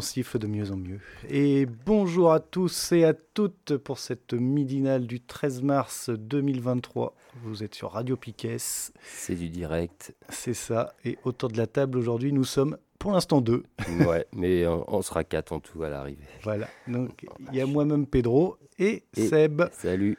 Siffle 0.00 0.38
de 0.38 0.46
mieux 0.46 0.70
en 0.72 0.76
mieux. 0.76 1.00
Et 1.28 1.66
bonjour 1.66 2.32
à 2.32 2.40
tous 2.40 2.92
et 2.92 3.04
à 3.04 3.14
toutes 3.14 3.76
pour 3.76 3.98
cette 3.98 4.32
midinale 4.34 5.06
du 5.06 5.20
13 5.20 5.62
mars 5.62 6.10
2023. 6.10 7.14
Vous 7.44 7.62
êtes 7.62 7.74
sur 7.74 7.92
Radio 7.92 8.16
Piquet, 8.16 8.56
C'est 8.58 9.34
du 9.34 9.48
direct. 9.48 10.14
c'est 10.28 10.54
ça. 10.54 10.94
Et 11.04 11.18
autour 11.24 11.50
de 11.50 11.56
la 11.56 11.66
table 11.66 11.98
aujourd'hui, 11.98 12.32
nous 12.32 12.44
sommes 12.44 12.76
pour 12.98 13.12
l'instant 13.12 13.40
deux. 13.40 13.62
Ouais, 14.06 14.26
mais 14.32 14.66
on, 14.66 14.84
on 14.92 15.02
sera 15.02 15.22
quatre 15.24 15.52
en 15.52 15.60
tout 15.60 15.82
à 15.84 15.88
l'arrivée. 15.88 16.24
Voilà. 16.42 16.68
Donc 16.88 17.24
il 17.52 17.56
y 17.56 17.60
a 17.60 17.66
moi-même 17.66 18.06
Pedro 18.06 18.56
et, 18.78 19.04
Et- 19.16 19.28
Seb. 19.28 19.62
Salut. 19.72 20.18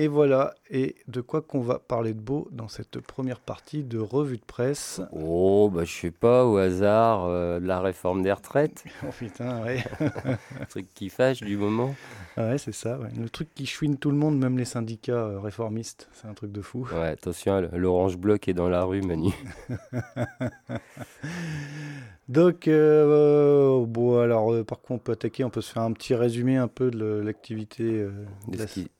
Et 0.00 0.06
voilà. 0.06 0.54
Et 0.70 0.94
de 1.08 1.20
quoi 1.20 1.42
qu'on 1.42 1.60
va 1.60 1.80
parler 1.80 2.14
de 2.14 2.20
beau 2.20 2.46
dans 2.52 2.68
cette 2.68 3.00
première 3.00 3.40
partie 3.40 3.82
de 3.82 3.98
revue 3.98 4.36
de 4.36 4.44
presse. 4.44 5.00
Oh, 5.10 5.68
bah 5.74 5.84
je 5.84 5.92
sais 5.92 6.12
pas, 6.12 6.46
au 6.46 6.56
hasard, 6.56 7.24
euh, 7.26 7.58
de 7.58 7.66
la 7.66 7.80
réforme 7.80 8.22
des 8.22 8.32
retraites, 8.32 8.84
Oh 9.02 9.10
putain, 9.10 9.60
ouais. 9.64 9.82
un 10.60 10.64
truc 10.68 10.86
qui 10.94 11.08
fâche 11.08 11.42
du 11.42 11.56
moment. 11.56 11.96
Ah 12.36 12.50
ouais, 12.50 12.58
c'est 12.58 12.72
ça. 12.72 12.96
ouais. 12.96 13.08
Le 13.18 13.28
truc 13.28 13.52
qui 13.56 13.66
chouine 13.66 13.98
tout 13.98 14.12
le 14.12 14.16
monde, 14.16 14.38
même 14.38 14.56
les 14.56 14.64
syndicats 14.64 15.14
euh, 15.14 15.40
réformistes. 15.40 16.08
C'est 16.12 16.28
un 16.28 16.34
truc 16.34 16.52
de 16.52 16.62
fou. 16.62 16.86
Ouais, 16.92 17.08
attention, 17.08 17.68
l'orange 17.72 18.18
bloc 18.18 18.46
est 18.46 18.54
dans 18.54 18.68
la 18.68 18.84
rue, 18.84 19.02
Manu. 19.02 19.32
Donc, 22.28 22.68
euh, 22.68 23.86
bon, 23.86 24.18
alors, 24.18 24.52
euh, 24.52 24.62
par 24.62 24.80
contre, 24.82 24.92
on 24.94 24.98
peut 24.98 25.12
attaquer, 25.12 25.44
on 25.44 25.50
peut 25.50 25.62
se 25.62 25.72
faire 25.72 25.82
un 25.82 25.92
petit 25.92 26.14
résumé 26.14 26.56
un 26.56 26.68
peu 26.68 26.90
de 26.90 27.22
l'activité. 27.24 27.84
euh, 27.84 28.10
de 28.48 28.58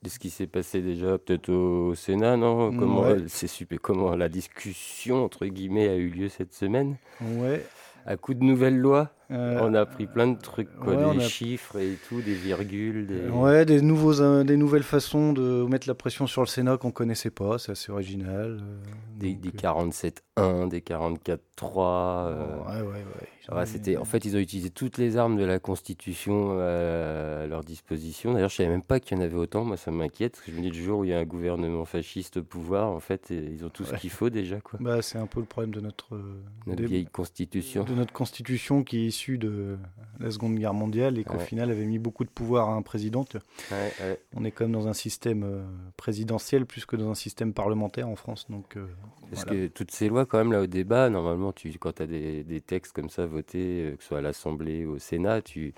ce 0.08 0.18
qui, 0.18 0.30
s'est 0.30 0.46
passé 0.46 0.80
déjà 0.80 1.18
peut-être 1.18 1.50
au 1.50 1.94
Sénat, 1.94 2.38
non? 2.38 2.72
Comment 2.72 3.02
Ouais. 3.02 3.18
euh, 3.18 3.24
c'est 3.28 3.46
super 3.46 3.78
comment 3.82 4.16
la 4.16 4.30
discussion 4.30 5.24
entre 5.24 5.46
guillemets 5.46 5.88
a 5.88 5.96
eu 5.96 6.08
lieu 6.08 6.30
cette 6.30 6.54
semaine? 6.54 6.96
Ouais. 7.20 7.62
À 8.06 8.16
coup 8.16 8.32
de 8.32 8.42
nouvelles 8.42 8.78
lois, 8.78 9.10
euh, 9.30 9.58
on 9.62 9.74
a 9.74 9.80
appris 9.82 10.06
plein 10.06 10.26
de 10.28 10.38
trucs, 10.38 10.74
quoi, 10.76 10.94
ouais, 10.94 11.04
on 11.04 11.14
des 11.14 11.24
a- 11.24 11.28
chiffres 11.28 11.76
et 11.78 11.96
tout, 12.08 12.22
des 12.22 12.34
virgules, 12.34 13.06
des... 13.06 13.28
Ouais, 13.28 13.64
des, 13.66 13.82
nouveaux, 13.82 14.20
euh, 14.20 14.42
des 14.44 14.56
nouvelles 14.56 14.82
façons 14.82 15.32
de 15.32 15.66
mettre 15.68 15.86
la 15.88 15.94
pression 15.94 16.26
sur 16.26 16.40
le 16.42 16.46
Sénat 16.46 16.76
qu'on 16.78 16.90
connaissait 16.92 17.30
pas, 17.30 17.58
c'est 17.58 17.72
assez 17.72 17.92
original. 17.92 18.58
euh, 18.62 18.76
des, 19.18 19.32
donc, 19.34 19.40
des 19.42 19.48
euh, 19.48 20.12
47.1, 20.40 20.68
des 20.68 20.80
44.3. 20.80 22.28
euh, 22.28 22.56
ouais, 22.58 22.80
ouais, 22.82 23.04
ouais. 23.52 23.66
C'était, 23.66 23.96
en 23.96 24.04
fait, 24.04 24.24
ils 24.26 24.36
ont 24.36 24.40
utilisé 24.40 24.68
toutes 24.68 24.98
les 24.98 25.16
armes 25.16 25.38
de 25.38 25.44
la 25.44 25.58
Constitution 25.58 26.58
à 26.60 27.46
leur 27.46 27.64
disposition. 27.64 28.34
D'ailleurs, 28.34 28.50
je 28.50 28.56
savais 28.56 28.68
même 28.68 28.82
pas 28.82 29.00
qu'il 29.00 29.16
y 29.16 29.20
en 29.20 29.24
avait 29.24 29.36
autant. 29.36 29.64
Moi, 29.64 29.78
ça 29.78 29.90
m'inquiète 29.90 30.32
parce 30.32 30.44
que 30.44 30.52
je 30.52 30.56
me 30.58 30.62
dis 30.62 30.68
le 30.68 30.74
jour 30.84 30.98
où 31.00 31.04
il 31.04 31.10
y 31.10 31.14
a 31.14 31.18
un 31.18 31.24
gouvernement 31.24 31.86
fasciste 31.86 32.36
au 32.36 32.42
pouvoir, 32.42 32.90
en 32.90 33.00
fait, 33.00 33.30
ils 33.30 33.64
ont 33.64 33.70
tout 33.70 33.84
ce 33.84 33.94
qu'il 33.94 34.10
faut 34.10 34.28
déjà, 34.28 34.60
quoi. 34.60 34.78
Bah, 34.82 35.00
c'est 35.00 35.16
un 35.18 35.26
peu 35.26 35.40
le 35.40 35.46
problème 35.46 35.72
de 35.72 35.80
notre, 35.80 36.20
Notre 36.66 36.82
vieille 36.84 37.06
Constitution. 37.06 37.84
de 37.84 37.94
notre 37.94 38.12
constitution 38.12 38.84
qui 38.84 39.10
de 39.26 39.76
la 40.20 40.30
Seconde 40.30 40.54
Guerre 40.56 40.74
mondiale 40.74 41.18
et 41.18 41.24
qu'au 41.24 41.34
Ouais. 41.38 41.44
final 41.44 41.70
avait 41.70 41.84
mis 41.86 41.98
beaucoup 41.98 42.24
de 42.24 42.30
pouvoir 42.30 42.68
à 42.70 42.74
un 42.74 42.82
président. 42.82 43.24
Tu- 43.24 43.38
Ouais, 43.70 43.92
ouais. 44.00 44.20
On 44.36 44.44
est 44.44 44.50
quand 44.52 44.64
même 44.64 44.72
dans 44.72 44.86
un 44.86 44.92
système 44.92 45.42
euh, 45.42 45.62
présidentiel 45.96 46.64
plus 46.66 46.86
que 46.86 46.94
dans 46.96 47.10
un 47.10 47.14
système 47.14 47.52
parlementaire 47.52 48.08
en 48.08 48.16
France. 48.16 48.46
Donc, 48.48 48.76
euh, 48.76 48.86
Parce 49.30 49.44
voilà. 49.44 49.60
que 49.60 49.66
toutes 49.66 49.90
ces 49.90 50.08
lois, 50.08 50.24
quand 50.26 50.38
même, 50.38 50.52
là, 50.52 50.60
au 50.62 50.66
débat, 50.66 51.10
normalement, 51.10 51.52
tu, 51.52 51.70
quand 51.78 51.96
tu 51.96 52.02
as 52.02 52.06
des, 52.06 52.44
des 52.44 52.60
textes 52.60 52.92
comme 52.94 53.10
ça 53.10 53.26
votés, 53.26 53.84
euh, 53.86 53.96
que 53.96 54.02
ce 54.02 54.08
soit 54.08 54.18
à 54.18 54.22
l'Assemblée 54.22 54.86
ou 54.86 54.92
au 54.94 54.98
Sénat, 54.98 55.42
tu, 55.42 55.74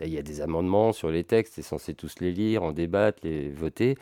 il 0.00 0.08
y 0.12 0.18
a 0.18 0.22
des 0.22 0.40
amendements 0.40 0.92
sur 0.92 1.10
les 1.10 1.22
textes, 1.24 1.54
tu 1.54 1.60
es 1.60 1.62
censé 1.62 1.94
tous 1.94 2.20
les 2.20 2.32
lire, 2.32 2.62
en 2.64 2.72
débattre, 2.72 3.20
les 3.22 3.50
voter. 3.50 3.96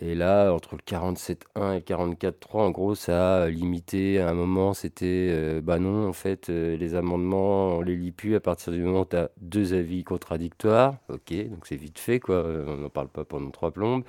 Et 0.00 0.14
là, 0.14 0.52
entre 0.52 0.74
le 0.74 0.80
47.1 0.82 1.72
et 1.72 1.76
le 1.76 1.80
44.3, 1.82 2.60
en 2.62 2.70
gros, 2.70 2.94
ça 2.94 3.42
a 3.42 3.48
limité. 3.48 4.20
À 4.20 4.30
un 4.30 4.34
moment, 4.34 4.74
c'était, 4.74 5.28
euh, 5.30 5.60
bah 5.60 5.78
non, 5.78 6.08
en 6.08 6.12
fait, 6.12 6.48
euh, 6.50 6.76
les 6.76 6.94
amendements, 6.94 7.76
on 7.76 7.82
les 7.82 7.96
lit 7.96 8.10
plus 8.12 8.34
à 8.34 8.40
partir 8.40 8.72
du 8.72 8.80
moment 8.82 9.02
où 9.02 9.04
tu 9.04 9.16
as 9.16 9.30
deux 9.38 9.74
avis 9.74 10.02
contradictoires. 10.02 10.96
Ok, 11.08 11.32
donc 11.48 11.66
c'est 11.66 11.76
vite 11.76 11.98
fait, 11.98 12.20
quoi. 12.20 12.42
On 12.66 12.76
n'en 12.78 12.88
parle 12.90 13.08
pas 13.08 13.24
pendant 13.24 13.50
trois 13.50 13.70
plombes. 13.70 14.04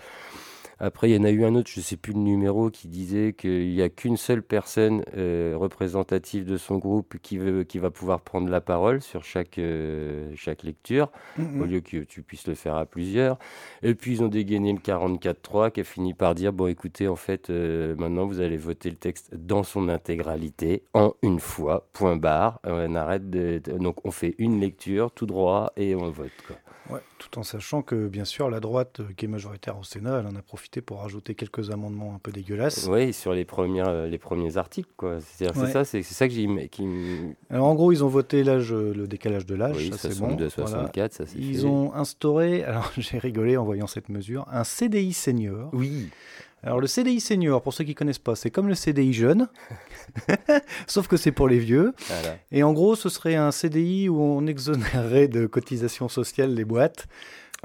Après, 0.85 1.09
il 1.09 1.15
y 1.15 1.17
en 1.17 1.23
a 1.23 1.29
eu 1.31 1.45
un 1.45 1.55
autre, 1.55 1.69
je 1.73 1.79
ne 1.79 1.83
sais 1.83 1.95
plus 1.95 2.11
le 2.11 2.19
numéro, 2.19 2.69
qui 2.69 2.89
disait 2.89 3.31
qu'il 3.31 3.69
n'y 3.73 3.81
a 3.81 3.87
qu'une 3.87 4.17
seule 4.17 4.43
personne 4.43 5.05
euh, 5.15 5.53
représentative 5.57 6.43
de 6.43 6.57
son 6.57 6.77
groupe 6.77 7.15
qui, 7.21 7.37
veut, 7.37 7.63
qui 7.63 7.79
va 7.79 7.89
pouvoir 7.89 8.19
prendre 8.19 8.49
la 8.49 8.59
parole 8.59 9.01
sur 9.01 9.23
chaque, 9.23 9.59
euh, 9.59 10.29
chaque 10.35 10.63
lecture, 10.63 11.09
au 11.61 11.63
lieu 11.63 11.79
que 11.79 12.03
tu 12.03 12.21
puisses 12.21 12.47
le 12.47 12.55
faire 12.55 12.75
à 12.75 12.85
plusieurs. 12.85 13.39
Et 13.81 13.95
puis, 13.95 14.11
ils 14.11 14.23
ont 14.23 14.27
dégainé 14.27 14.73
le 14.73 14.79
44.3 14.79 15.71
qui 15.71 15.79
a 15.79 15.83
fini 15.85 16.13
par 16.13 16.35
dire, 16.35 16.51
bon, 16.51 16.67
écoutez, 16.67 17.07
en 17.07 17.15
fait, 17.15 17.49
euh, 17.49 17.95
maintenant, 17.95 18.25
vous 18.25 18.41
allez 18.41 18.57
voter 18.57 18.89
le 18.89 18.97
texte 18.97 19.33
dans 19.33 19.63
son 19.63 19.87
intégralité, 19.87 20.83
en 20.93 21.13
une 21.21 21.39
fois, 21.39 21.87
point 21.93 22.17
barre. 22.17 22.59
On 22.65 22.93
arrête 22.95 23.29
de- 23.29 23.61
donc, 23.79 24.05
on 24.05 24.11
fait 24.11 24.35
une 24.37 24.59
lecture, 24.59 25.11
tout 25.11 25.27
droit, 25.27 25.71
et 25.77 25.95
on 25.95 26.09
vote, 26.11 26.31
quoi. 26.45 26.57
Ouais, 26.89 26.99
tout 27.17 27.39
en 27.39 27.43
sachant 27.43 27.81
que, 27.81 28.07
bien 28.07 28.25
sûr, 28.25 28.49
la 28.49 28.59
droite, 28.59 28.99
euh, 28.99 29.05
qui 29.15 29.23
est 29.25 29.27
majoritaire 29.29 29.77
au 29.79 29.83
Sénat, 29.83 30.19
elle 30.19 30.27
en 30.27 30.35
a 30.35 30.41
profité 30.41 30.81
pour 30.81 30.99
rajouter 30.99 31.33
quelques 31.33 31.71
amendements 31.71 32.13
un 32.13 32.19
peu 32.19 32.31
dégueulasses. 32.31 32.87
Oui, 32.91 33.13
sur 33.13 33.33
les, 33.33 33.45
premières, 33.45 33.87
euh, 33.87 34.07
les 34.07 34.17
premiers 34.17 34.57
articles, 34.57 34.89
quoi. 34.97 35.15
Ouais. 35.15 35.19
c'est 35.21 35.49
ça, 35.53 35.85
c'est 35.85 36.03
ça 36.03 36.27
que 36.27 36.33
j'ai, 36.33 36.47
Alors, 37.49 37.67
en 37.67 37.75
gros, 37.75 37.91
ils 37.93 38.03
ont 38.03 38.09
voté 38.09 38.43
l'âge, 38.43 38.73
euh, 38.73 38.93
le 38.93 39.07
décalage 39.07 39.45
de 39.45 39.55
l'âge, 39.55 39.77
oui, 39.77 39.91
ça 39.91 39.97
c'est 39.97 40.19
bon. 40.19 40.37
62, 40.37 40.49
Voilà. 40.57 40.69
64, 40.71 41.13
ça 41.13 41.23
Ils 41.37 41.59
fait. 41.59 41.65
ont 41.65 41.93
instauré, 41.93 42.63
alors 42.65 42.91
j'ai 42.97 43.17
rigolé 43.17 43.55
en 43.55 43.63
voyant 43.63 43.87
cette 43.87 44.09
mesure, 44.09 44.45
un 44.51 44.65
CDI 44.65 45.13
senior. 45.13 45.69
Oui, 45.71 46.09
Alors 46.63 46.79
le 46.79 46.87
CDI 46.87 47.19
senior, 47.19 47.61
pour 47.61 47.73
ceux 47.73 47.83
qui 47.83 47.93
connaissent 47.93 48.19
pas, 48.19 48.35
c'est 48.35 48.49
comme 48.49 48.67
le 48.69 48.75
CDI 48.75 49.11
jeune, 49.13 49.49
sauf 50.87 51.07
que 51.07 51.17
c'est 51.17 51.31
pour 51.31 51.47
les 51.47 51.59
vieux. 51.59 51.93
voilà. 52.07 52.37
Et 52.51 52.63
en 52.63 52.73
gros, 52.73 52.95
ce 52.95 53.09
serait 53.09 53.35
un 53.35 53.51
CDI 53.51 54.09
où 54.09 54.21
on 54.21 54.45
exonérerait 54.47 55.27
de 55.27 55.45
cotisations 55.45 56.07
sociales 56.09 56.53
les 56.53 56.65
boîtes. 56.65 57.07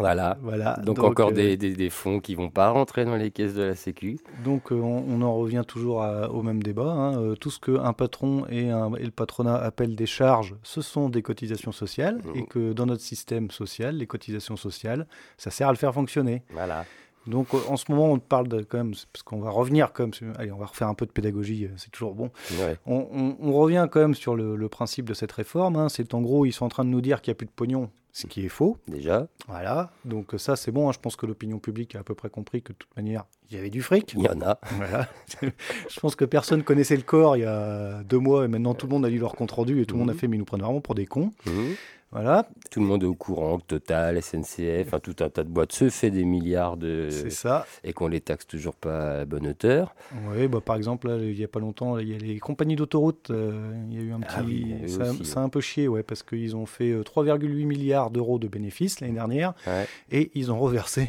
Voilà. 0.00 0.38
Voilà. 0.42 0.74
Donc, 0.84 1.00
encore 1.00 1.30
euh, 1.30 1.32
des, 1.32 1.56
des, 1.56 1.74
des 1.74 1.90
fonds 1.90 2.20
qui 2.20 2.36
vont 2.36 2.50
pas 2.50 2.70
rentrer 2.70 3.04
dans 3.04 3.16
les 3.16 3.32
caisses 3.32 3.54
de 3.54 3.62
la 3.62 3.74
Sécu. 3.74 4.18
Donc 4.44 4.70
euh, 4.70 4.76
on, 4.76 5.04
on 5.08 5.22
en 5.22 5.34
revient 5.34 5.64
toujours 5.66 6.04
à- 6.04 6.30
au 6.30 6.42
même 6.42 6.62
débat. 6.62 6.92
hein. 6.92 7.20
Euh, 7.20 7.34
tout 7.34 7.50
ce 7.50 7.58
qu'un 7.58 7.92
patron 7.92 8.46
et, 8.48 8.70
un- 8.70 8.94
et 8.94 9.04
le 9.04 9.10
patronat 9.10 9.56
appellent 9.56 9.96
des 9.96 10.06
charges, 10.06 10.54
ce 10.62 10.82
sont 10.82 11.08
des 11.08 11.22
cotisations 11.22 11.72
sociales. 11.72 12.20
Et 12.36 12.44
que 12.46 12.72
dans 12.72 12.86
notre 12.86 13.02
système 13.02 13.50
social, 13.50 13.96
les 13.96 14.06
cotisations 14.06 14.56
sociales, 14.56 15.08
ça 15.36 15.50
sert 15.50 15.66
à 15.66 15.72
le 15.72 15.78
faire 15.78 15.92
fonctionner. 15.92 16.42
Voilà. 16.52 16.84
Donc 17.28 17.54
euh, 17.54 17.58
en 17.68 17.76
ce 17.76 17.90
moment, 17.90 18.10
on 18.12 18.18
parle 18.18 18.48
de 18.48 18.62
quand 18.62 18.78
même, 18.78 18.92
parce 19.12 19.22
qu'on 19.22 19.40
va 19.40 19.50
revenir 19.50 19.92
quand 19.92 20.04
même, 20.20 20.32
allez, 20.36 20.50
on 20.52 20.58
va 20.58 20.66
refaire 20.66 20.88
un 20.88 20.94
peu 20.94 21.06
de 21.06 21.12
pédagogie, 21.12 21.66
euh, 21.66 21.68
c'est 21.76 21.90
toujours 21.90 22.14
bon. 22.14 22.30
Ouais. 22.60 22.76
On, 22.86 23.06
on- 23.12 23.36
on 23.40 23.52
revient 23.52 23.86
quand 23.90 24.00
même 24.00 24.14
sur 24.14 24.34
le, 24.34 24.56
le 24.56 24.68
principe 24.68 25.06
de 25.08 25.14
cette 25.14 25.32
réforme. 25.32 25.76
hein. 25.76 25.88
C'est 25.88 26.14
en 26.14 26.20
gros, 26.22 26.46
ils 26.46 26.52
sont 26.52 26.64
en 26.64 26.68
train 26.70 26.84
de 26.84 26.90
nous 26.90 27.00
dire 27.00 27.20
qu'il 27.22 27.30
n'y 27.30 27.36
a 27.36 27.38
plus 27.38 27.46
de 27.46 27.50
pognon, 27.52 27.90
ce 28.12 28.26
qui 28.26 28.44
est 28.44 28.48
faux. 28.48 28.78
Déjà, 28.88 29.28
Voilà. 29.46 29.90
Donc 30.04 30.34
ça, 30.38 30.56
c'est 30.56 30.72
bon. 30.72 30.88
hein. 30.88 30.92
Je 30.92 30.98
pense 30.98 31.16
que 31.16 31.26
l'opinion 31.26 31.58
publique 31.58 31.94
a 31.94 32.00
à 32.00 32.02
peu 32.02 32.14
près 32.14 32.30
compris 32.30 32.62
que 32.62 32.72
de 32.72 32.78
toute 32.78 32.96
manière, 32.96 33.24
il 33.50 33.56
y 33.56 33.58
avait 33.60 33.70
du 33.70 33.82
fric. 33.82 34.14
il 34.16 34.22
y 34.22 34.28
en 34.28 34.40
a. 34.42 34.58
Voilà. 34.76 35.08
Je 35.88 36.00
pense 36.00 36.16
que 36.16 36.24
personne 36.24 36.62
connaissait 36.62 36.96
le 36.96 37.02
corps 37.02 37.36
il 37.36 37.40
y 37.40 37.44
a 37.46 38.02
deux 38.04 38.18
mois 38.18 38.44
et 38.44 38.48
maintenant 38.48 38.74
tout 38.74 38.86
le 38.86 38.92
monde 38.92 39.04
a 39.06 39.08
lu 39.08 39.18
leur 39.18 39.34
compte 39.34 39.52
rendu 39.52 39.80
et 39.80 39.86
tout 39.86 39.94
le 39.94 40.00
monde 40.00 40.10
a 40.10 40.12
Mhm. 40.12 40.18
fait 40.18 40.28
mais 40.28 40.36
ils 40.36 40.40
nous 40.40 40.44
prennent 40.44 40.60
vraiment 40.62 40.80
pour 40.80 40.94
des 40.94 41.06
cons. 41.06 41.30
Mhm. 41.46 41.74
Voilà, 42.10 42.48
Tout 42.70 42.80
le 42.80 42.86
monde 42.86 43.02
est 43.02 43.06
au 43.06 43.14
courant 43.14 43.58
que 43.58 43.64
Total, 43.66 44.22
SNCF, 44.22 44.94
tout 45.02 45.16
un 45.20 45.28
tas 45.28 45.44
de 45.44 45.50
boîtes 45.50 45.72
se 45.72 45.90
fait 45.90 46.10
des 46.10 46.24
milliards 46.24 46.78
de... 46.78 47.08
c'est 47.10 47.28
ça. 47.28 47.66
et 47.84 47.92
qu'on 47.92 48.08
les 48.08 48.22
taxe 48.22 48.46
toujours 48.46 48.74
pas 48.74 49.20
à 49.20 49.24
bonne 49.26 49.46
hauteur. 49.46 49.94
Oui, 50.30 50.48
bah, 50.48 50.62
par 50.64 50.76
exemple, 50.76 51.08
là, 51.08 51.16
il 51.22 51.36
n'y 51.36 51.44
a 51.44 51.48
pas 51.48 51.60
longtemps, 51.60 51.98
il 51.98 52.08
y 52.08 52.14
a 52.14 52.18
les 52.18 52.38
compagnies 52.38 52.76
d'autoroutes. 52.76 53.30
euh, 53.30 53.74
il 53.90 53.94
y 53.94 54.00
a 54.00 54.02
eu 54.04 54.12
un 54.12 54.20
petit. 54.20 54.34
Ah 54.38 54.42
oui, 54.42 54.74
eux 54.84 54.88
ça, 54.88 55.10
aussi, 55.10 55.24
ça 55.26 55.40
a 55.40 55.42
un 55.42 55.50
peu 55.50 55.60
chié, 55.60 55.86
ouais, 55.86 56.02
parce 56.02 56.22
qu'ils 56.22 56.56
ont 56.56 56.64
fait 56.64 56.92
euh, 56.92 57.02
3,8 57.02 57.66
milliards 57.66 58.10
d'euros 58.10 58.38
de 58.38 58.48
bénéfices 58.48 59.00
l'année 59.00 59.12
dernière 59.12 59.52
Ouais. 59.66 59.86
et 60.10 60.30
ils 60.34 60.50
ont 60.50 60.58
reversé 60.58 61.08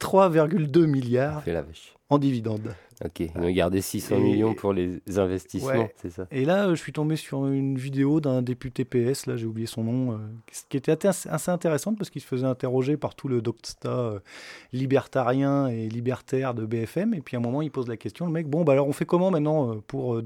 3,2 0.00 0.78
milliards 0.86 1.42
la 1.46 1.62
vache. 1.62 1.93
En 2.10 2.18
dividendes. 2.18 2.74
Ok, 3.04 3.20
ils 3.20 3.30
ont 3.36 3.50
gardé 3.50 3.80
600 3.80 4.20
millions 4.20 4.54
pour 4.54 4.72
les 4.72 5.00
investissements, 5.16 5.88
c'est 5.96 6.10
ça? 6.10 6.26
Et 6.30 6.44
là, 6.44 6.70
je 6.70 6.74
suis 6.80 6.92
tombé 6.92 7.16
sur 7.16 7.46
une 7.46 7.76
vidéo 7.76 8.20
d'un 8.20 8.40
député 8.40 8.84
PS, 8.84 9.26
là 9.26 9.36
j'ai 9.36 9.46
oublié 9.46 9.66
son 9.66 9.82
nom, 9.82 10.12
euh, 10.12 10.16
qui 10.68 10.76
était 10.76 11.06
assez 11.06 11.50
intéressante 11.50 11.98
parce 11.98 12.10
qu'il 12.10 12.20
se 12.20 12.26
faisait 12.26 12.46
interroger 12.46 12.96
par 12.96 13.14
tout 13.14 13.26
le 13.26 13.42
docta 13.42 13.88
euh, 13.88 14.20
libertarien 14.72 15.66
et 15.66 15.88
libertaire 15.88 16.54
de 16.54 16.66
BFM. 16.66 17.14
Et 17.14 17.20
puis 17.20 17.36
à 17.36 17.40
un 17.40 17.42
moment, 17.42 17.62
il 17.62 17.70
pose 17.70 17.88
la 17.88 17.96
question, 17.96 18.26
le 18.26 18.32
mec, 18.32 18.48
bon, 18.48 18.62
bah 18.62 18.74
alors 18.74 18.86
on 18.86 18.92
fait 18.92 19.06
comment 19.06 19.30
maintenant 19.30 19.72
euh, 19.72 19.82
pour, 19.86 20.22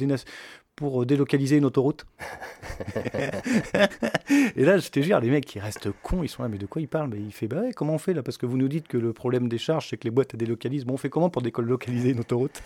pour 0.78 1.04
délocaliser 1.04 1.56
une 1.56 1.64
autoroute. 1.64 2.06
et 4.54 4.64
là, 4.64 4.78
je 4.78 4.88
te 4.90 5.00
jure, 5.00 5.19
les 5.19 5.28
mecs, 5.28 5.52
ils 5.56 5.58
restent 5.58 5.88
cons, 6.04 6.22
ils 6.22 6.28
sont 6.28 6.44
là, 6.44 6.48
mais 6.48 6.56
de 6.56 6.66
quoi 6.66 6.80
ils 6.80 6.86
parlent? 6.86 7.10
Mais 7.10 7.19
Il 7.19 7.32
fait, 7.32 7.48
bah 7.48 7.62
ouais, 7.62 7.72
comment 7.72 7.94
on 7.94 7.98
fait 7.98 8.14
là? 8.14 8.22
Parce 8.22 8.38
que 8.38 8.46
vous 8.46 8.56
nous 8.56 8.69
dites 8.69 8.86
que 8.86 8.96
le 8.96 9.12
problème 9.12 9.48
des 9.48 9.58
charges, 9.58 9.88
c'est 9.88 9.96
que 9.96 10.04
les 10.04 10.12
boîtes 10.12 10.36
délocalisent. 10.36 10.84
Bon, 10.84 10.94
on 10.94 10.96
fait 10.96 11.10
comment 11.10 11.30
pour 11.30 11.42
délocaliser 11.42 12.10
une 12.10 12.20
autoroute? 12.20 12.62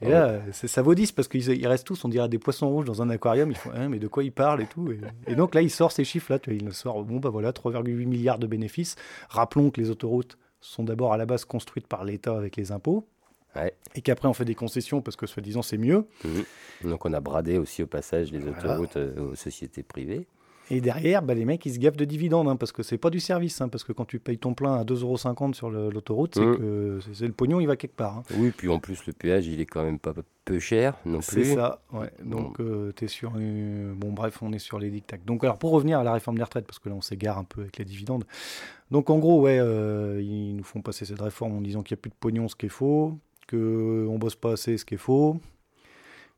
Et 0.00 0.08
là, 0.08 0.40
ça 0.52 0.80
vaut 0.80 0.94
10 0.94 1.12
parce 1.12 1.28
qu'ils 1.28 1.66
restent 1.66 1.86
tous, 1.86 2.02
on 2.06 2.08
dirait 2.08 2.30
des 2.30 2.38
poissons 2.38 2.70
rouges 2.70 2.86
dans 2.86 3.02
un 3.02 3.10
aquarium. 3.10 3.50
Ils 3.50 3.58
font, 3.58 3.72
hein, 3.74 3.90
mais 3.90 3.98
de 3.98 4.08
quoi 4.08 4.24
ils 4.24 4.32
parlent 4.32 4.62
et 4.62 4.66
tout? 4.66 4.90
Et, 5.26 5.34
donc 5.34 5.54
là, 5.54 5.60
il 5.60 5.70
sort 5.70 5.92
ces 5.92 6.04
chiffres-là. 6.04 6.38
Il 6.48 6.72
sort, 6.72 7.04
bon, 7.04 7.18
bah 7.18 7.28
voilà, 7.28 7.52
3,8 7.52 8.06
milliards 8.06 8.38
de 8.38 8.46
bénéfices. 8.46 8.96
Rappelons 9.28 9.70
que 9.70 9.82
les 9.82 9.90
autoroutes 9.90 10.38
sont 10.62 10.82
d'abord 10.82 11.12
à 11.12 11.18
la 11.18 11.26
base 11.26 11.44
construites 11.44 11.86
par 11.86 12.06
l'État 12.06 12.34
avec 12.34 12.56
les 12.56 12.72
impôts. 12.72 13.06
Et 13.94 14.00
qu'après 14.00 14.28
on 14.28 14.34
fait 14.34 14.44
des 14.44 14.54
concessions 14.54 15.00
parce 15.02 15.16
que 15.16 15.26
soi-disant 15.26 15.62
c'est 15.62 15.78
mieux. 15.78 16.06
Mhm. 16.24 16.90
Donc 16.90 17.04
on 17.04 17.12
a 17.12 17.20
bradé 17.20 17.58
aussi 17.58 17.82
au 17.82 17.86
passage 17.86 18.32
les 18.32 18.46
autoroutes 18.46 18.96
euh, 18.96 19.32
aux 19.32 19.34
sociétés 19.34 19.82
privées. 19.82 20.26
Et 20.72 20.80
derrière, 20.80 21.22
bah, 21.22 21.34
les 21.34 21.44
mecs, 21.44 21.66
ils 21.66 21.74
se 21.74 21.78
gaffent 21.80 21.96
de 21.96 22.04
dividendes, 22.04 22.46
hein, 22.46 22.54
parce 22.54 22.70
que 22.70 22.84
c'est 22.84 22.96
pas 22.96 23.10
du 23.10 23.18
service, 23.18 23.60
hein, 23.60 23.68
parce 23.68 23.82
que 23.82 23.92
quand 23.92 24.04
tu 24.04 24.20
payes 24.20 24.38
ton 24.38 24.54
plein 24.54 24.74
à 24.74 24.84
2,50€ 24.84 25.52
sur 25.52 25.68
l'autoroute, 25.68 26.36
c'est 26.36 26.46
mmh. 26.46 26.58
que 26.58 26.98
c'est 27.12 27.26
le 27.26 27.32
pognon, 27.32 27.58
il 27.58 27.66
va 27.66 27.74
quelque 27.74 27.96
part. 27.96 28.18
Hein. 28.18 28.22
Oui, 28.36 28.52
puis 28.56 28.68
en 28.68 28.78
plus, 28.78 29.04
le 29.06 29.12
péage, 29.12 29.48
il 29.48 29.60
est 29.60 29.66
quand 29.66 29.82
même 29.82 29.98
pas 29.98 30.14
peu 30.44 30.60
cher 30.60 30.96
non 31.04 31.18
plus. 31.18 31.44
C'est 31.44 31.54
ça, 31.56 31.82
ouais. 31.92 32.12
Donc, 32.22 32.60
euh, 32.60 32.92
tu 32.94 33.04
es 33.04 33.08
sur. 33.08 33.32
Bon, 33.32 34.12
bref, 34.12 34.40
on 34.42 34.52
est 34.52 34.60
sur 34.60 34.78
les 34.78 34.90
dictats. 34.90 35.16
Donc, 35.26 35.42
alors, 35.42 35.58
pour 35.58 35.72
revenir 35.72 35.98
à 35.98 36.04
la 36.04 36.12
réforme 36.12 36.36
des 36.36 36.44
retraites, 36.44 36.66
parce 36.66 36.78
que 36.78 36.88
là, 36.88 36.94
on 36.94 37.00
s'égare 37.00 37.38
un 37.38 37.44
peu 37.44 37.62
avec 37.62 37.78
les 37.78 37.84
dividendes. 37.84 38.24
Donc, 38.92 39.10
en 39.10 39.18
gros, 39.18 39.40
ouais, 39.40 39.58
euh, 39.58 40.20
ils 40.22 40.54
nous 40.54 40.64
font 40.64 40.82
passer 40.82 41.04
cette 41.04 41.20
réforme 41.20 41.56
en 41.56 41.60
disant 41.60 41.82
qu'il 41.82 41.96
n'y 41.96 42.00
a 42.00 42.02
plus 42.02 42.10
de 42.10 42.16
pognon, 42.18 42.46
ce 42.46 42.54
qui 42.54 42.66
est 42.66 42.70
faux, 42.70 43.18
qu'on 43.50 44.18
bosse 44.18 44.36
pas 44.36 44.52
assez, 44.52 44.78
ce 44.78 44.84
qui 44.84 44.94
est 44.94 44.98
faux 44.98 45.40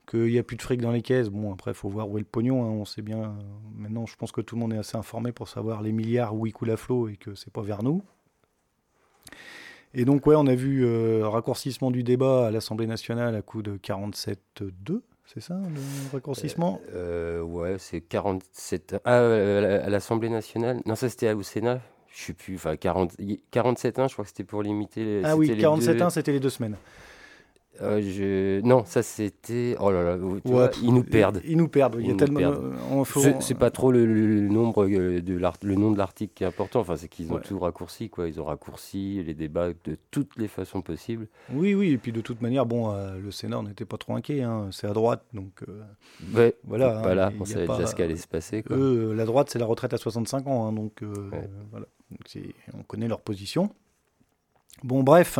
qu'il 0.08 0.26
n'y 0.26 0.38
a 0.38 0.42
plus 0.42 0.56
de 0.56 0.62
fric 0.62 0.80
dans 0.80 0.90
les 0.90 1.02
caisses. 1.02 1.28
Bon, 1.28 1.52
après, 1.52 1.70
il 1.70 1.74
faut 1.74 1.88
voir 1.88 2.08
où 2.10 2.18
est 2.18 2.20
le 2.20 2.26
pognon. 2.26 2.64
Hein. 2.64 2.68
On 2.68 2.84
sait 2.84 3.02
bien. 3.02 3.36
Maintenant, 3.76 4.06
je 4.06 4.16
pense 4.16 4.32
que 4.32 4.40
tout 4.40 4.56
le 4.56 4.60
monde 4.60 4.72
est 4.72 4.78
assez 4.78 4.96
informé 4.96 5.32
pour 5.32 5.48
savoir 5.48 5.82
les 5.82 5.92
milliards 5.92 6.34
où 6.34 6.46
ils 6.46 6.52
coulent 6.52 6.70
à 6.70 6.76
flot 6.76 7.08
et 7.08 7.16
que 7.16 7.34
c'est 7.34 7.52
pas 7.52 7.62
vers 7.62 7.82
nous. 7.82 8.02
Et 9.94 10.04
donc, 10.04 10.26
ouais, 10.26 10.34
on 10.36 10.46
a 10.46 10.54
vu 10.54 10.84
euh, 10.84 11.28
raccourcissement 11.28 11.90
du 11.90 12.02
débat 12.02 12.46
à 12.46 12.50
l'Assemblée 12.50 12.86
nationale 12.86 13.34
à 13.36 13.42
coup 13.42 13.62
de 13.62 13.76
47-2. 13.76 15.02
C'est 15.26 15.40
ça, 15.40 15.54
le 15.54 16.12
raccourcissement? 16.12 16.80
Euh, 16.94 17.40
euh, 17.40 17.42
Ouais, 17.42 17.76
c'est 17.78 18.00
47. 18.00 18.96
Ah, 19.04 19.18
à 19.18 19.88
l'Assemblée 19.88 20.28
nationale? 20.28 20.80
Non, 20.84 20.94
ça 20.94 21.08
c'était 21.08 21.32
au 21.32 21.42
Sénat. 21.42 21.80
Je 22.14 22.24
sais 22.24 22.32
plus. 22.34 22.56
Enfin, 22.56 22.76
40... 22.76 23.16
47-1, 23.52 24.08
je 24.08 24.12
crois 24.12 24.24
que 24.24 24.28
c'était 24.28 24.44
pour 24.44 24.62
limiter 24.62 25.04
les. 25.04 25.22
Ah 25.24 25.36
oui, 25.36 25.50
47-1, 25.50 26.10
c'était 26.10 26.32
les 26.32 26.40
deux 26.40 26.50
semaines. 26.50 26.76
Euh, 27.80 28.02
je... 28.02 28.60
Non, 28.60 28.84
ça 28.84 29.02
c'était. 29.02 29.76
Oh 29.80 29.90
là 29.90 30.02
là, 30.02 30.18
ils 30.82 30.92
nous 30.92 31.04
perdent. 31.04 31.40
Ils, 31.44 31.56
nous 31.56 31.68
perdent. 31.68 31.96
Il 32.00 32.06
y 32.06 32.10
a 32.10 32.14
tellement. 32.14 33.04
C'est 33.40 33.54
pas 33.54 33.70
trop 33.70 33.90
le, 33.90 34.04
nombre 34.48 34.86
euh, 34.86 35.22
de 35.22 35.40
le 35.62 35.74
nom 35.74 35.90
de 35.90 35.96
l'article 35.96 36.32
qui 36.34 36.44
est 36.44 36.46
important. 36.46 36.80
Enfin, 36.80 36.96
c'est 36.96 37.08
qu'ils 37.08 37.32
ont 37.32 37.38
tout 37.38 37.58
raccourci, 37.58 38.10
quoi. 38.10 38.28
Ils 38.28 38.40
ont 38.40 38.44
raccourci 38.44 39.22
les 39.24 39.32
débats 39.32 39.68
de 39.68 39.96
toutes 40.10 40.36
les 40.36 40.48
façons 40.48 40.82
possibles. 40.82 41.28
Oui, 41.50 41.74
oui. 41.74 41.92
Et 41.92 41.98
puis 41.98 42.12
de 42.12 42.20
toute 42.20 42.42
manière, 42.42 42.66
bon, 42.66 42.92
euh, 42.92 43.18
le 43.18 43.30
Sénat, 43.30 43.60
on 43.60 43.62
n'était 43.62 43.86
pas 43.86 43.96
trop 43.96 44.14
inquiet. 44.14 44.42
Hein. 44.42 44.68
C'est 44.70 44.86
à 44.86 44.92
droite, 44.92 45.24
donc. 45.32 45.64
Ouais, 46.34 46.54
voilà. 46.64 47.28
Hein. 47.28 47.32
On 47.40 47.46
savait 47.46 47.66
déjà 47.66 47.86
ce 47.86 47.94
qui 47.94 48.02
allait 48.02 48.16
se 48.16 48.28
passer. 48.28 48.62
Quoi. 48.62 48.76
la 48.76 49.24
droite, 49.24 49.48
c'est 49.50 49.58
la 49.58 49.66
retraite 49.66 49.94
à 49.94 49.98
65 49.98 50.46
ans, 50.46 50.66
hein, 50.66 50.72
donc 50.72 51.02
voilà. 51.70 51.86
Donc, 52.12 52.44
on 52.74 52.82
connaît 52.82 53.08
leur 53.08 53.20
position. 53.20 53.74
Bon, 54.82 55.02
bref. 55.02 55.38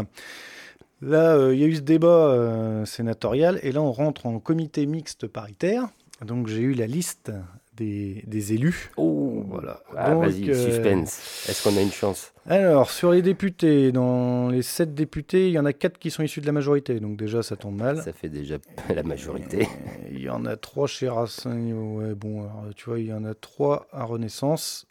Là, 1.03 1.35
euh, 1.35 1.55
il 1.55 1.61
y 1.61 1.65
a 1.65 1.67
eu 1.67 1.75
ce 1.75 1.81
débat 1.81 2.29
euh, 2.29 2.85
sénatorial 2.85 3.59
et 3.63 3.73
là, 3.73 3.83
on 3.83 3.91
rentre 3.91 4.27
en 4.27 4.39
comité 4.39 4.87
mixte 4.87 5.27
paritaire. 5.27 5.89
Donc, 6.25 6.47
j'ai 6.47 6.61
eu 6.61 6.75
la 6.75 6.87
liste 6.87 7.33
des, 7.77 8.53
élus. 8.53 8.93
Oh, 8.97 9.45
voilà. 9.49 9.83
Ah, 9.97 10.15
vas-y, 10.15 10.51
euh, 10.51 10.55
suspense. 10.55 11.47
Est-ce 11.49 11.65
qu'on 11.65 11.77
a 11.77 11.81
une 11.81 11.91
chance? 11.91 12.33
Alors, 12.47 12.91
sur 12.91 13.11
les 13.11 13.23
députés, 13.23 13.91
dans 13.91 14.49
les 14.49 14.63
sept 14.63 14.95
députés, 14.95 15.49
il 15.49 15.53
y 15.53 15.59
en 15.59 15.65
a 15.65 15.73
quatre 15.73 15.99
qui 15.99 16.13
sont 16.13 16.23
issus 16.23 16.41
de 16.41 16.47
la 16.47 16.53
majorité. 16.53 17.01
Donc, 17.01 17.17
déjà, 17.17 17.43
ça 17.43 17.57
tombe 17.57 17.77
mal. 17.77 18.01
Ça 18.03 18.13
fait 18.13 18.29
déjà 18.29 18.59
la 18.95 19.03
majorité. 19.03 19.67
Il 20.13 20.21
y 20.21 20.31
en 20.31 20.45
a 20.45 20.57
trois 20.57 20.87
chez 20.87 21.09
Racing. 21.09 21.73
Ouais, 21.73 22.15
bon, 22.15 22.49
tu 22.77 22.91
vois, 22.91 23.01
il 23.01 23.07
y 23.07 23.13
en 23.13 23.25
a 23.25 23.35
trois 23.35 23.89
à 23.91 24.05
Renaissance. 24.05 24.87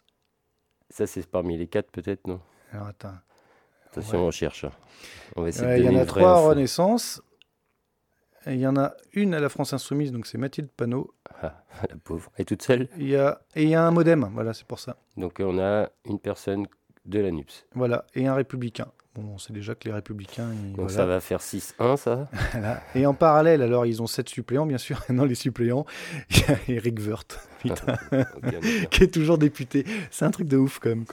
Ça, 0.92 1.06
c'est 1.06 1.26
parmi 1.26 1.56
les 1.56 1.68
quatre, 1.68 1.90
peut-être, 1.90 2.26
non? 2.26 2.38
Alors, 2.70 2.88
attends. 2.88 3.14
Attention, 3.86 4.26
on 4.26 4.30
cherche. 4.30 4.66
On 5.36 5.42
va 5.42 5.48
essayer 5.48 5.78
Il 5.78 5.84
y 5.84 5.88
en 5.88 5.98
a 5.98 6.04
trois 6.04 6.32
à 6.32 6.40
Renaissance. 6.40 7.22
il 8.46 8.58
y 8.58 8.66
en 8.66 8.76
a 8.76 8.92
une 9.14 9.32
à 9.32 9.40
la 9.40 9.48
France 9.48 9.72
Insoumise, 9.72 10.12
donc 10.12 10.26
c'est 10.26 10.36
Mathilde 10.36 10.68
Panot. 10.68 11.14
Ah, 11.40 11.64
la 11.88 11.96
pauvre. 11.96 12.30
Elle 12.36 12.42
est 12.42 12.44
toute 12.44 12.60
seule? 12.62 12.90
Il 12.98 13.08
y 13.08 13.16
a, 13.16 13.40
Et 13.54 13.62
il 13.62 13.70
y 13.70 13.74
a 13.74 13.82
un 13.82 13.90
modem, 13.90 14.28
voilà, 14.34 14.52
c'est 14.52 14.66
pour 14.66 14.80
ça. 14.80 14.98
Donc 15.16 15.40
on 15.40 15.58
a 15.58 15.88
une 16.04 16.18
personne 16.18 16.66
de 17.06 17.20
la 17.20 17.30
NUPS. 17.30 17.64
Voilà, 17.74 18.04
et 18.14 18.26
un 18.26 18.34
républicain. 18.34 18.92
Bon, 19.14 19.32
on 19.34 19.38
sait 19.38 19.52
déjà 19.52 19.74
que 19.74 19.86
les 19.86 19.92
républicains. 19.92 20.48
Donc 20.74 20.90
ça 20.90 21.04
va 21.04 21.20
faire 21.20 21.40
6-1, 21.40 21.98
ça 21.98 22.30
Et 22.94 23.04
en 23.04 23.12
parallèle, 23.12 23.60
alors, 23.60 23.84
ils 23.84 24.00
ont 24.00 24.06
7 24.06 24.26
suppléants, 24.26 24.64
bien 24.64 24.78
sûr. 24.78 25.04
non, 25.10 25.24
les 25.24 25.34
suppléants, 25.34 25.84
il 26.30 26.38
y 26.38 26.44
a 26.44 26.56
Eric 26.68 26.98
Wirth, 26.98 27.46
qui 28.90 29.02
est 29.02 29.12
toujours 29.12 29.36
député. 29.36 29.84
C'est 30.10 30.24
un 30.24 30.30
truc 30.30 30.48
de 30.48 30.56
ouf, 30.56 30.78
quand 30.78 30.88
même. 30.88 31.04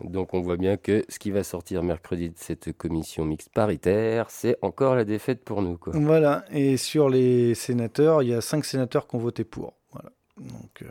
Donc 0.00 0.32
on 0.32 0.40
voit 0.40 0.56
bien 0.56 0.78
que 0.78 1.04
ce 1.10 1.18
qui 1.18 1.30
va 1.30 1.44
sortir 1.44 1.82
mercredi 1.82 2.30
de 2.30 2.38
cette 2.38 2.72
commission 2.72 3.26
mixte 3.26 3.50
paritaire, 3.52 4.30
c'est 4.30 4.56
encore 4.62 4.94
la 4.94 5.04
défaite 5.04 5.44
pour 5.44 5.60
nous. 5.60 5.76
Quoi. 5.76 5.92
Voilà. 5.96 6.46
Et 6.50 6.78
sur 6.78 7.10
les 7.10 7.54
sénateurs, 7.54 8.22
il 8.22 8.30
y 8.30 8.34
a 8.34 8.40
5 8.40 8.64
sénateurs 8.64 9.06
qui 9.06 9.16
ont 9.16 9.20
voté 9.20 9.44
pour. 9.44 9.74
Voilà. 9.92 10.10
Donc. 10.38 10.82
Euh, 10.82 10.86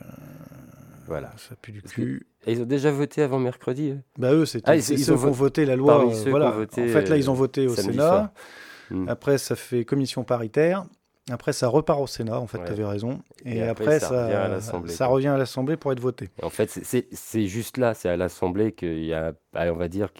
voilà. 1.07 1.31
Ça 1.37 1.55
pue 1.55 1.71
du 1.71 1.81
cul. 1.81 2.27
ils 2.47 2.61
ont 2.61 2.65
déjà 2.65 2.91
voté 2.91 3.21
avant 3.21 3.39
mercredi 3.39 3.95
Bah 4.17 4.33
eux, 4.33 4.45
c'est 4.45 4.61
ah, 4.65 4.75
ils, 4.75 4.89
ils, 4.91 5.11
ont 5.11 5.15
voté 5.15 5.65
la 5.65 5.75
loi. 5.75 6.05
Euh, 6.05 6.29
voilà. 6.29 6.57
en 6.57 6.67
fait, 6.67 7.09
là, 7.09 7.17
ils 7.17 7.29
ont 7.29 7.33
voté 7.33 7.67
au 7.67 7.75
Sénat. 7.75 8.33
Hmm. 8.89 9.07
Après, 9.07 9.37
ça 9.37 9.55
fait 9.55 9.85
commission 9.85 10.23
paritaire. 10.23 10.85
Après, 11.31 11.53
ça 11.53 11.69
repart 11.69 12.01
au 12.01 12.07
Sénat, 12.07 12.39
en 12.39 12.47
fait, 12.47 12.57
tu 12.65 12.71
avais 12.71 12.83
raison. 12.83 13.21
Et, 13.45 13.61
après, 13.61 13.99
ça, 13.99 14.59
ça, 14.87 15.07
revient 15.07 15.29
à 15.29 15.37
l'Assemblée 15.37 15.77
pour 15.77 15.91
être 15.91 16.01
voté. 16.01 16.29
En 16.41 16.49
fait, 16.49 16.69
c'est 16.69 17.47
juste 17.47 17.77
là, 17.77 17.93
c'est 17.93 18.09
à 18.09 18.17
l'Assemblée 18.17 18.73
qu'il 18.73 19.05
y 19.05 19.13
a, 19.13 19.33
on 19.55 19.75
va 19.75 19.87
dire, 19.87 20.11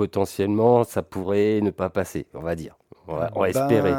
potentiellement, 0.00 0.84
ça 0.84 1.02
pourrait 1.02 1.60
ne 1.60 1.70
pas 1.70 1.90
passer, 1.90 2.26
on 2.32 2.40
va 2.40 2.54
dire. 2.54 2.76
On 3.06 3.16
va, 3.16 3.30
on 3.34 3.40
va 3.40 3.52
ben, 3.52 3.60
espérer 3.60 3.92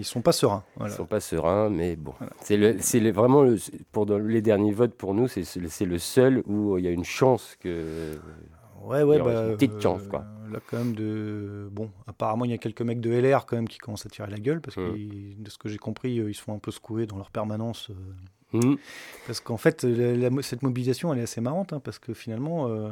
ils 0.00 0.04
sont 0.04 0.22
pas 0.22 0.32
sereins. 0.32 0.62
Voilà. 0.76 0.92
Ils 0.92 0.96
sont 0.96 1.06
pas 1.06 1.20
sereins, 1.20 1.68
mais 1.68 1.96
bon. 1.96 2.14
C'est 2.40 2.56
le, 2.56 3.10
vraiment, 3.10 3.42
le, 3.42 3.58
pour 3.92 4.06
les 4.06 4.42
derniers 4.42 4.72
votes, 4.72 4.94
pour 4.94 5.14
nous, 5.14 5.28
c'est 5.28 5.84
le 5.84 5.98
seul 5.98 6.42
où 6.46 6.78
il 6.78 6.84
y 6.84 6.88
a 6.88 6.90
une 6.90 7.04
chance 7.04 7.56
que. 7.60 8.16
Ouais, 8.82 9.02
ouais, 9.02 9.18
bah, 9.18 9.48
une 9.48 9.56
petite 9.56 9.80
chance, 9.80 10.06
quoi. 10.08 10.24
Euh, 10.24 10.54
là, 10.54 10.58
quand 10.70 10.78
même, 10.78 10.94
de. 10.94 11.68
Bon, 11.70 11.90
apparemment, 12.06 12.46
il 12.46 12.50
y 12.50 12.54
a 12.54 12.58
quelques 12.58 12.82
mecs 12.82 13.00
de 13.00 13.10
LR, 13.10 13.44
quand 13.44 13.56
même, 13.56 13.68
qui 13.68 13.78
commencent 13.78 14.06
à 14.06 14.08
tirer 14.08 14.30
la 14.30 14.38
gueule, 14.38 14.60
parce 14.60 14.76
que, 14.76 14.80
hum. 14.80 15.34
de 15.38 15.50
ce 15.50 15.58
que 15.58 15.68
j'ai 15.68 15.78
compris, 15.78 16.14
ils 16.14 16.34
se 16.34 16.42
font 16.42 16.54
un 16.54 16.58
peu 16.58 16.70
secouer 16.70 17.06
dans 17.06 17.16
leur 17.16 17.30
permanence. 17.30 17.90
Euh, 17.90 17.94
Mmh. 18.52 18.74
Parce 19.26 19.40
qu'en 19.40 19.56
fait, 19.56 19.86
cette 20.42 20.62
mobilisation, 20.62 21.12
elle 21.12 21.20
est 21.20 21.24
assez 21.24 21.40
marrante, 21.40 21.72
hein, 21.72 21.80
parce 21.80 21.98
que 21.98 22.14
finalement, 22.14 22.66
euh, 22.68 22.90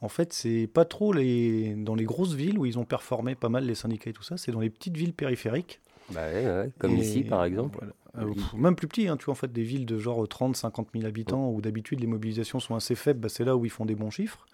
en 0.00 0.08
fait, 0.08 0.32
c'est 0.32 0.66
pas 0.66 0.84
trop 0.84 1.12
les, 1.12 1.74
dans 1.74 1.94
les 1.94 2.04
grosses 2.04 2.34
villes 2.34 2.58
où 2.58 2.66
ils 2.66 2.78
ont 2.78 2.84
performé 2.84 3.34
pas 3.34 3.48
mal 3.48 3.64
les 3.64 3.74
syndicats 3.74 4.10
et 4.10 4.12
tout 4.12 4.22
ça, 4.22 4.36
c'est 4.36 4.52
dans 4.52 4.60
les 4.60 4.70
petites 4.70 4.96
villes 4.96 5.14
périphériques. 5.14 5.80
Bah 6.10 6.22
comme 6.78 6.96
ici, 6.96 7.24
par 7.24 7.44
exemple. 7.44 7.84
Euh, 8.18 8.32
même 8.56 8.76
plus 8.76 8.88
petit, 8.88 9.08
hein, 9.08 9.16
tu 9.16 9.26
vois, 9.26 9.32
en 9.32 9.36
fait, 9.36 9.52
des 9.52 9.62
villes 9.62 9.86
de 9.86 9.98
genre 9.98 10.26
30, 10.26 10.56
50 10.56 10.88
000 10.94 11.06
habitants, 11.06 11.50
où 11.50 11.60
d'habitude 11.60 12.00
les 12.00 12.06
mobilisations 12.06 12.60
sont 12.60 12.74
assez 12.74 12.94
faibles, 12.94 13.20
bah, 13.20 13.28
c'est 13.28 13.44
là 13.44 13.56
où 13.56 13.64
ils 13.64 13.70
font 13.70 13.84
des 13.84 13.94
bons 13.94 14.10
chiffres. 14.10 14.46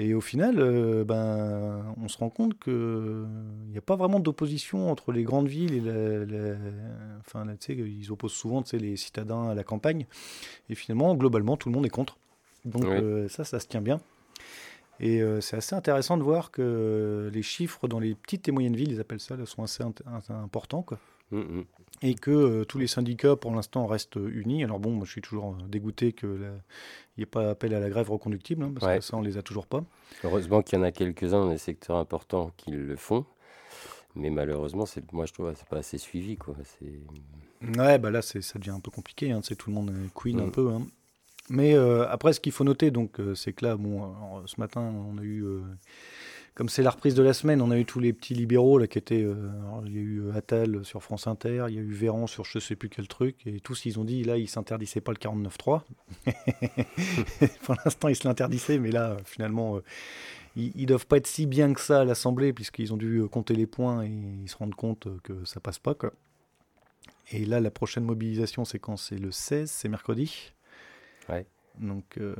Et 0.00 0.14
au 0.14 0.20
final, 0.20 0.60
euh, 0.60 1.04
ben, 1.04 1.92
on 2.00 2.06
se 2.06 2.16
rend 2.18 2.30
compte 2.30 2.56
qu'il 2.58 2.72
n'y 3.70 3.78
a 3.78 3.82
pas 3.84 3.96
vraiment 3.96 4.20
d'opposition 4.20 4.90
entre 4.92 5.10
les 5.10 5.24
grandes 5.24 5.48
villes 5.48 5.74
et 5.74 5.80
la, 5.80 6.54
enfin, 7.18 7.44
tu 7.60 7.74
sais, 7.74 7.74
ils 7.74 8.12
opposent 8.12 8.32
souvent 8.32 8.62
les 8.72 8.96
citadins 8.96 9.48
à 9.48 9.54
la 9.54 9.64
campagne. 9.64 10.06
Et 10.70 10.76
finalement, 10.76 11.16
globalement, 11.16 11.56
tout 11.56 11.68
le 11.68 11.74
monde 11.74 11.84
est 11.84 11.90
contre. 11.90 12.16
Donc 12.64 12.84
euh, 12.84 13.28
ça, 13.28 13.42
ça 13.42 13.58
se 13.58 13.66
tient 13.66 13.80
bien. 13.80 14.00
Et 15.00 15.20
euh, 15.20 15.40
c'est 15.40 15.56
assez 15.56 15.74
intéressant 15.74 16.16
de 16.16 16.22
voir 16.22 16.52
que 16.52 17.28
les 17.32 17.42
chiffres 17.42 17.88
dans 17.88 17.98
les 17.98 18.14
petites 18.14 18.48
et 18.48 18.52
moyennes 18.52 18.76
villes, 18.76 18.92
ils 18.92 19.00
appellent 19.00 19.20
ça, 19.20 19.34
sont 19.46 19.64
assez, 19.64 19.82
importants. 20.30 20.82
Quoi. 20.82 20.98
Mmh, 21.32 21.38
mmh. 21.38 21.64
Et 22.02 22.14
que 22.14 22.64
tous 22.64 22.78
les 22.78 22.86
syndicats, 22.86 23.34
pour 23.36 23.52
l'instant, 23.52 23.86
restent 23.86 24.16
unis. 24.16 24.62
Alors 24.64 24.78
bon, 24.78 24.92
moi, 24.92 25.04
je 25.04 25.10
suis 25.12 25.20
toujours 25.20 25.54
dégoûté 25.68 26.12
que 26.12 26.26
il 26.26 27.20
n'y 27.20 27.22
ait 27.22 27.26
pas 27.26 27.50
appel 27.50 27.74
à 27.74 27.80
la 27.80 27.88
grève 27.90 28.10
reconductible, 28.10 28.62
hein, 28.62 28.72
parce 28.74 28.86
que 28.98 29.00
ça, 29.04 29.16
on 29.16 29.20
ne 29.22 29.26
les 29.26 29.36
a 29.38 29.42
toujours 29.42 29.66
pas. 29.66 29.82
Heureusement 30.24 30.62
qu'il 30.62 30.78
y 30.78 30.80
en 30.80 30.84
a 30.84 30.92
quelques-uns 30.92 31.40
dans 31.44 31.50
les 31.50 31.58
secteurs 31.58 31.96
importants 31.96 32.52
qui 32.56 32.70
le 32.70 32.96
font. 32.96 33.24
mais 34.14 34.30
malheureusement, 34.30 34.84
moi 35.12 35.26
je 35.26 35.32
trouve, 35.32 35.52
c'est 35.56 35.66
pas 35.68 35.78
assez 35.78 35.98
suivi, 35.98 36.36
quoi. 36.36 36.54
Ouais, 37.76 37.98
bah 37.98 38.10
là, 38.10 38.22
ça 38.22 38.38
devient 38.58 38.70
un 38.70 38.80
peu 38.80 38.90
compliqué. 38.90 39.32
Hein, 39.32 39.40
c'est 39.42 39.56
tout 39.56 39.70
le 39.70 39.74
monde 39.74 39.92
queen 40.14 40.40
un 40.40 40.46
Mm. 40.46 40.50
peu. 40.52 40.70
hein. 40.70 40.86
Mais 41.50 41.74
euh, 41.74 42.06
après, 42.08 42.32
ce 42.34 42.40
qu'il 42.40 42.52
faut 42.52 42.62
noter, 42.64 42.90
donc, 42.90 43.18
euh, 43.20 43.34
c'est 43.34 43.52
que 43.54 43.64
là, 43.64 43.76
bon, 43.76 44.02
alors, 44.04 44.42
ce 44.46 44.60
matin, 44.60 44.80
on 44.82 45.16
a 45.18 45.22
eu, 45.22 45.42
euh, 45.44 45.60
comme 46.58 46.68
c'est 46.68 46.82
la 46.82 46.90
reprise 46.90 47.14
de 47.14 47.22
la 47.22 47.34
semaine, 47.34 47.62
on 47.62 47.70
a 47.70 47.78
eu 47.78 47.84
tous 47.84 48.00
les 48.00 48.12
petits 48.12 48.34
libéraux 48.34 48.78
là 48.78 48.88
qui 48.88 48.98
étaient. 48.98 49.22
euh, 49.22 49.48
il 49.86 49.92
y 49.94 49.98
a 49.98 50.00
eu 50.00 50.22
euh, 50.22 50.34
Attal 50.34 50.84
sur 50.84 51.04
France 51.04 51.28
Inter, 51.28 51.66
il 51.68 51.76
y 51.76 51.78
a 51.78 51.80
eu 51.80 51.92
Véran 51.92 52.26
sur 52.26 52.44
je 52.44 52.58
sais 52.58 52.74
plus 52.74 52.88
quel 52.88 53.06
truc, 53.06 53.46
et 53.46 53.60
tous 53.60 53.86
ils 53.86 54.00
ont 54.00 54.04
dit 54.04 54.24
là, 54.24 54.36
ils 54.36 54.48
s'interdisaient 54.48 55.00
pas 55.00 55.12
le 55.12 55.18
49.3. 55.18 55.82
Pour 57.62 57.76
l'instant, 57.84 58.08
ils 58.08 58.16
se 58.16 58.26
l'interdisaient, 58.26 58.80
mais 58.80 58.90
là, 58.90 59.18
finalement. 59.24 59.76
euh, 59.76 59.84
ils, 60.56 60.72
ils 60.74 60.86
doivent 60.86 61.06
pas 61.06 61.18
être 61.18 61.28
si 61.28 61.46
bien 61.46 61.72
que 61.72 61.80
ça 61.80 62.00
à 62.00 62.04
l'Assemblée, 62.04 62.52
puisqu'ils 62.52 62.92
ont 62.92 62.96
dû 62.96 63.22
compter 63.30 63.54
les 63.54 63.66
points 63.66 64.02
et 64.04 64.08
ils 64.08 64.48
se 64.48 64.56
rendent 64.56 64.74
compte 64.74 65.06
que 65.22 65.44
ça 65.44 65.60
passe 65.60 65.78
pas. 65.78 65.94
Quoi. 65.94 66.12
Et 67.30 67.44
là, 67.44 67.60
la 67.60 67.70
prochaine 67.70 68.04
mobilisation, 68.04 68.64
c'est 68.64 68.80
quand? 68.80 68.96
C'est 68.96 69.18
le 69.18 69.30
16, 69.30 69.70
c'est 69.70 69.88
mercredi. 69.88 70.52
Donc, 71.80 72.04
euh, 72.18 72.34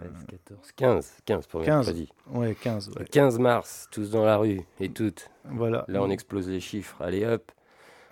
13, 0.00 0.10
14, 0.28 0.72
15, 0.76 1.12
15 1.26 1.46
pour 1.46 1.62
15, 1.62 1.86
mercredi. 1.86 2.08
ouais, 2.32 2.54
15. 2.54 2.90
Le 2.94 3.00
ouais. 3.02 3.08
15 3.10 3.38
mars, 3.38 3.88
tous 3.90 4.10
dans 4.10 4.24
la 4.24 4.36
rue, 4.38 4.60
et 4.80 4.88
toutes. 4.88 5.30
Voilà. 5.44 5.84
Là, 5.88 6.02
on 6.02 6.10
explose 6.10 6.48
les 6.48 6.60
chiffres. 6.60 6.96
Allez 7.02 7.24
hop, 7.26 7.52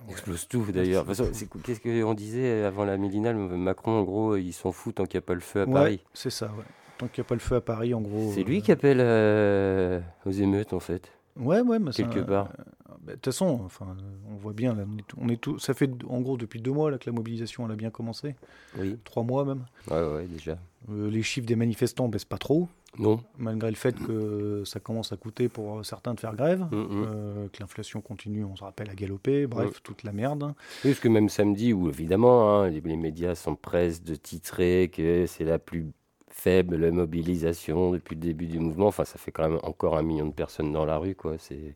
on 0.06 0.10
explose 0.10 0.46
tout 0.46 0.64
d'ailleurs. 0.72 1.06
Qu'est-ce 1.06 1.80
qu'on 1.80 2.14
disait 2.14 2.64
avant 2.64 2.84
la 2.84 2.96
millinale 2.98 3.36
Macron, 3.36 3.92
en 4.00 4.02
gros, 4.02 4.36
ils 4.36 4.52
s'en 4.52 4.72
fout 4.72 4.94
tant 4.96 5.04
qu'il 5.06 5.18
n'y 5.18 5.24
a 5.24 5.26
pas 5.26 5.34
le 5.34 5.40
feu 5.40 5.62
à 5.62 5.64
Ouais, 5.66 5.72
Paris. 5.72 6.04
c'est 6.12 6.30
ça, 6.30 6.46
ouais. 6.46 6.64
Tant 6.98 7.08
qu'il 7.08 7.22
n'y 7.22 7.26
a 7.26 7.28
pas 7.28 7.34
le 7.34 7.40
feu 7.40 7.56
à 7.56 7.60
Paris, 7.60 7.92
en 7.94 8.00
gros. 8.00 8.32
C'est 8.34 8.42
lui 8.42 8.58
euh, 8.58 8.60
qui 8.62 8.72
appelle 8.72 9.00
euh, 9.00 10.00
aux 10.24 10.30
émeutes, 10.30 10.72
en 10.72 10.80
fait, 10.80 11.10
Ouais, 11.38 11.60
ouais, 11.60 11.78
mais 11.78 11.92
ça- 11.92 12.02
quelque 12.04 12.20
part. 12.20 12.48
bah, 12.48 12.64
De 13.06 13.12
toute 13.12 13.26
façon, 13.26 13.60
enfin, 13.64 13.86
euh, 13.98 14.32
on 14.32 14.36
voit 14.36 14.52
bien, 14.52 14.74
là, 14.74 14.84
on 14.92 14.98
est, 14.98 15.02
tout- 15.06 15.16
on 15.20 15.28
est 15.28 15.40
tout, 15.40 15.58
ça 15.58 15.74
fait 15.74 15.90
en 16.08 16.20
gros 16.20 16.36
depuis 16.36 16.60
deux 16.60 16.72
mois 16.72 16.90
là, 16.90 16.98
que 16.98 17.08
la 17.08 17.14
mobilisation 17.14 17.64
elle 17.66 17.72
a 17.72 17.76
bien 17.76 17.90
commencé, 17.90 18.34
Oui, 18.78 18.98
trois 19.04 19.22
mois 19.22 19.44
même. 19.44 19.64
ouais, 19.90 20.02
ouais, 20.14 20.26
déjà. 20.26 20.58
Euh, 20.90 21.10
les 21.10 21.22
chiffres 21.22 21.46
des 21.46 21.56
manifestants 21.56 22.08
baissent 22.08 22.24
pas 22.24 22.38
trop, 22.38 22.68
Non. 22.98 23.20
malgré 23.38 23.68
le 23.70 23.76
fait 23.76 23.94
que 23.96 24.62
ça 24.64 24.80
commence 24.80 25.12
à 25.12 25.16
coûter 25.16 25.48
pour 25.48 25.84
certains 25.84 26.14
de 26.14 26.20
faire 26.20 26.34
grève, 26.34 26.62
Mm, 26.72 26.76
mm. 26.76 26.88
euh, 27.06 27.48
que 27.52 27.60
l'inflation 27.60 28.00
continue, 28.00 28.44
on 28.44 28.56
se 28.56 28.64
rappelle, 28.64 28.88
à 28.90 28.94
galoper, 28.94 29.46
bref, 29.46 29.82
toute 29.82 30.02
la 30.02 30.12
merde. 30.12 30.54
Oui, 30.84 30.90
parce 30.90 31.00
que 31.00 31.08
même 31.08 31.28
samedi, 31.28 31.72
où 31.72 31.88
évidemment, 31.88 32.60
hein, 32.62 32.68
les, 32.70 32.80
les 32.80 32.96
médias 32.96 33.34
s'empressent 33.34 34.02
de 34.02 34.14
titrer 34.14 34.90
que 34.92 35.26
c'est 35.26 35.44
la 35.44 35.58
plus 35.58 35.92
faible 36.38 36.90
mobilisation 36.92 37.92
depuis 37.92 38.14
le 38.14 38.20
début 38.20 38.46
du 38.46 38.58
mouvement. 38.60 38.88
Enfin, 38.88 39.04
ça 39.04 39.18
fait 39.18 39.32
quand 39.32 39.48
même 39.48 39.58
encore 39.62 39.96
un 39.96 40.02
million 40.02 40.26
de 40.26 40.32
personnes 40.34 40.70
dans 40.70 40.84
la 40.84 40.98
rue, 40.98 41.14
quoi. 41.14 41.34
C'est 41.38 41.74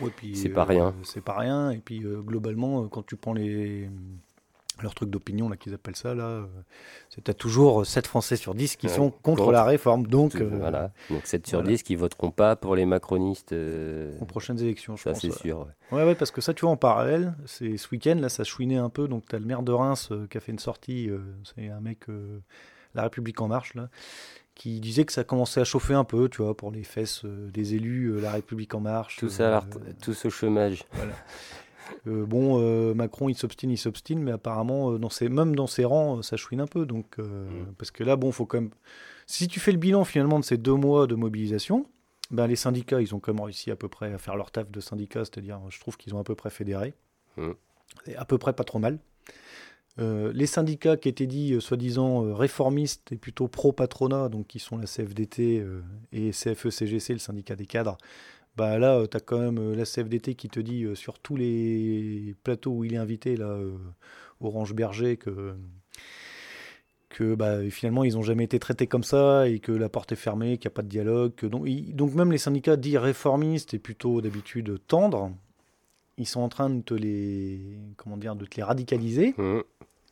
Ouais, 0.00 0.10
C'est 0.32 0.48
pas 0.48 0.64
rien. 0.64 0.94
C'est 1.02 1.20
pas 1.22 1.36
rien. 1.38 1.70
Et 1.72 1.76
puis 1.78 2.02
euh, 2.04 2.22
globalement, 2.22 2.82
euh, 2.84 2.88
quand 2.88 3.04
tu 3.04 3.16
prends 3.16 3.34
les 3.34 3.88
leurs 4.82 4.94
trucs 4.94 5.10
d'opinion 5.10 5.50
là 5.50 5.58
qu'ils 5.58 5.74
appellent 5.74 5.94
ça 5.94 6.14
là, 6.14 6.24
euh, 6.24 6.46
c'est 7.10 7.36
toujours 7.36 7.84
7 7.84 8.06
Français 8.06 8.36
sur 8.36 8.54
10 8.54 8.76
qui 8.76 8.86
Ouais, 8.86 8.92
sont 8.94 9.10
contre, 9.10 9.42
contre. 9.42 9.52
la 9.52 9.64
réforme. 9.64 10.06
Donc 10.06 10.30
tout- 10.32 10.38
euh, 10.42 10.56
voilà. 10.58 10.90
Donc 11.10 11.26
7 11.26 11.46
sur 11.46 11.58
voilà. 11.58 11.70
10 11.74 11.82
qui 11.82 11.96
voteront 11.96 12.30
pas 12.30 12.56
pour 12.56 12.74
les 12.76 12.86
macronistes. 12.86 13.52
euh, 13.52 14.18
aux 14.20 14.24
prochaines 14.24 14.58
élections, 14.60 14.96
je 14.96 15.02
ça, 15.02 15.12
pense. 15.12 15.20
c'est 15.20 15.32
sûr. 15.32 15.58
ouais. 15.92 15.98
Ouais, 15.98 16.04
ouais, 16.06 16.14
parce 16.14 16.30
que 16.30 16.40
ça, 16.40 16.54
tu 16.54 16.62
vois, 16.62 16.70
en 16.70 16.78
parallèle, 16.78 17.34
c'est 17.44 17.76
ce 17.76 17.88
week-end, 17.92 18.16
là, 18.18 18.30
ça 18.30 18.42
chouinait 18.44 18.78
un 18.78 18.88
peu. 18.88 19.06
Donc, 19.06 19.24
tu 19.28 19.36
as 19.36 19.38
le 19.38 19.44
maire 19.44 19.62
de 19.62 19.72
Reims 19.72 20.08
euh, 20.12 20.26
qui 20.28 20.38
a 20.38 20.40
fait 20.40 20.52
une 20.52 20.58
sortie. 20.58 21.10
euh, 21.10 21.18
c'est 21.54 21.68
un 21.68 21.80
mec, 21.80 22.08
euh, 22.08 22.38
La 22.94 23.02
République 23.02 23.40
En 23.40 23.48
Marche, 23.48 23.74
là, 23.74 23.88
qui 24.54 24.80
disait 24.80 25.04
que 25.04 25.12
ça 25.12 25.24
commençait 25.24 25.60
à 25.60 25.64
chauffer 25.64 25.94
un 25.94 26.04
peu, 26.04 26.28
tu 26.28 26.42
vois, 26.42 26.56
pour 26.56 26.70
les 26.70 26.82
fesses 26.84 27.24
euh, 27.24 27.50
des 27.50 27.74
élus, 27.74 28.06
euh, 28.08 28.20
La 28.20 28.32
République 28.32 28.74
En 28.74 28.80
Marche. 28.80 29.16
Tous, 29.16 29.40
euh, 29.40 29.58
ret- 29.58 29.94
tous 30.02 30.24
au 30.26 30.30
chômage. 30.30 30.84
euh, 32.06 32.24
bon, 32.26 32.60
euh, 32.60 32.94
Macron, 32.94 33.28
il 33.28 33.34
s'obstine, 33.34 33.70
il 33.70 33.78
s'obstine, 33.78 34.22
mais 34.22 34.32
apparemment, 34.32 34.92
euh, 34.92 34.98
dans 34.98 35.10
ses, 35.10 35.28
même 35.28 35.54
dans 35.56 35.66
ses 35.66 35.84
rangs, 35.84 36.22
ça 36.22 36.36
chouine 36.36 36.60
un 36.60 36.66
peu. 36.66 36.86
Donc, 36.86 37.18
Mm. 37.18 37.72
Parce 37.78 37.90
que 37.90 38.04
là, 38.04 38.16
bon, 38.16 38.32
faut 38.32 38.46
quand 38.46 38.60
même. 38.60 38.70
Si 39.26 39.48
tu 39.48 39.60
fais 39.60 39.72
le 39.72 39.78
bilan 39.78 40.04
finalement 40.04 40.38
de 40.40 40.44
ces 40.44 40.56
deux 40.56 40.74
mois 40.74 41.06
de 41.06 41.14
mobilisation, 41.14 41.86
ben, 42.30 42.46
les 42.46 42.56
syndicats, 42.56 43.00
ils 43.00 43.14
ont 43.14 43.20
quand 43.20 43.32
même 43.32 43.42
réussi 43.44 43.70
à 43.70 43.76
peu 43.76 43.88
près 43.88 44.12
à 44.12 44.18
faire 44.18 44.36
leur 44.36 44.50
taf 44.50 44.70
de 44.70 44.80
syndicat, 44.80 45.24
c'est-à-dire, 45.24 45.58
je 45.68 45.80
trouve 45.80 45.96
qu'ils 45.96 46.14
ont 46.14 46.20
à 46.20 46.24
peu 46.24 46.34
près 46.34 46.50
fédéré. 46.50 46.94
Mm. 47.36 47.50
C'est 48.04 48.16
à 48.16 48.24
peu 48.24 48.38
près 48.38 48.52
pas 48.52 48.64
trop 48.64 48.78
mal. 48.78 48.98
Euh, 49.98 50.32
les 50.32 50.46
syndicats 50.46 50.96
qui 50.96 51.08
étaient 51.08 51.26
dits 51.26 51.54
euh, 51.54 51.60
soi-disant 51.60 52.24
euh, 52.24 52.32
réformistes 52.32 53.10
et 53.12 53.16
plutôt 53.16 53.48
pro-patronat, 53.48 54.28
donc 54.28 54.46
qui 54.46 54.58
sont 54.58 54.78
la 54.78 54.86
CFDT 54.86 55.64
et 56.12 56.30
CFE-CGC, 56.30 57.12
le 57.14 57.18
syndicat 57.18 57.56
des 57.56 57.66
cadres, 57.66 57.98
bah 58.56 58.78
là, 58.78 59.06
tu 59.06 59.16
as 59.16 59.20
quand 59.20 59.38
même 59.38 59.72
la 59.72 59.84
CFDT 59.84 60.34
qui 60.34 60.48
te 60.48 60.60
dit 60.60 60.86
sur 60.94 61.18
tous 61.18 61.36
les 61.36 62.34
plateaux 62.42 62.72
où 62.72 62.84
il 62.84 62.94
est 62.94 62.98
invité, 62.98 63.36
là, 63.36 63.58
Orange 64.40 64.74
Berger, 64.74 65.16
que, 65.16 65.54
que 67.08 67.34
bah, 67.34 67.62
finalement 67.70 68.04
ils 68.04 68.14
n'ont 68.14 68.22
jamais 68.22 68.44
été 68.44 68.58
traités 68.58 68.86
comme 68.86 69.04
ça 69.04 69.48
et 69.48 69.60
que 69.60 69.72
la 69.72 69.88
porte 69.88 70.12
est 70.12 70.16
fermée, 70.16 70.58
qu'il 70.58 70.68
n'y 70.68 70.72
a 70.72 70.76
pas 70.76 70.82
de 70.82 70.88
dialogue. 70.88 71.32
Donc, 71.42 71.68
donc 71.94 72.14
même 72.14 72.32
les 72.32 72.38
syndicats 72.38 72.76
dits 72.76 72.98
réformistes 72.98 73.72
et 73.72 73.78
plutôt 73.78 74.20
d'habitude 74.20 74.78
tendres, 74.88 75.30
ils 76.18 76.26
sont 76.26 76.40
en 76.40 76.48
train 76.48 76.70
de 76.70 76.82
te 76.82 76.92
les, 76.92 77.78
comment 77.96 78.16
dire, 78.16 78.36
de 78.36 78.44
te 78.44 78.56
les 78.56 78.62
radicaliser. 78.62 79.34
Mm. 79.38 79.60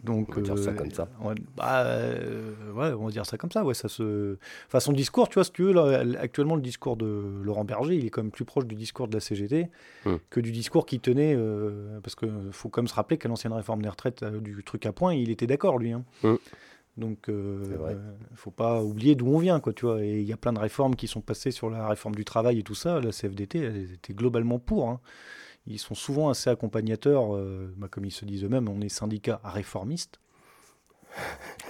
Donc, 0.01 0.29
On 0.31 0.35
va 0.37 0.41
dire 0.43 0.59
ça 0.59 0.73
comme 0.73 0.93
ça. 0.93 1.09
bah, 1.57 1.83
euh, 1.85 2.53
ouais, 2.73 2.93
on 2.93 3.07
va 3.07 3.11
dire 3.11 3.27
ça 3.27 3.37
comme 3.37 3.51
ça. 3.51 3.65
Ouais, 3.65 3.75
ça 3.75 3.89
se... 3.89 4.37
enfin, 4.69 4.79
son 4.79 4.93
discours, 4.93 5.29
tu 5.29 5.35
vois, 5.35 5.45
si 5.45 5.51
tu 5.51 5.65
veux, 5.65 5.73
là, 5.73 6.05
actuellement, 6.21 6.55
le 6.55 6.63
discours 6.63 6.97
de 6.97 7.41
Laurent 7.43 7.65
Berger, 7.65 7.97
il 7.97 8.07
est 8.07 8.11
quand 8.11 8.23
même 8.23 8.31
plus 8.31 8.45
proche 8.45 8.65
du 8.67 8.77
discours 8.77 9.09
de 9.09 9.15
la 9.15 9.21
CGT 9.21 9.69
Hmm. 10.05 10.17
que 10.31 10.39
du 10.39 10.53
discours 10.53 10.87
qu'il 10.87 11.01
tenait. 11.01 11.35
euh, 11.37 11.99
parce 12.01 12.15
qu'il 12.15 12.31
faut 12.53 12.69
quand 12.69 12.83
même 12.83 12.89
se 12.89 12.95
rappeler 12.95 13.19
qu'à 13.19 13.29
l'ancienne 13.29 13.53
réforme 13.53 13.83
des 13.83 13.89
retraites, 13.89 14.23
euh, 14.23 14.41
du 14.41 14.63
truc 14.63 14.87
à 14.87 14.93
point, 14.93 15.15
il 15.15 15.31
était 15.31 15.49
d'accord, 15.49 15.79
lui. 15.79 15.91
hein. 15.93 16.05
Hmm. 16.23 16.37
Donc, 16.97 17.29
euh, 17.29 17.63
vrai. 17.79 17.95
euh, 17.95 18.13
faut 18.35 18.51
pas 18.53 18.83
oublier 18.83 19.15
d'où 19.17 19.27
on 19.27 19.39
vient, 19.39 19.59
quoi, 19.61 19.73
tu 19.73 19.87
vois. 19.87 20.05
Et 20.05 20.21
il 20.21 20.27
y 20.27 20.33
a 20.33 20.37
plein 20.37 20.53
de 20.53 20.59
réformes 20.61 20.95
qui 20.97 21.07
sont 21.09 21.21
passées 21.21 21.51
sur 21.51 21.71
la 21.71 21.89
réforme 21.89 22.15
du 22.15 22.25
travail 22.25 22.61
et 22.61 22.63
tout 22.63 22.75
ça. 22.77 23.01
La 23.01 23.11
CFDT, 23.13 23.59
elle 23.59 23.93
était 23.95 24.15
globalement 24.15 24.59
pour. 24.61 24.89
hein. 24.89 25.01
Ils 25.69 25.79
sont 25.79 25.95
souvent 25.95 26.31
assez 26.31 26.49
accompagnateurs, 26.49 27.37
euh, 27.37 27.73
bah, 27.77 27.89
comme 27.91 28.07
ils 28.07 28.11
se 28.11 28.25
disent 28.25 28.45
eux-mêmes, 28.45 28.69
on 28.69 28.81
est 28.81 28.89
syndicat 28.89 29.41
réformiste. 29.45 30.21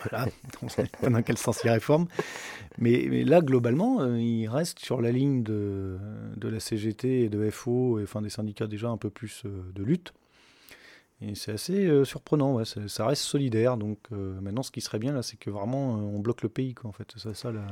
Voilà, 0.02 0.28
on 0.62 0.66
ne 0.66 0.70
sait 0.70 0.86
pas 1.00 1.10
dans 1.10 1.22
quel 1.22 1.36
sens 1.36 1.60
ils 1.64 1.70
réforment. 1.70 2.06
Mais, 2.78 3.08
mais 3.10 3.24
là, 3.24 3.40
globalement, 3.40 4.00
euh, 4.00 4.20
ils 4.20 4.46
restent 4.46 4.78
sur 4.78 5.00
la 5.00 5.10
ligne 5.10 5.42
de, 5.42 5.98
de 6.36 6.48
la 6.48 6.60
CGT 6.60 7.22
et 7.22 7.28
de 7.28 7.50
FO, 7.50 7.98
et, 7.98 8.04
enfin 8.04 8.22
des 8.22 8.30
syndicats 8.30 8.68
déjà 8.68 8.88
un 8.88 8.96
peu 8.96 9.10
plus 9.10 9.42
euh, 9.44 9.72
de 9.74 9.82
lutte. 9.82 10.12
Et 11.20 11.34
c'est 11.34 11.50
assez 11.50 12.04
surprenant, 12.04 12.54
ouais, 12.54 12.64
ça 12.64 13.06
reste 13.06 13.22
solidaire. 13.22 13.76
Donc 13.76 13.98
maintenant, 14.12 14.62
ce 14.62 14.70
qui 14.70 14.80
serait 14.80 15.00
bien, 15.00 15.12
là, 15.12 15.24
c'est 15.24 15.36
que 15.36 15.50
vraiment, 15.50 15.94
on 15.94 16.20
bloque 16.20 16.42
le 16.42 16.48
pays, 16.48 16.74
quoi, 16.74 16.90
en 16.90 16.92
fait. 16.92 17.10
C'est 17.12 17.18
ça, 17.18 17.34
ça 17.34 17.50
la... 17.50 17.66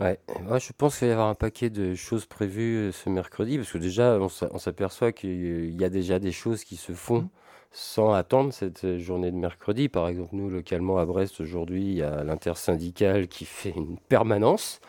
Ouais. 0.00 0.18
Moi, 0.46 0.58
je 0.58 0.70
pense 0.76 0.98
qu'il 0.98 1.06
va 1.08 1.10
y 1.10 1.12
avoir 1.14 1.28
un 1.28 1.34
paquet 1.34 1.68
de 1.70 1.94
choses 1.94 2.24
prévues 2.26 2.88
euh, 2.88 2.92
ce 2.92 3.08
mercredi, 3.10 3.58
parce 3.58 3.70
que 3.70 3.78
déjà, 3.78 4.18
on 4.20 4.28
s'a- 4.28 4.48
on 4.52 4.58
s'aperçoit 4.58 5.12
qu'il 5.12 5.78
y 5.78 5.84
a 5.84 5.88
déjà 5.90 6.18
des 6.18 6.32
choses 6.32 6.64
qui 6.64 6.76
se 6.76 6.92
font 6.92 7.20
Mhm. 7.22 7.28
sans 7.72 8.12
attendre 8.14 8.52
cette 8.52 8.84
euh, 8.84 8.98
journée 8.98 9.30
de 9.30 9.36
mercredi. 9.36 9.88
Par 9.90 10.08
exemple, 10.08 10.30
nous, 10.32 10.48
localement 10.48 10.98
à 10.98 11.04
Brest, 11.04 11.40
aujourd'hui, 11.40 11.82
il 11.82 11.94
y 11.98 12.02
a 12.02 12.24
l'intersyndicale 12.24 13.28
qui 13.28 13.44
fait 13.74 13.74
une 13.76 13.98
permanence 14.08 14.80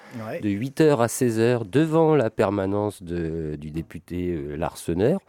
de 0.41 0.49
8h 0.49 0.99
à 1.01 1.07
16h 1.07 1.65
devant 1.69 2.15
la 2.15 2.29
permanence 2.29 3.03
de- 3.03 3.55
du 3.59 3.69
député 3.71 4.31
euh, 4.33 4.55
Larseneur. 4.55 5.19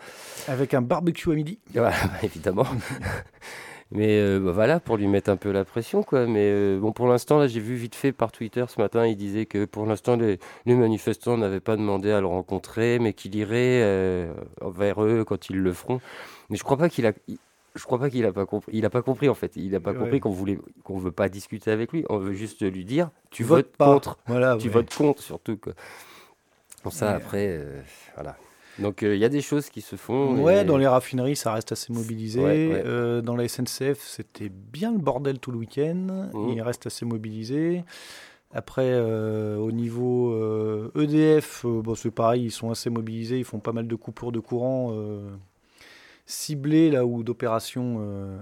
Avec 0.48 0.74
un 0.74 0.80
barbecue 0.82 1.30
à 1.32 1.34
midi. 1.34 1.58
Voilà, 1.74 1.92
évidemment. 2.22 2.66
Mais 3.94 4.18
euh, 4.20 4.40
bah, 4.40 4.52
voilà, 4.52 4.80
pour 4.80 4.96
lui 4.96 5.06
mettre 5.06 5.30
un 5.30 5.36
peu 5.36 5.50
la 5.52 5.64
pression, 5.64 6.02
quoi. 6.02 6.26
Mais 6.26 6.50
euh, 6.50 6.78
bon, 6.80 6.92
pour 6.92 7.06
l'instant, 7.08 7.38
là, 7.38 7.46
j'ai 7.46 7.60
vu 7.60 7.74
vite 7.74 7.94
fait 7.94 8.12
par 8.12 8.32
Twitter 8.32 8.64
ce 8.68 8.80
matin, 8.80 9.06
il 9.06 9.16
disait 9.16 9.44
que 9.46 9.64
pour 9.66 9.84
l'instant, 9.86 10.16
les, 10.16 10.38
les 10.66 10.74
manifestants 10.74 11.36
n'avaient 11.36 11.60
pas 11.60 11.76
demandé 11.76 12.10
à 12.10 12.20
le 12.20 12.26
rencontrer, 12.26 12.98
mais 12.98 13.12
qu'il 13.12 13.34
irait 13.34 13.82
euh, 13.82 14.32
vers 14.62 15.02
eux 15.04 15.24
quand 15.24 15.50
ils 15.50 15.58
le 15.58 15.72
feront. 15.72 16.00
Mais 16.50 16.56
je 16.56 16.64
crois 16.64 16.76
pas 16.76 16.88
qu'il 16.88 17.06
a. 17.06 17.12
il- 17.28 17.38
je 17.74 17.84
crois 17.84 17.98
pas 17.98 18.10
qu'il 18.10 18.26
a 18.26 18.32
pas 18.34 18.44
compris. 18.44 18.70
Il 18.74 18.84
a 18.84 18.90
pas 18.90 19.00
compris 19.00 19.30
en 19.30 19.34
fait. 19.34 19.52
Il 19.56 19.74
a 19.74 19.80
pas 19.80 19.92
Ouais. 19.92 19.98
compris 19.98 20.20
qu'on 20.20 20.28
voulait, 20.30 20.58
qu'on 20.84 20.98
veut 20.98 21.10
pas 21.10 21.30
discuter 21.30 21.70
avec 21.70 21.90
lui. 21.92 22.04
On 22.10 22.18
veut 22.18 22.34
juste 22.34 22.60
lui 22.70 22.84
dire, 22.84 23.08
tu 23.30 23.44
Vote 23.44 23.64
votes 23.66 23.76
pas. 23.78 23.86
contre. 23.86 24.18
Voilà, 24.26 24.56
Tu 24.58 24.66
ouais. 24.68 24.74
votes 24.74 24.94
contre 24.94 25.22
surtout. 25.22 25.56
Quoi. 25.56 25.72
Bon, 26.84 26.90
ça 26.90 27.06
Ouais. 27.08 27.12
après, 27.14 27.60
voilà. 28.14 28.36
Donc 28.78 29.02
euh, 29.02 29.14
il 29.14 29.20
y 29.20 29.24
a 29.24 29.28
des 29.28 29.42
choses 29.42 29.68
qui 29.68 29.80
se 29.82 29.96
font. 29.96 30.42
Ouais, 30.42 30.62
et- 30.62 30.64
dans 30.64 30.76
les 30.78 30.86
raffineries, 30.86 31.36
ça 31.36 31.52
reste 31.52 31.72
assez 31.72 31.92
mobilisé. 31.92 32.40
Ouais, 32.40 32.68
ouais. 32.68 32.82
Euh, 32.86 33.20
dans 33.20 33.36
la 33.36 33.44
SNCF, 33.46 34.00
c'était 34.06 34.48
bien 34.48 34.92
le 34.92 34.98
bordel 34.98 35.38
tout 35.38 35.50
le 35.52 35.58
week-end. 35.58 36.30
Mhm. 36.32 36.48
Il 36.50 36.62
reste 36.62 36.86
assez 36.86 37.04
mobilisé. 37.04 37.84
Après, 38.54 38.84
euh, 38.90 39.56
au 39.56 39.72
niveau 39.72 40.32
euh, 40.34 40.90
EDF, 40.94 41.64
euh, 41.64 41.80
bon, 41.82 41.94
c'est 41.94 42.10
pareil, 42.10 42.44
ils 42.44 42.50
sont 42.50 42.70
assez 42.70 42.90
mobilisés. 42.90 43.38
Ils 43.38 43.44
font 43.44 43.60
pas 43.60 43.72
mal 43.72 43.86
de 43.88 43.94
coupures 43.94 44.32
de 44.32 44.40
courant 44.40 44.90
euh, 44.92 45.30
ciblées 46.26 46.90
là 46.90 47.04
ou 47.06 47.22
d'opérations. 47.22 47.98
euh, 48.00 48.38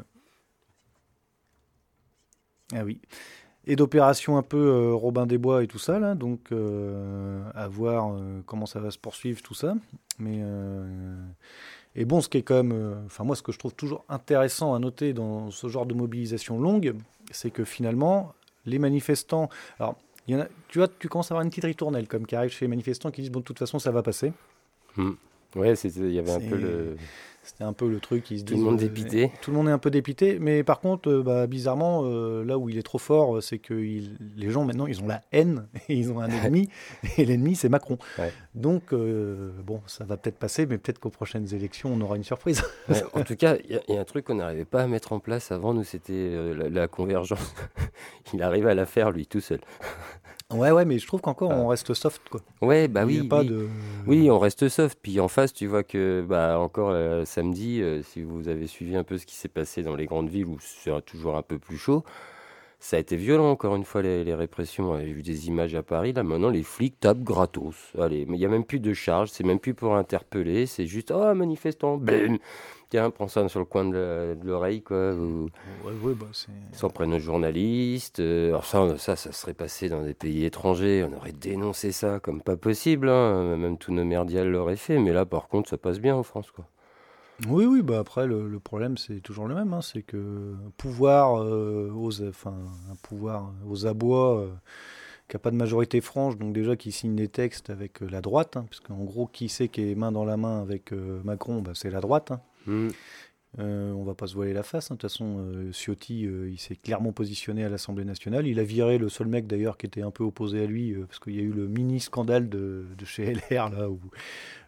Ah 2.72 2.84
oui. 2.84 3.00
Et 3.66 3.76
d'opérations 3.76 4.36
un 4.36 4.42
peu 4.42 4.92
Robin 4.94 5.26
des 5.26 5.38
Bois 5.38 5.62
et 5.62 5.66
tout 5.66 5.78
ça, 5.78 5.98
là. 5.98 6.14
Donc, 6.14 6.50
à 7.54 7.68
voir 7.68 8.16
comment 8.46 8.66
ça 8.66 8.80
va 8.80 8.90
se 8.90 8.98
poursuivre, 8.98 9.42
tout 9.42 9.54
ça. 9.54 9.74
Mais. 10.18 10.40
Et 11.96 12.04
bon, 12.04 12.20
ce 12.20 12.28
qui 12.28 12.38
est 12.38 12.42
quand 12.42 12.62
même, 12.62 13.02
enfin 13.06 13.24
moi, 13.24 13.34
ce 13.34 13.42
que 13.42 13.50
je 13.52 13.58
trouve 13.58 13.74
toujours 13.74 14.04
intéressant 14.08 14.74
à 14.74 14.78
noter 14.78 15.12
dans 15.12 15.50
ce 15.50 15.66
genre 15.66 15.86
de 15.86 15.94
mobilisation 15.94 16.60
longue, 16.60 16.94
c'est 17.32 17.50
que 17.50 17.64
finalement, 17.64 18.32
les 18.64 18.78
manifestants, 18.78 19.48
alors 19.78 19.96
il 20.26 20.34
y 20.34 20.36
en 20.36 20.40
a, 20.40 20.46
tu 20.68 20.78
vois, 20.78 20.88
tu 20.88 21.08
commences 21.08 21.30
à 21.30 21.34
avoir 21.34 21.42
une 21.42 21.50
petite 21.50 21.64
ritournelle 21.64 22.06
comme 22.06 22.26
qui 22.26 22.36
arrive 22.36 22.50
chez 22.52 22.64
les 22.64 22.68
manifestants 22.68 23.10
qui 23.10 23.22
disent 23.22 23.32
bon, 23.32 23.40
de 23.40 23.44
toute 23.44 23.58
façon, 23.58 23.78
ça 23.78 23.90
va 23.90 24.02
passer. 24.02 24.32
Hmm. 24.96 25.12
Ouais, 25.56 25.74
il 25.74 26.12
y 26.12 26.18
avait 26.18 26.30
un 26.30 26.40
peu 26.40 26.56
le. 26.56 26.96
C'était 27.50 27.64
un 27.64 27.72
peu 27.72 27.88
le 27.88 27.98
truc 27.98 28.22
qui 28.22 28.38
se. 28.38 28.44
Tout 28.44 28.54
le 28.54 28.62
monde 28.62 28.76
dépité. 28.76 29.32
Tout 29.42 29.50
le 29.50 29.56
monde 29.56 29.68
est 29.68 29.72
un 29.72 29.78
peu 29.78 29.90
dépité, 29.90 30.38
mais 30.38 30.62
par 30.62 30.78
contre, 30.78 31.10
euh, 31.10 31.22
bah, 31.24 31.48
bizarrement, 31.48 32.02
euh, 32.04 32.44
là 32.44 32.56
où 32.58 32.68
il 32.68 32.78
est 32.78 32.82
trop 32.82 32.98
fort, 32.98 33.42
c'est 33.42 33.58
que 33.58 33.74
les 33.74 34.50
gens 34.50 34.64
maintenant, 34.64 34.86
ils 34.86 35.02
ont 35.02 35.08
la 35.08 35.20
haine 35.32 35.66
et 35.88 35.96
ils 35.96 36.12
ont 36.12 36.20
un 36.20 36.28
ennemi, 36.28 36.68
et 37.18 37.24
l'ennemi, 37.24 37.56
c'est 37.56 37.68
Macron. 37.68 37.98
Donc, 38.54 38.92
euh, 38.92 39.50
bon, 39.64 39.80
ça 39.86 40.04
va 40.04 40.16
peut-être 40.16 40.38
passer, 40.38 40.64
mais 40.64 40.78
peut-être 40.78 41.00
qu'aux 41.00 41.10
prochaines 41.10 41.52
élections, 41.52 41.92
on 41.92 42.00
aura 42.00 42.14
une 42.14 42.22
surprise. 42.22 42.62
en 43.14 43.22
tout 43.24 43.36
cas, 43.36 43.56
il 43.68 43.80
y, 43.88 43.96
a 43.96 44.00
un 44.00 44.04
truc 44.04 44.26
qu'on 44.26 44.36
n'arrivait 44.36 44.64
pas 44.64 44.82
à 44.82 44.86
mettre 44.86 45.12
en 45.12 45.18
place 45.18 45.50
avant, 45.50 45.74
nous, 45.74 45.82
c'était 45.82 46.54
la, 46.54 46.68
la, 46.68 46.86
convergence. 46.86 47.52
il 48.32 48.44
arrive 48.44 48.68
à 48.68 48.74
la 48.74 48.86
faire, 48.86 49.10
lui, 49.10 49.26
tout 49.26 49.40
seul. 49.40 49.58
Ouais, 50.52 50.70
ouais, 50.72 50.84
mais 50.84 50.98
je 50.98 51.06
trouve 51.06 51.20
qu'encore 51.20 51.50
on 51.50 51.68
reste 51.68 51.94
soft, 51.94 52.22
quoi. 52.28 52.40
Ouais, 52.60 52.88
bah 52.88 53.04
oui. 53.04 53.26
Pas 53.26 53.40
oui. 53.40 53.48
De... 53.48 53.68
oui, 54.06 54.30
on 54.30 54.38
reste 54.38 54.68
soft. 54.68 54.98
Puis 55.00 55.20
en 55.20 55.28
face, 55.28 55.52
tu 55.52 55.66
vois 55.66 55.84
que, 55.84 56.24
bah, 56.28 56.58
encore 56.58 56.90
euh, 56.90 57.24
samedi, 57.24 57.80
euh, 57.80 58.02
si 58.02 58.22
vous 58.22 58.48
avez 58.48 58.66
suivi 58.66 58.96
un 58.96 59.04
peu 59.04 59.16
ce 59.18 59.26
qui 59.26 59.36
s'est 59.36 59.48
passé 59.48 59.82
dans 59.82 59.94
les 59.94 60.06
grandes 60.06 60.28
villes 60.28 60.46
où 60.46 60.58
c'est 60.60 61.04
toujours 61.04 61.36
un 61.36 61.42
peu 61.42 61.58
plus 61.58 61.78
chaud, 61.78 62.04
ça 62.80 62.96
a 62.96 63.00
été 63.00 63.16
violent, 63.16 63.50
encore 63.50 63.76
une 63.76 63.84
fois, 63.84 64.02
les, 64.02 64.34
répressions. 64.34 64.98
J'ai 64.98 65.12
vu 65.12 65.22
des 65.22 65.48
images 65.48 65.74
à 65.74 65.82
Paris, 65.82 66.12
là, 66.12 66.22
maintenant, 66.22 66.48
les 66.48 66.62
flics 66.62 66.98
tapent 66.98 67.22
gratos. 67.22 67.92
Allez, 67.98 68.24
mais 68.26 68.36
il 68.36 68.40
n'y 68.40 68.46
a 68.46 68.48
même 68.48 68.64
plus 68.64 68.80
de 68.80 68.92
charge, 68.92 69.28
c'est 69.30 69.44
même 69.44 69.60
plus 69.60 69.74
pour 69.74 69.94
interpeller, 69.94 70.66
c'est 70.66 70.86
juste, 70.86 71.12
oh, 71.14 71.34
manifestant, 71.34 71.96
bim 71.98 72.38
tiens, 72.90 73.10
prends 73.10 73.28
ça 73.28 73.48
sur 73.48 73.60
le 73.60 73.64
coin 73.64 73.84
de 73.88 74.36
l'oreille, 74.44 74.82
quoi. 74.82 75.14
Ou... 75.14 75.48
Ouais, 75.84 76.14
bah 76.14 76.26
S'en 76.72 76.90
prennent 76.90 77.14
aux 77.14 77.18
journalistes. 77.18 78.20
Euh, 78.20 78.48
alors 78.48 78.66
ça, 78.66 78.98
ça, 78.98 79.16
ça 79.16 79.32
serait 79.32 79.54
passé 79.54 79.88
dans 79.88 80.02
des 80.02 80.12
pays 80.12 80.44
étrangers. 80.44 81.06
On 81.08 81.16
aurait 81.16 81.32
dénoncé 81.32 81.92
ça 81.92 82.20
comme 82.20 82.42
pas 82.42 82.56
possible. 82.56 83.08
Hein. 83.08 83.56
Même 83.56 83.78
tous 83.78 83.92
nos 83.92 84.04
merdiales 84.04 84.50
l'auraient 84.50 84.76
fait. 84.76 84.98
Mais 84.98 85.12
là, 85.12 85.24
par 85.24 85.48
contre, 85.48 85.70
ça 85.70 85.78
passe 85.78 86.00
bien 86.00 86.14
en 86.14 86.22
France, 86.22 86.50
quoi. 86.50 86.66
Oui, 87.48 87.64
oui, 87.64 87.80
bah 87.80 87.98
après, 87.98 88.26
le, 88.26 88.60
problème, 88.60 88.98
c'est 88.98 89.20
toujours 89.20 89.46
le 89.46 89.54
même. 89.54 89.72
Hein. 89.72 89.80
c'est 89.80 90.02
que 90.02 90.54
pouvoir 90.76 91.42
euh, 91.42 91.90
aux, 91.90 92.22
enfin, 92.22 92.54
un 92.90 92.96
pouvoir 92.96 93.50
aux 93.66 93.86
abois... 93.86 94.40
Euh, 94.40 94.50
qui 95.28 95.36
n'a 95.36 95.40
pas 95.40 95.52
de 95.52 95.56
majorité 95.56 96.00
franche, 96.00 96.36
donc 96.36 96.52
déjà 96.52 96.74
qui 96.74 96.90
signe 96.90 97.14
des 97.14 97.28
textes 97.28 97.70
avec 97.70 98.00
la 98.00 98.20
droite, 98.20 98.56
hein, 98.56 98.66
parce 98.68 98.80
qu'en 98.80 99.04
gros, 99.04 99.28
qui 99.28 99.48
c'est 99.48 99.68
qui 99.68 99.92
est 99.92 99.94
main 99.94 100.10
dans 100.10 100.24
la 100.24 100.36
main 100.36 100.60
avec 100.60 100.90
Macron, 100.90 101.62
bah, 101.62 101.70
c'est 101.74 101.88
la 101.88 102.00
droite. 102.00 102.32
Hein. 102.32 102.40
Mm. 102.70 102.88
Euh, 103.58 103.92
on 103.92 104.04
va 104.04 104.14
pas 104.14 104.28
se 104.28 104.34
voiler 104.34 104.52
la 104.52 104.62
face. 104.62 104.90
Hein. 104.90 104.94
De 104.94 105.00
toute 105.00 105.10
façon, 105.10 105.38
euh, 105.40 105.72
Ciotti, 105.72 106.24
euh, 106.26 106.48
il 106.50 106.58
s'est 106.58 106.76
clairement 106.76 107.12
positionné 107.12 107.64
à 107.64 107.68
l'Assemblée 107.68 108.04
nationale. 108.04 108.46
Il 108.46 108.60
a 108.60 108.62
viré 108.62 108.96
le 108.96 109.08
seul 109.08 109.26
mec 109.26 109.46
d'ailleurs 109.46 109.76
qui 109.76 109.86
était 109.86 110.02
un 110.02 110.12
peu 110.12 110.22
opposé 110.22 110.62
à 110.62 110.66
lui, 110.66 110.94
parce 111.08 111.18
qu'il 111.18 111.34
y 111.34 111.40
a 111.40 111.42
eu 111.42 111.52
le 111.52 111.66
mini 111.66 111.98
scandale 111.98 112.48
de, 112.48 112.86
chez 113.04 113.34
LR 113.34 113.70
là 113.70 113.90
où 113.90 113.98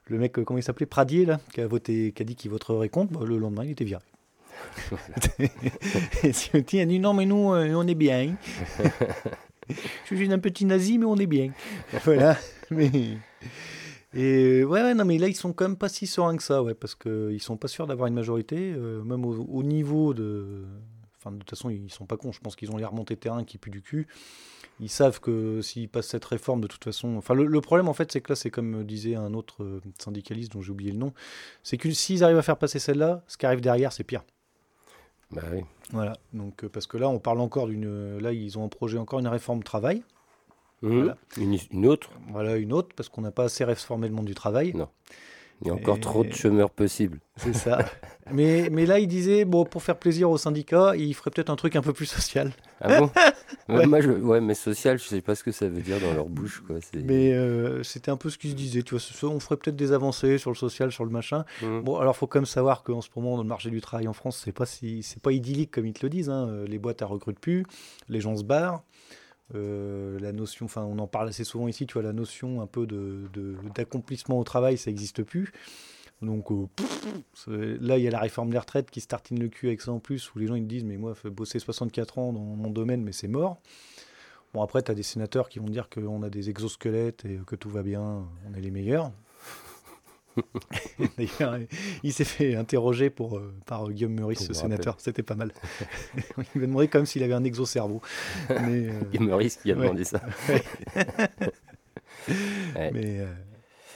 le 0.07 0.19
mec, 0.19 0.33
comment 0.33 0.59
il 0.59 0.63
s'appelait, 0.63 0.87
Pradier 0.87 1.25
là, 1.25 1.41
qui 1.55 1.61
a 1.61 1.67
voté, 1.67 2.13
qui 2.13 2.23
a 2.23 2.25
dit 2.25 2.35
qu'il 2.35 2.51
voterait 2.51 2.89
contre. 2.89 3.13
Bah, 3.13 3.21
le 3.25 3.39
lendemain, 3.39 3.65
il 3.65 3.71
était 3.71 3.85
viré. 3.85 4.03
et 6.23 6.33
Ciotti 6.33 6.81
a 6.81 6.87
dit 6.87 6.99
non 6.99 7.15
mais 7.15 7.25
nous, 7.25 7.37
on 7.37 7.87
est 7.87 7.95
bien. 7.95 8.35
Je 10.11 10.15
suis 10.15 10.33
un 10.33 10.39
petit 10.39 10.65
nazi, 10.65 10.99
mais 10.99 11.07
on 11.07 11.17
est 11.17 11.27
bien. 11.27 11.53
voilà. 12.05 12.37
Mais 12.71 12.91
et 14.15 14.63
ouais, 14.65 14.95
non, 14.95 15.05
mais 15.05 15.17
là, 15.17 15.29
ils 15.29 15.35
sont 15.35 15.53
quand 15.53 15.65
même 15.67 15.77
pas 15.77 15.89
si 15.89 16.07
sereins 16.07 16.37
que 16.37 16.43
ça, 16.43 16.63
ouais, 16.63 16.75
parce 16.75 16.95
qu'ils 16.95 17.41
sont 17.41 17.57
pas 17.57 17.69
sûrs 17.69 17.87
d'avoir 17.87 18.09
une 18.09 18.15
majorité, 18.15 18.73
euh, 18.77 19.03
même 19.03 19.25
au, 19.25 19.63
niveau 19.63 20.13
de. 20.13 20.65
Enfin, 21.19 21.33
de 21.33 21.39
toute 21.39 21.51
façon, 21.51 21.71
ils 21.71 21.91
sont 21.91 22.05
pas 22.05 22.17
cons. 22.17 22.33
Je 22.33 22.41
pense 22.41 22.55
qu'ils 22.55 22.71
ont 22.73 22.77
les 22.77 22.85
remontées 22.85 23.17
terrain 23.17 23.45
qui 23.45 23.57
puent 23.57 23.71
du 23.71 23.81
cul. 23.81 24.09
Ils 24.81 24.91
savent 24.91 25.21
que 25.21 25.63
s'ils 25.63 25.89
passent 25.89 26.09
cette 26.09 26.25
réforme, 26.25 26.61
de 26.61 26.67
toute 26.67 26.85
façon. 26.85 27.17
Enfin, 27.17 27.35
le, 27.35 27.61
problème, 27.63 27.89
en 27.89 27.95
fait, 27.95 28.13
c'est 28.13 28.21
que 28.21 28.33
là, 28.33 28.37
c'est 28.37 28.51
comme 28.51 28.85
disait 28.85 29.15
un 29.15 29.33
autre 29.33 29.63
euh, 29.63 29.81
syndicaliste 29.99 30.53
dont 30.53 30.61
j'ai 30.61 30.73
oublié 30.73 30.93
le 30.93 30.99
nom 30.99 31.13
c'est 31.63 31.79
que 31.79 31.91
s'ils 31.91 32.23
arrivent 32.25 32.39
à 32.39 32.43
faire 32.43 32.59
passer 32.59 32.79
celle-là, 32.79 33.23
ce 33.29 33.39
qui 33.39 33.47
arrive 33.47 33.61
derrière, 33.61 33.93
c'est 33.93 34.05
pire. 34.05 34.25
Bah 35.31 35.43
oui. 35.53 35.61
Voilà. 35.91 36.19
Donc, 36.35 36.65
euh, 36.65 36.69
parce 36.69 36.87
que 36.87 36.99
là, 36.99 37.09
on 37.09 37.19
parle 37.19 37.41
encore 37.41 37.67
d'une. 37.67 38.19
Là, 38.19 38.33
ils 38.33 38.59
ont 38.59 38.65
un 38.65 38.69
projet 38.69 38.99
encore 38.99 39.21
une 39.21 39.29
réforme 39.29 39.63
travail. 39.63 40.03
Mmh. 40.83 41.15
Une, 41.71 41.87
autre 41.87 42.11
Voilà, 42.31 42.57
une 42.57 42.73
autre, 42.73 42.89
parce 42.97 43.09
qu'on 43.09 43.21
n'a 43.23 43.31
pas 43.31 43.45
assez 43.45 43.65
réformé 43.65 44.09
le 44.09 44.15
monde 44.15 44.27
du 44.27 44.35
travail. 44.35 44.73
Non. 44.75 44.89
Il 45.63 45.69
y 45.69 45.71
a 45.71 45.75
encore 45.75 46.01
trop 46.01 46.25
de 46.25 46.33
chômeurs 46.33 46.71
possibles. 46.71 47.21
C'est 47.37 47.53
ça. 47.55 47.79
mais, 48.33 48.69
mais 48.73 48.85
là, 48.85 48.99
il 48.99 49.07
disait, 49.07 49.45
bon, 49.45 49.65
pour 49.65 49.85
faire 49.85 49.97
plaisir 49.97 50.29
aux 50.29 50.37
syndicats, 50.37 50.97
il 50.97 51.15
ferait 51.15 51.31
peut-être 51.31 51.51
un 51.51 51.57
truc 51.57 51.77
un 51.77 51.83
peu 51.83 51.93
plus 51.93 52.07
social. 52.07 52.53
Ah 52.81 52.99
bon? 52.99 53.11
Ouais. 53.69 53.87
Moi, 53.87 54.01
je... 54.01 54.11
ouais, 54.11 54.41
mais 54.41 54.55
social, 54.55 54.99
je 54.99 55.05
sais 55.05 55.21
pas 55.21 55.35
ce 55.35 55.45
que 55.45 55.53
ça 55.53 55.69
veut 55.69 55.83
dire 55.83 56.01
dans 56.01 56.13
leur 56.13 56.27
bouche. 56.27 56.65
Quoi. 56.67 56.79
Mais 56.95 57.33
euh, 57.33 57.83
c'était 57.85 58.11
un 58.11 58.17
peu 58.17 58.29
ce 58.29 58.37
qu'il 58.37 58.51
se 58.51 58.57
disait. 58.57 58.83
Tu 58.83 58.97
vois, 58.97 59.31
on 59.31 59.39
ferait 59.39 59.57
peut-être 59.57 59.77
des 59.77 59.93
avancées 59.93 60.37
sur 60.37 60.51
le 60.51 60.57
social, 60.57 60.91
sur 60.91 61.05
le 61.05 61.11
machin. 61.11 61.45
Mmh. 61.63 61.81
Bon, 61.81 61.97
alors, 61.99 62.17
faut 62.17 62.27
quand 62.27 62.41
même 62.41 62.47
savoir 62.47 62.83
qu'en 62.83 63.01
ce 63.01 63.09
moment, 63.15 63.37
dans 63.37 63.43
le 63.45 63.49
marché 63.49 63.71
du 63.71 63.81
travail 63.81 64.09
en 64.09 64.13
France, 64.13 64.41
c'est 64.45 64.53
pas 64.53 64.67
si, 64.67 65.03
c'est 65.05 65.23
pas 65.23 65.33
idyllique 65.33 65.71
comme 65.71 65.87
ils 65.87 65.93
te 65.93 66.05
le 66.05 66.11
disent. 66.11 66.29
Hein. 66.29 66.65
Les 66.67 66.79
boîtes, 66.79 67.03
elles 67.03 67.09
recrutent 67.09 67.39
plus, 67.39 67.65
les 68.09 68.21
gens 68.21 68.37
se 68.37 68.43
barrent. 68.43 68.83
Euh, 69.55 70.19
la 70.19 70.33
notion, 70.33 70.67
enfin 70.67 70.83
on 70.85 70.99
en 70.99 71.07
parle 71.07 71.29
assez 71.29 71.45
souvent 71.45 71.69
ici, 71.69 71.87
tu 71.87 71.95
vois, 71.95 72.03
la 72.03 72.13
notion 72.13 72.61
un 72.61 72.67
peu 72.67 72.87
d'accomplissement 73.75 74.39
au 74.39 74.45
travail, 74.45 74.79
ça 74.79 74.91
n'existe 74.91 75.23
plus. 75.23 75.53
Donc 76.23 76.51
euh, 76.53 77.79
là, 77.81 77.99
il 77.99 78.05
y 78.05 78.09
a 78.09 78.11
la 78.11 78.21
réforme 78.21 78.51
des 78.51 78.59
retraites 78.59 78.91
qui 78.91 79.01
se 79.01 79.09
le 79.31 79.49
cul 79.49 79.67
avec 79.67 79.81
ça 79.81 79.93
en 79.93 79.99
plus, 79.99 80.33
où 80.35 80.39
les 80.39 80.47
gens 80.47 80.55
ils 80.55 80.67
disent, 80.67 80.85
mais 80.85 80.97
moi, 80.97 81.15
bosser 81.25 81.59
64 81.59 82.19
ans 82.19 82.33
dans 82.33 82.41
mon 82.41 82.71
domaine, 82.71 83.03
mais 83.03 83.13
c'est 83.13 83.29
mort. 83.29 83.61
Bon, 84.55 84.63
après, 84.63 84.83
tu 84.83 84.91
as 84.91 84.95
des 84.95 85.03
sénateurs 85.03 85.49
qui 85.49 85.59
vont 85.59 85.69
dire 85.69 85.89
qu'on 85.89 86.23
a 86.23 86.31
des 86.31 86.51
exosquelettes 86.51 87.25
et 87.25 87.41
que 87.47 87.57
tout 87.57 87.71
va 87.71 87.83
bien, 87.83 88.29
on 88.49 88.55
est 88.55 88.61
les 88.61 88.71
meilleurs. 88.71 89.11
D'ailleurs, 91.19 91.59
il 92.03 92.13
s'est 92.13 92.25
fait 92.25 92.55
interroger 92.55 93.11
pour, 93.11 93.37
euh, 93.37 93.55
par 93.67 93.91
Guillaume 93.91 94.15
Meurice, 94.15 94.47
ce 94.47 94.53
sénateur. 94.53 94.97
C'était 94.99 95.23
pas 95.23 95.35
mal. 95.35 95.53
il 96.55 96.61
m'a 96.61 96.67
demandé 96.67 96.89
comme 96.89 97.07
s'il 97.07 97.23
avait 97.23 97.35
un 97.35 97.45
exocerveau. 97.45 98.01
Mais, 98.49 98.89
euh, 98.89 99.01
Guillaume 99.11 99.29
Meurice 99.29 99.57
qui 99.57 99.73
a 99.73 99.75
demandé 99.75 100.05
ça. 100.05 100.21
Mais, 102.77 103.21
euh, 103.21 103.27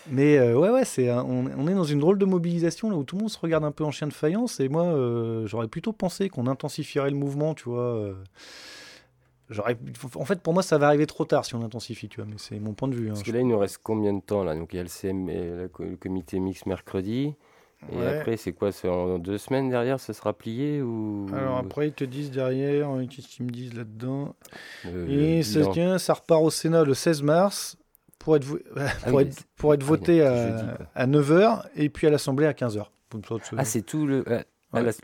mais 0.09 0.53
ouais, 0.53 0.71
ouais, 0.71 0.85
c'est 0.85 1.11
on, 1.11 1.47
on, 1.57 1.69
est 1.69 1.75
dans 1.75 1.85
une 1.85 2.01
drôle 2.01 2.19
de 2.19 2.25
mobilisation 2.25 2.91
là 2.91 2.97
où 2.97 3.05
tout 3.05 3.17
le 3.17 3.23
monde 3.23 3.31
se 3.31 3.39
regarde 3.39 3.65
un 3.65 3.73
peu 3.73 3.85
en 3.85 3.91
chien 3.91 4.07
de 4.07 4.13
faïence. 4.13 4.61
Et 4.61 4.69
moi, 4.69 4.95
j'aurais 5.47 5.69
plutôt 5.69 5.93
pensé 5.93 6.29
qu'on 6.29 6.47
intensifierait 6.47 7.11
le 7.11 7.17
mouvement, 7.17 7.55
tu 7.55 7.69
vois 7.69 8.15
en 10.17 10.25
fait, 10.25 10.41
pour 10.41 10.55
moi, 10.55 10.63
ça 10.63 10.79
va 10.79 10.89
arriver 10.89 11.07
trop 11.07 11.25
tard 11.25 11.45
si 11.45 11.55
on 11.55 11.63
intensifie, 11.63 12.09
tu 12.09 12.21
vois, 12.21 12.29
mais 12.29 12.37
c'est 12.39 12.59
mon 12.59 12.75
point 12.75 12.89
de 12.89 12.95
vue. 12.95 13.09
Hein, 13.09 13.13
Parce 13.13 13.23
que 13.23 13.33
là, 13.33 13.41
il 13.41 13.47
nous 13.47 13.59
reste 13.59 13.79
combien 13.83 14.13
de 14.13 14.21
temps 14.21 14.45
là? 14.45 14.55
Donc, 14.55 14.73
il 14.73 14.77
y 14.77 14.81
a 14.81 14.83
le, 14.83 14.89
CM, 14.89 15.29
le 15.29 15.69
comité 15.97 16.41
mix 16.41 16.67
mercredi. 16.67 17.35
Et 17.93 18.07
après, 18.07 18.37
c'est 18.37 18.53
quoi? 18.53 18.73
C'est 18.73 18.89
en 18.89 19.19
deux 19.19 19.39
semaines 19.39 19.69
derrière, 19.69 20.01
ça 20.01 20.13
sera 20.13 20.33
plié 20.33 20.83
ou? 20.83 21.27
Alors 21.33 21.59
après, 21.59 21.89
ils 21.89 21.93
te 21.93 22.05
disent 22.05 22.31
derrière, 22.31 22.91
euh, 22.91 23.07
qu'est-ce 23.07 23.29
qu'ils 23.29 23.47
me 23.47 23.51
disent 23.51 23.75
là-dedans? 23.75 24.35
Et 25.09 25.43
ça, 25.43 25.67
tient, 25.67 25.99
ça 25.99 26.15
repart 26.15 26.43
au 26.43 26.51
Sénat 26.51 26.85
le 26.85 26.95
16 26.95 27.23
mars 27.23 27.77
pour 28.19 28.37
être, 28.37 28.47
ah 28.77 28.89
pour, 29.09 29.21
être, 29.21 29.37
pour 29.57 29.75
être, 29.75 29.85
voté 29.85 30.23
à, 30.23 30.79
à 30.95 31.07
9h 31.07 31.63
et 31.77 31.89
puis 31.89 32.07
à 32.07 32.11
l'Assemblée 32.11 32.47
à 32.47 32.53
15h. 32.53 32.87
Ah, 33.57 33.65
c'est 33.65 33.83
tout 33.83 34.07
le, 34.07 34.25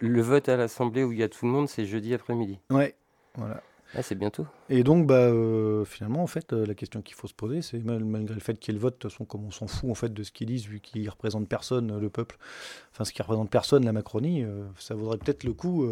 le 0.01 0.23
vote 0.23 0.49
à 0.49 0.57
l'Assemblée 0.57 1.05
où 1.05 1.13
il 1.13 1.19
y 1.19 1.23
a 1.23 1.29
tout 1.29 1.47
le 1.47 1.53
monde, 1.53 1.69
c'est 1.69 1.85
jeudi 1.85 2.15
après-midi. 2.15 2.59
Ouais, 2.71 2.97
voilà. 3.37 3.63
Ah, 3.95 4.03
c'est 4.03 4.15
bientôt. 4.15 4.47
Et 4.71 4.85
donc, 4.85 5.07
bah, 5.07 5.15
euh, 5.15 5.85
finalement, 5.85 6.23
en 6.23 6.27
fait, 6.27 6.53
euh, 6.53 6.65
la 6.65 6.75
question 6.75 7.03
qu'il 7.03 7.15
faut 7.15 7.27
se 7.27 7.35
poser, 7.35 7.61
c'est 7.61 7.79
malgré 7.85 8.35
le 8.35 8.41
fait 8.41 8.59
qu'il 8.59 8.73
y 8.73 8.75
ait 8.75 8.79
le 8.79 8.83
vote, 8.83 8.95
de 8.95 8.99
toute 8.99 9.13
façon, 9.13 9.25
comme 9.25 9.45
on 9.45 9.51
s'en 9.51 9.67
fout 9.67 9.91
en 9.91 9.95
fait 9.95 10.13
de 10.13 10.23
ce 10.23 10.33
qu'ils 10.33 10.47
disent, 10.47 10.67
vu 10.67 10.81
qu'ils 10.81 11.09
représentent 11.11 11.49
personne, 11.49 11.91
euh, 11.91 12.01
le 12.01 12.09
peuple, 12.09 12.39
enfin, 12.93 13.05
ce 13.05 13.13
qui 13.13 13.21
représente 13.21 13.51
personne, 13.51 13.85
la 13.85 13.93
Macronie, 13.93 14.45
ça 14.79 14.95
vaudrait 14.95 15.19
peut-être 15.19 15.45
le 15.45 15.53
coup 15.53 15.87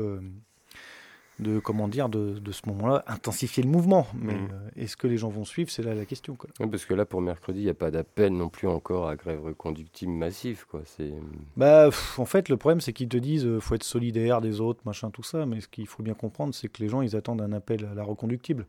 de 1.41 1.59
comment 1.59 1.89
dire 1.89 2.09
de, 2.09 2.39
de 2.39 2.53
ce 2.53 2.63
moment-là 2.67 3.05
intensifier 3.07 3.63
le 3.63 3.69
mouvement. 3.69 4.07
Mais 4.15 4.35
mm. 4.35 4.49
euh, 4.53 4.83
est-ce 4.83 4.97
que 4.97 5.07
les 5.07 5.17
gens 5.17 5.29
vont 5.29 5.45
suivre? 5.45 5.71
C'est 5.71 5.83
là 5.83 5.95
la 5.95 6.05
question. 6.05 6.37
Quoi. 6.37 6.51
parce 6.71 6.85
que 6.85 6.95
là 6.95 7.05
pour 7.05 7.21
mercredi, 7.21 7.61
il 7.61 7.65
n'y 7.65 7.71
a 7.71 7.75
pas 7.75 7.91
d'appel 7.91 8.33
non 8.33 8.49
plus 8.49 8.69
encore 8.69 9.09
à 9.09 9.17
grève 9.17 9.43
reconductible 9.43 10.13
massive. 10.13 10.67
Quoi. 10.71 10.83
C'est... 10.85 11.13
Bah, 11.57 11.91
en 12.19 12.25
fait, 12.25 12.49
le 12.49 12.57
problème 12.57 12.81
c'est 12.81 12.93
qu'ils 12.93 13.09
te 13.09 13.17
disent 13.17 13.47
euh, 13.47 13.61
faut 13.61 13.75
être 13.75 13.85
solidaire 13.85 14.41
des 14.41 14.61
autres, 14.61 14.81
machin, 14.85 15.11
tout 15.11 15.23
ça. 15.23 15.47
Mais 15.47 15.61
ce 15.61 15.69
qu'il 15.69 15.87
faut 15.87 16.03
bien 16.03 16.15
comprendre, 16.15 16.55
c'est 16.55 16.69
que 16.69 16.83
les 16.83 16.89
gens 16.89 17.03
ils 17.03 17.17
attendent 17.17 17.43
un 17.43 17.53
appel 17.53 17.87
à 17.87 17.95
la 17.95 18.05
reconductible. 18.05 18.67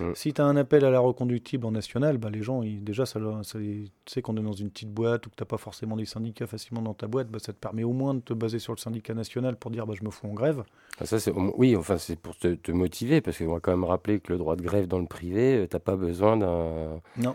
Mm. 0.00 0.12
Si 0.14 0.32
tu 0.32 0.40
as 0.40 0.44
un 0.44 0.56
appel 0.56 0.84
à 0.84 0.90
la 0.90 1.00
reconductible 1.00 1.66
en 1.66 1.72
national, 1.72 2.18
bah, 2.18 2.30
les 2.30 2.42
gens, 2.42 2.62
ils, 2.62 2.82
déjà, 2.82 3.06
ça, 3.06 3.20
ça, 3.42 3.58
tu 3.58 3.90
sais 4.06 4.22
qu'on 4.22 4.36
est 4.36 4.42
dans 4.42 4.52
une 4.52 4.70
petite 4.70 4.92
boîte 4.92 5.26
ou 5.26 5.30
que 5.30 5.36
tu 5.36 5.42
n'as 5.42 5.46
pas 5.46 5.58
forcément 5.58 5.96
des 5.96 6.04
syndicats 6.04 6.46
facilement 6.46 6.82
dans 6.82 6.94
ta 6.94 7.06
boîte, 7.06 7.28
bah, 7.28 7.38
ça 7.38 7.52
te 7.52 7.58
permet 7.58 7.84
au 7.84 7.92
moins 7.92 8.14
de 8.14 8.20
te 8.20 8.32
baser 8.32 8.58
sur 8.58 8.72
le 8.72 8.78
syndicat 8.78 9.14
national 9.14 9.56
pour 9.56 9.70
dire 9.70 9.86
bah, 9.86 9.94
je 9.98 10.04
me 10.04 10.10
fous 10.10 10.26
en 10.26 10.34
grève. 10.34 10.64
Ah, 11.00 11.06
ça, 11.06 11.18
oui, 11.56 11.76
enfin, 11.76 11.98
c'est 11.98 12.16
pour 12.16 12.36
te, 12.36 12.54
te, 12.54 12.72
motiver, 12.72 13.20
parce 13.20 13.38
qu'on 13.38 13.52
va 13.52 13.60
quand 13.60 13.72
même 13.72 13.84
rappeler 13.84 14.20
que 14.20 14.32
le 14.32 14.38
droit 14.38 14.56
de 14.56 14.62
grève 14.62 14.86
dans 14.86 14.98
le 14.98 15.06
privé, 15.06 15.56
euh, 15.56 15.66
tu 15.68 15.76
n'as 15.76 15.80
pas 15.80 15.96
besoin 15.96 16.36
d'un. 16.36 17.00
Non. 17.16 17.34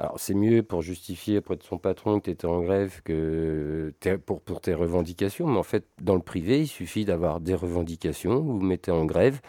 Alors, 0.00 0.18
c'est 0.18 0.32
mieux 0.32 0.62
pour 0.62 0.80
justifier 0.80 1.38
auprès 1.38 1.56
de 1.56 1.62
son 1.62 1.76
patron 1.76 2.20
que 2.20 2.24
tu 2.24 2.30
étais 2.30 2.46
en 2.46 2.62
grève 2.62 3.02
que 3.04 3.92
pour, 4.24 4.40
pour 4.40 4.62
tes 4.62 4.72
revendications. 4.72 5.46
Mais 5.46 5.58
en 5.58 5.62
fait, 5.62 5.84
dans 6.00 6.14
le 6.14 6.22
privé, 6.22 6.60
il 6.60 6.68
suffit 6.68 7.04
d'avoir 7.04 7.38
des 7.38 7.54
revendications. 7.54 8.40
Vous 8.40 8.58
vous 8.58 8.64
mettez 8.64 8.90
en 8.90 9.04
grève. 9.04 9.42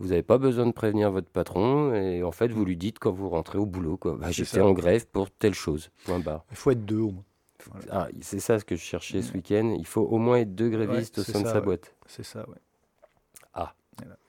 Vous 0.00 0.08
n'avez 0.08 0.22
pas 0.22 0.38
besoin 0.38 0.66
de 0.66 0.72
prévenir 0.72 1.10
votre 1.10 1.28
patron. 1.28 1.94
Et 1.94 2.22
en 2.22 2.32
fait, 2.32 2.48
vous 2.48 2.64
lui 2.64 2.76
dites 2.76 2.98
quand 2.98 3.12
vous 3.12 3.28
rentrez 3.28 3.58
au 3.58 3.66
boulot. 3.66 3.98
Quoi. 3.98 4.16
Bah, 4.18 4.30
J'étais 4.30 4.60
en 4.60 4.72
grève 4.72 5.06
pour 5.06 5.30
telle 5.30 5.54
chose. 5.54 5.90
Point 6.06 6.20
barre. 6.20 6.44
Il 6.50 6.56
faut 6.56 6.70
être 6.70 6.86
deux 6.86 7.00
au 7.00 7.10
moins. 7.10 7.24
Ah, 7.90 8.08
c'est 8.22 8.40
ça 8.40 8.58
ce 8.58 8.64
que 8.64 8.74
je 8.74 8.80
cherchais 8.80 9.20
ce 9.20 9.34
week-end. 9.34 9.76
Il 9.78 9.86
faut 9.86 10.00
au 10.00 10.16
moins 10.16 10.38
être 10.38 10.54
deux 10.54 10.70
grévistes 10.70 11.18
au 11.18 11.22
sein 11.22 11.42
de 11.42 11.46
sa 11.46 11.60
boîte. 11.60 11.94
C'est 12.06 12.24
ça, 12.24 12.48
ouais. 12.48 12.56
Ah. 13.52 13.74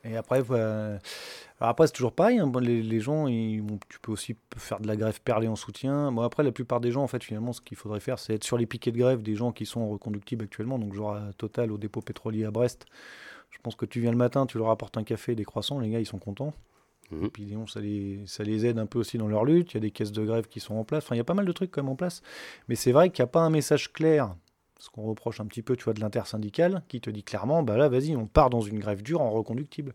Et 0.04 0.18
après, 0.18 0.44
après 1.62 1.88
c'est 1.88 1.94
toujours 1.94 2.12
pareil. 2.12 2.40
Hein. 2.40 2.52
les, 2.60 3.00
gens, 3.00 3.28
tu 3.28 4.00
peux 4.02 4.12
aussi 4.12 4.36
faire 4.58 4.82
de 4.82 4.88
la 4.88 4.98
grève 4.98 5.22
perlée 5.22 5.48
en 5.48 5.56
soutien. 5.56 6.12
Bon, 6.12 6.24
après, 6.24 6.44
la 6.44 6.52
plupart 6.52 6.82
des 6.82 6.92
gens, 6.92 7.04
en 7.04 7.08
fait, 7.08 7.24
finalement, 7.24 7.54
ce 7.54 7.62
qu'il 7.62 7.78
faudrait 7.78 8.02
faire, 8.02 8.20
c'est 8.20 8.34
être 8.34 8.44
sur 8.44 8.58
les 8.58 8.66
piquets 8.66 8.92
de 8.92 8.98
grève 8.98 9.22
des 9.22 9.36
gens 9.36 9.54
qui 9.54 9.66
sont 9.66 9.90
reconductibles 9.90 10.44
actuellement. 10.44 10.78
Donc, 10.78 10.94
genre 10.94 11.16
à 11.16 11.32
Total, 11.38 11.72
au 11.72 11.78
dépôt 11.78 12.02
pétrolier 12.02 12.44
à 12.44 12.52
Brest. 12.52 12.86
Je 13.52 13.60
pense 13.62 13.76
que 13.76 13.86
tu 13.86 14.00
viens 14.00 14.12
le 14.12 14.18
matin, 14.18 14.46
tu 14.46 14.58
leur 14.58 14.70
apportes 14.70 14.98
un 14.98 15.04
café, 15.04 15.36
des 15.36 15.46
croissants, 15.46 15.80
les 15.80 15.90
gars, 15.90 16.00
ils 16.00 16.06
sont 16.06 16.20
contents. 16.20 16.54
Mmh. 17.12 17.26
Et 17.26 17.30
puis, 17.30 17.54
ça 17.68 17.80
les, 17.80 18.22
ça 18.26 18.44
les 18.44 18.66
aide 18.66 18.80
un 18.80 18.86
peu 18.86 19.00
aussi 19.00 19.18
dans 19.18 19.28
leur 19.28 19.46
lutte. 19.46 19.72
Il 19.72 19.76
y 19.76 19.78
a 19.78 19.82
des 19.82 19.92
caisses 19.92 20.12
de 20.12 20.24
grève 20.26 20.48
qui 20.48 20.60
sont 20.60 20.76
en 20.76 20.84
place. 20.84 21.04
Enfin, 21.04 21.16
il 21.16 21.20
y 21.20 21.22
a 21.22 21.26
pas 21.26 21.34
mal 21.34 21.46
de 21.46 21.52
trucs 21.52 21.70
quand 21.70 21.84
même 21.84 21.92
en 21.92 21.96
place. 21.96 22.22
Mais 22.70 22.76
c'est 22.76 22.92
vrai 22.92 23.10
qu'il 23.10 23.22
n'y 23.22 23.28
a 23.30 23.32
pas 23.32 23.42
un 23.42 23.50
message 23.50 23.92
clair 23.92 24.34
ce 24.82 24.90
qu'on 24.90 25.04
reproche 25.04 25.40
un 25.40 25.46
petit 25.46 25.62
peu, 25.62 25.76
tu 25.76 25.84
vois, 25.84 25.94
de 25.94 26.00
l'intersyndical, 26.00 26.82
qui 26.88 27.00
te 27.02 27.10
dit 27.12 27.24
clairement, 27.24 27.62
bah 27.62 27.78
là, 27.78 27.88
vas-y, 27.88 28.16
on 28.16 28.26
part 28.26 28.50
dans 28.50 28.62
une 28.62 28.80
grève 28.80 29.04
dure 29.04 29.22
en 29.22 29.30
reconductible. 29.30 29.94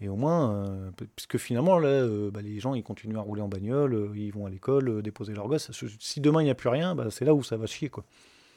Et 0.00 0.08
au 0.08 0.16
moins, 0.16 0.52
euh, 0.52 0.90
puisque 1.14 1.38
finalement, 1.38 1.78
là, 1.78 1.88
euh, 1.88 2.30
bah, 2.32 2.42
les 2.42 2.58
gens, 2.58 2.74
ils 2.74 2.82
continuent 2.82 3.16
à 3.16 3.20
rouler 3.20 3.40
en 3.40 3.48
bagnole, 3.48 3.94
euh, 3.94 4.12
ils 4.16 4.32
vont 4.32 4.46
à 4.46 4.50
l'école, 4.50 5.00
déposer 5.02 5.32
leurs 5.32 5.46
gosses. 5.46 5.70
Si 6.00 6.20
demain, 6.20 6.42
il 6.42 6.46
n'y 6.46 6.50
a 6.50 6.56
plus 6.56 6.68
rien, 6.68 6.96
bah, 6.96 7.06
c'est 7.10 7.24
là 7.24 7.34
où 7.34 7.44
ça 7.44 7.56
va 7.56 7.66
chier, 7.66 7.88
quoi. 7.88 8.04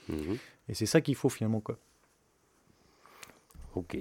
Mhm. 0.09 0.37
Et 0.69 0.73
c'est 0.73 0.87
ça 0.87 1.01
qu'il 1.01 1.15
faut, 1.15 1.29
finalement, 1.29 1.61
quoi. 1.61 1.77
Ok. 3.77 3.95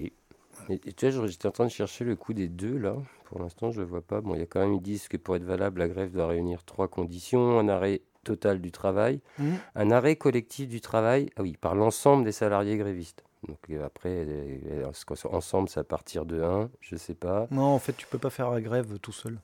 Et, 0.68 0.78
tu 0.78 1.10
vois, 1.10 1.26
j'étais 1.26 1.46
en 1.46 1.52
train 1.52 1.66
de 1.66 1.70
chercher 1.70 2.04
le 2.04 2.16
coût 2.16 2.32
des 2.32 2.48
deux, 2.48 2.78
là. 2.78 2.96
Pour 3.26 3.38
l'instant, 3.40 3.70
je 3.70 3.80
ne 3.80 3.84
le 3.84 3.90
vois 3.90 4.00
pas. 4.00 4.20
Bon, 4.20 4.34
il 4.34 4.40
y 4.40 4.42
a 4.42 4.46
quand 4.46 4.60
même, 4.60 4.74
ils 4.74 4.82
disent 4.82 5.08
que 5.08 5.16
pour 5.16 5.36
être 5.36 5.44
valable, 5.44 5.80
la 5.80 5.88
grève 5.88 6.10
doit 6.10 6.26
réunir 6.26 6.64
trois 6.64 6.88
conditions. 6.88 7.58
Un 7.58 7.68
arrêt 7.68 8.02
total 8.24 8.60
du 8.60 8.72
travail, 8.72 9.20
mmh. 9.38 9.54
un 9.76 9.90
arrêt 9.92 10.16
collectif 10.16 10.68
du 10.68 10.80
travail, 10.80 11.30
ah 11.36 11.42
oui, 11.42 11.56
par 11.60 11.76
l'ensemble 11.76 12.24
des 12.24 12.32
salariés 12.32 12.76
grévistes. 12.76 13.22
Donc 13.46 13.58
euh, 13.70 13.86
après, 13.86 14.26
euh, 14.28 14.90
ensemble, 15.30 15.68
c'est 15.68 15.78
à 15.78 15.84
partir 15.84 16.26
de 16.26 16.42
1, 16.42 16.68
je 16.80 16.96
sais 16.96 17.14
pas. 17.14 17.46
Non, 17.52 17.66
en 17.66 17.78
fait, 17.78 17.92
tu 17.96 18.06
peux 18.06 18.18
pas 18.18 18.30
faire 18.30 18.50
la 18.50 18.60
grève 18.60 18.98
tout 18.98 19.12
seul. 19.12 19.38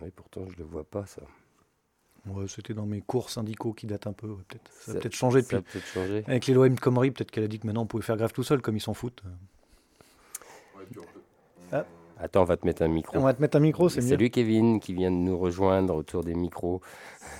Oui, 0.00 0.10
pourtant, 0.14 0.42
je 0.50 0.58
le 0.58 0.64
vois 0.64 0.82
pas, 0.82 1.06
ça. 1.06 1.22
C'était 2.48 2.74
dans 2.74 2.86
mes 2.86 3.00
cours 3.00 3.30
syndicaux 3.30 3.72
qui 3.72 3.86
datent 3.86 4.06
un 4.06 4.12
peu, 4.12 4.28
peut-être. 4.28 4.70
Ça, 4.72 4.92
a 4.92 4.94
peut-être 4.94 5.14
changé 5.14 5.42
depuis. 5.42 5.60
Peut 5.60 5.80
changé. 5.80 6.24
Avec 6.26 6.46
les 6.46 6.54
lois 6.54 6.66
M. 6.66 6.76
peut-être 6.76 7.30
qu'elle 7.30 7.44
a 7.44 7.48
dit 7.48 7.58
que 7.58 7.66
maintenant 7.66 7.82
on 7.82 7.86
pouvait 7.86 8.02
faire 8.02 8.16
grève 8.16 8.32
tout 8.32 8.44
seul, 8.44 8.60
comme 8.62 8.76
ils 8.76 8.80
s'en 8.80 8.94
foutent. 8.94 9.22
Ah. 11.72 11.84
Attends, 12.18 12.42
on 12.42 12.44
va 12.44 12.56
te 12.56 12.64
mettre 12.64 12.82
un 12.82 12.88
micro. 12.88 13.16
On 13.18 13.22
va 13.22 13.34
te 13.34 13.40
mettre 13.40 13.56
un 13.56 13.60
micro, 13.60 13.88
c'est 13.88 14.00
mieux. 14.00 14.08
Salut 14.08 14.30
Kevin 14.30 14.78
qui 14.78 14.94
vient 14.94 15.10
de 15.10 15.16
nous 15.16 15.36
rejoindre 15.36 15.94
autour 15.94 16.22
des 16.22 16.34
micros. 16.34 16.80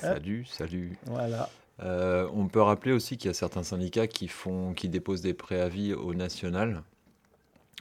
Ah. 0.03 0.15
Salut, 0.15 0.45
salut. 0.47 0.99
Voilà. 1.07 1.49
Euh, 1.81 2.29
on 2.35 2.49
peut 2.49 2.61
rappeler 2.61 2.93
aussi 2.93 3.17
qu'il 3.17 3.29
y 3.29 3.31
a 3.31 3.35
certains 3.35 3.63
syndicats 3.63 4.07
qui, 4.07 4.29
font, 4.29 4.75
qui 4.75 4.89
déposent 4.89 5.23
des 5.23 5.35
préavis 5.35 5.95
au 5.95 6.15
national 6.15 6.83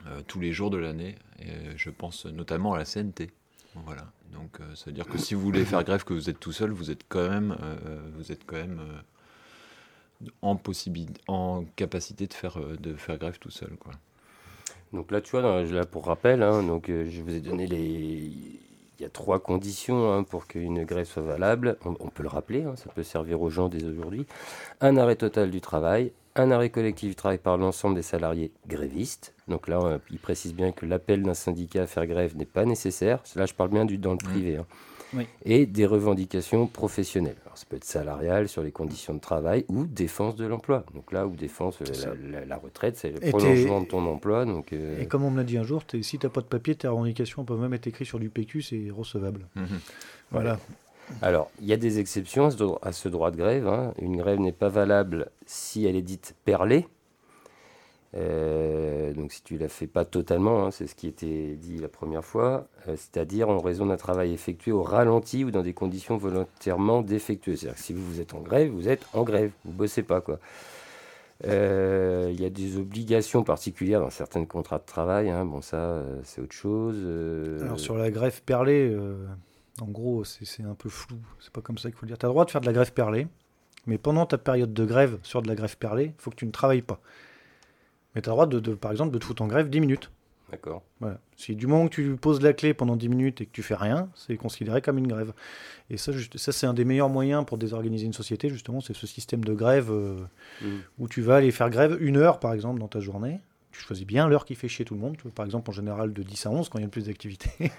euh, 0.07 0.21
tous 0.27 0.39
les 0.39 0.53
jours 0.53 0.69
de 0.69 0.77
l'année. 0.77 1.15
Et 1.39 1.75
je 1.75 1.89
pense 1.89 2.25
notamment 2.25 2.73
à 2.73 2.77
la 2.77 2.85
CNT. 2.85 3.31
Voilà. 3.75 4.05
Donc, 4.31 4.59
euh, 4.59 4.75
ça 4.75 4.85
veut 4.85 4.91
dire 4.91 5.07
que 5.07 5.17
si 5.17 5.33
vous 5.33 5.41
voulez 5.41 5.65
faire 5.65 5.83
grève, 5.83 6.03
que 6.03 6.13
vous 6.13 6.29
êtes 6.29 6.39
tout 6.39 6.51
seul, 6.51 6.71
vous 6.71 6.91
êtes 6.91 7.03
quand 7.07 7.29
même, 7.29 7.55
vous 8.17 8.31
êtes 8.31 8.45
quand 8.45 8.57
même 8.57 8.81
en, 10.41 10.55
possibilité, 10.55 11.21
en 11.27 11.65
capacité 11.75 12.27
de 12.27 12.33
faire, 12.33 12.59
de 12.59 12.95
faire 12.95 13.17
grève 13.17 13.39
tout 13.39 13.51
seul. 13.51 13.71
Donc 14.93 15.11
là, 15.11 15.21
tu 15.21 15.31
vois, 15.31 15.63
là, 15.63 15.85
pour 15.85 16.05
rappel, 16.05 16.43
hein, 16.43 16.63
donc, 16.63 16.89
euh, 16.89 17.07
je 17.09 17.21
vous 17.21 17.33
ai 17.33 17.39
donné 17.39 17.65
les... 17.67 18.31
Il 18.99 19.03
y 19.03 19.05
a 19.05 19.09
trois 19.09 19.39
conditions 19.39 20.13
hein, 20.13 20.21
pour 20.21 20.45
qu'une 20.45 20.83
grève 20.83 21.07
soit 21.07 21.23
valable. 21.23 21.75
On, 21.85 22.09
peut 22.09 22.21
le 22.21 22.29
rappeler, 22.29 22.65
hein, 22.65 22.75
ça 22.75 22.91
peut 22.93 23.01
servir 23.01 23.41
aux 23.41 23.49
gens 23.49 23.67
dès 23.67 23.83
aujourd'hui. 23.83 24.27
Un 24.79 24.95
arrêt 24.95 25.15
total 25.15 25.49
du 25.49 25.59
travail, 25.59 26.11
un 26.35 26.51
arrêt 26.51 26.69
collectif 26.69 27.09
du 27.09 27.15
travail 27.15 27.37
par 27.37 27.57
l'ensemble 27.57 27.95
des 27.95 28.01
salariés 28.01 28.51
grévistes. 28.67 29.33
Donc 29.47 29.67
là, 29.67 29.99
il 30.11 30.17
précise 30.17 30.53
bien 30.53 30.71
que 30.71 30.85
l'appel 30.85 31.23
d'un 31.23 31.33
syndicat 31.33 31.83
à 31.83 31.87
faire 31.87 32.07
grève 32.07 32.37
n'est 32.37 32.45
pas 32.45 32.65
nécessaire. 32.65 33.21
Là, 33.35 33.45
je 33.45 33.53
parle 33.53 33.69
bien 33.69 33.85
du 33.85 33.97
dans 33.97 34.11
le 34.11 34.17
privé 34.17 34.59
et 35.45 35.65
des 35.65 35.85
revendications 35.85 36.67
professionnelles. 36.67 37.35
Alors, 37.45 37.57
ça 37.57 37.65
peut 37.69 37.75
être 37.75 37.85
salarial 37.85 38.47
sur 38.47 38.61
les 38.61 38.71
conditions 38.71 39.13
de 39.13 39.19
travail 39.19 39.65
ou 39.67 39.85
défense 39.85 40.35
de 40.35 40.45
l'emploi. 40.45 40.85
Donc 40.93 41.11
là 41.11 41.27
où 41.27 41.35
défense, 41.35 41.79
euh, 41.81 42.45
la, 42.47 42.57
retraite, 42.57 42.97
c'est 42.97 43.11
le 43.11 43.29
prolongement 43.29 43.81
de 43.81 43.87
ton 43.87 44.05
emploi. 44.05 44.45
Donc, 44.45 44.73
euh, 44.73 45.01
Et 45.01 45.07
comme 45.07 45.23
on 45.23 45.31
me 45.31 45.37
l'a 45.37 45.43
dit 45.43 45.57
un 45.57 45.63
jour, 45.63 45.83
si 46.01 46.17
tu 46.17 46.25
n'as 46.25 46.31
pas 46.31 46.41
de 46.41 46.47
papier, 46.47 46.75
tes 46.75 46.87
revendications 46.87 47.43
peuvent 47.43 47.59
même 47.59 47.73
être 47.73 47.87
écrites 47.87 48.07
sur 48.07 48.19
du 48.19 48.29
PQ, 48.29 48.61
c'est 48.61 48.89
recevable. 48.89 49.47
Mhm. 49.55 49.79
Voilà. 50.31 50.59
Alors, 51.21 51.49
il 51.61 51.67
y 51.67 51.73
a 51.73 51.77
des 51.77 51.99
exceptions 51.99 52.49
à 52.81 52.91
ce 52.91 53.09
droit 53.09 53.31
de 53.31 53.37
grève. 53.37 53.67
Hein. 53.67 53.93
Une 53.99 54.17
grève 54.17 54.39
n'est 54.39 54.51
pas 54.51 54.69
valable 54.69 55.29
si 55.45 55.85
elle 55.85 55.95
est 55.95 56.01
dite 56.01 56.35
perlée. 56.45 56.87
Euh, 58.13 59.13
donc 59.13 59.31
si 59.31 59.41
tu 59.41 59.57
la 59.57 59.69
fais 59.69 59.87
pas 59.87 60.03
totalement, 60.03 60.65
hein, 60.65 60.71
c'est 60.71 60.85
ce 60.85 60.95
qui 60.95 61.07
était 61.07 61.55
dit 61.55 61.77
la 61.77 61.87
première 61.87 62.25
fois, 62.25 62.67
euh, 62.89 62.95
c'est-à-dire 62.97 63.47
en 63.47 63.59
raison 63.59 63.85
d'un 63.85 63.95
travail 63.95 64.33
effectué 64.33 64.73
au 64.73 64.83
ralenti 64.83 65.45
ou 65.45 65.51
dans 65.51 65.61
des 65.61 65.73
conditions 65.73 66.17
volontairement 66.17 67.01
défectueuses. 67.01 67.59
C'est-à-dire 67.59 67.77
que 67.77 67.83
si 67.83 67.93
vous 67.93 68.19
êtes 68.19 68.33
en 68.33 68.41
grève, 68.41 68.69
vous 68.69 68.89
êtes 68.89 69.05
en 69.13 69.23
grève, 69.23 69.51
vous 69.63 69.71
bossez 69.71 70.03
pas. 70.03 70.21
Euh, 71.47 72.29
il 72.33 72.41
y 72.41 72.45
a 72.45 72.49
des 72.49 72.77
obligations 72.77 73.43
particulières 73.43 74.01
dans 74.01 74.09
certains 74.09 74.43
contrats 74.45 74.79
de 74.79 74.85
travail. 74.85 75.29
Hein. 75.29 75.45
Bon, 75.45 75.61
ça, 75.61 76.03
c'est 76.23 76.41
autre 76.41 76.53
chose. 76.53 76.97
Alors, 77.61 77.79
sur 77.79 77.97
la 77.97 78.11
grève 78.11 78.41
perlée, 78.43 78.93
en 79.81 79.87
gros, 79.87 80.23
c'est 80.23 80.63
un 80.63 80.75
peu 80.75 80.89
flou. 80.89 81.17
C'est 81.39 81.51
pas 81.51 81.61
comme 81.61 81.77
ça 81.77 81.89
qu'il 81.89 81.97
faut 81.97 82.05
le 82.05 82.09
dire. 82.09 82.17
Tu 82.17 82.25
as 82.25 82.29
le 82.29 82.33
droit 82.33 82.45
de 82.45 82.51
faire 82.51 82.61
de 82.61 82.67
la 82.67 82.73
grève 82.73 82.93
perlée, 82.93 83.27
mais 83.87 83.97
pendant 83.97 84.25
ta 84.25 84.37
période 84.37 84.73
de 84.73 84.85
grève 84.85 85.17
sur 85.23 85.41
de 85.41 85.47
la 85.47 85.55
grève 85.55 85.75
perlée, 85.77 86.13
il 86.17 86.21
faut 86.21 86.29
que 86.29 86.35
tu 86.35 86.45
ne 86.45 86.51
travailles 86.51 86.83
pas. 86.83 87.01
Mais 88.13 88.21
tu 88.21 88.29
as 88.29 88.31
le 88.31 88.35
droit, 88.35 88.45
de, 88.45 88.73
par 88.75 88.91
exemple, 88.91 89.11
de 89.11 89.17
te 89.17 89.25
foutre 89.25 89.41
en 89.41 89.47
grève 89.47 89.69
10 89.69 89.79
minutes. 89.79 90.11
D'accord. 90.51 90.83
Voilà. 90.99 91.17
Si 91.37 91.55
du 91.55 91.65
moment 91.65 91.87
que 91.87 91.95
tu 91.95 92.15
poses 92.17 92.41
la 92.41 92.53
clé 92.53 92.73
pendant 92.73 92.97
10 92.97 93.09
minutes 93.09 93.41
et 93.41 93.45
que 93.45 93.51
tu 93.51 93.63
fais 93.63 93.75
rien, 93.75 94.09
c'est 94.15 94.35
considéré 94.35 94.81
comme 94.81 94.97
une 94.97 95.07
grève. 95.07 95.33
Et 95.89 95.97
ça, 95.97 96.11
ça 96.35 96.51
c'est 96.51 96.67
un 96.67 96.73
des 96.73 96.85
meilleurs 96.85 97.09
moyens 97.09 97.45
pour 97.45 97.57
désorganiser 97.57 98.05
une 98.05 98.13
société, 98.13 98.49
justement, 98.49 98.81
c'est 98.81 98.93
ce 98.93 99.07
système 99.07 99.43
de 99.43 99.53
grève 99.53 99.89
euh, 99.89 100.19
mmh. 100.61 100.67
où 100.99 101.07
tu 101.07 101.21
vas 101.21 101.37
aller 101.37 101.51
faire 101.51 101.69
grève 101.69 101.97
une 102.01 102.17
heure, 102.17 102.39
par 102.39 102.53
exemple, 102.53 102.79
dans 102.79 102.89
ta 102.89 102.99
journée. 102.99 103.39
Tu 103.71 103.81
choisis 103.81 104.05
bien 104.05 104.27
l'heure 104.27 104.45
qui 104.45 104.55
fait 104.55 104.67
chier 104.67 104.85
tout 104.85 104.95
le 104.95 104.99
monde. 104.99 105.17
Par 105.35 105.45
exemple, 105.45 105.69
en 105.69 105.73
général, 105.73 106.13
de 106.13 106.23
10 106.23 106.45
à 106.45 106.49
11, 106.49 106.69
quand 106.69 106.77
il 106.79 106.81
y 106.81 106.83
a 106.83 106.87
le 106.87 106.91
plus 106.91 107.05
d'activité. 107.05 107.49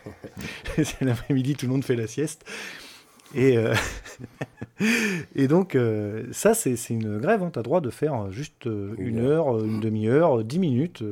c'est 0.77 1.03
l'après-midi, 1.03 1.55
tout 1.55 1.67
le 1.67 1.73
monde 1.73 1.85
fait 1.85 1.97
la 1.97 2.07
sieste. 2.07 2.45
Et, 3.35 3.57
euh, 3.57 3.75
et 5.35 5.49
donc, 5.49 5.75
euh, 5.75 6.27
ça, 6.33 6.55
c'est 6.55 6.77
une 6.91 7.19
grève. 7.19 7.43
Hein. 7.43 7.51
Tu 7.53 7.59
as 7.59 7.63
droit 7.63 7.81
de 7.81 7.91
faire 7.91 8.31
juste 8.31 8.67
euh, 8.67 8.95
une 8.99 9.19
heure, 9.19 9.63
une 9.65 9.81
demi-heure, 9.81 10.45
dix 10.45 10.59
minutes. 10.59 11.05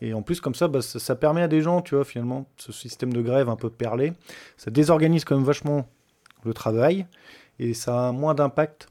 et 0.00 0.12
en 0.12 0.22
plus, 0.22 0.40
comme 0.40 0.54
ça, 0.54 0.68
bah, 0.68 0.82
ça, 0.82 0.98
ça, 0.98 1.16
permet 1.16 1.42
à 1.42 1.48
des 1.48 1.62
gens, 1.62 1.82
tu 1.82 1.94
vois, 1.94 2.04
finalement, 2.04 2.46
ce 2.56 2.72
système 2.72 3.12
de 3.12 3.22
grève 3.22 3.48
un 3.48 3.56
peu 3.56 3.70
perlé, 3.70 4.12
ça 4.56 4.70
désorganise 4.70 5.24
quand 5.24 5.36
même 5.36 5.44
vachement 5.44 5.88
le 6.44 6.54
travail 6.54 7.06
et 7.58 7.74
ça 7.74 8.08
a 8.08 8.12
moins 8.12 8.34
d'impact 8.34 8.88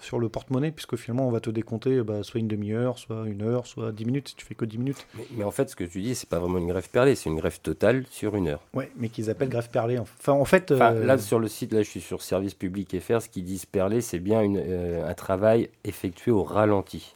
sur 0.00 0.18
le 0.18 0.28
porte-monnaie, 0.28 0.70
puisque 0.70 0.96
finalement, 0.96 1.26
on 1.26 1.30
va 1.30 1.40
te 1.40 1.50
décompter 1.50 2.02
bah, 2.02 2.22
soit 2.22 2.40
une 2.40 2.48
demi-heure, 2.48 2.98
soit 2.98 3.24
une 3.26 3.42
heure, 3.42 3.66
soit 3.66 3.92
dix 3.92 4.04
minutes, 4.04 4.28
si 4.28 4.34
tu 4.36 4.44
fais 4.44 4.54
que 4.54 4.64
dix 4.64 4.78
minutes. 4.78 5.06
Mais, 5.36 5.44
en 5.44 5.50
fait, 5.50 5.70
ce 5.70 5.76
que 5.76 5.84
tu 5.84 6.00
dis, 6.00 6.14
c'est 6.14 6.28
pas 6.28 6.38
vraiment 6.38 6.58
une 6.58 6.68
grève 6.68 6.88
perlée, 6.88 7.14
c'est 7.14 7.30
une 7.30 7.36
grève 7.36 7.60
totale 7.60 8.04
sur 8.10 8.36
une 8.36 8.48
heure. 8.48 8.60
Oui, 8.74 8.84
mais 8.96 9.08
qu'ils 9.08 9.30
appellent 9.30 9.48
grève 9.48 9.70
perlée. 9.70 9.98
Enfin, 9.98 10.32
en 10.32 10.44
fait. 10.44 10.70
Euh, 10.70 11.04
là, 11.04 11.18
sur 11.18 11.38
le 11.38 11.48
site, 11.48 11.72
là, 11.72 11.82
je 11.82 11.88
suis 11.88 12.00
sur 12.00 12.22
Service 12.22 12.54
Public 12.54 12.98
FR, 13.00 13.22
ce 13.22 13.28
qu'ils 13.28 13.44
disent 13.44 13.66
perlée, 13.66 14.00
c'est 14.00 14.18
bien 14.18 14.42
une, 14.42 14.58
euh, 14.58 15.08
un 15.08 15.14
travail 15.14 15.70
effectué 15.84 16.30
au 16.30 16.42
ralenti. 16.42 17.14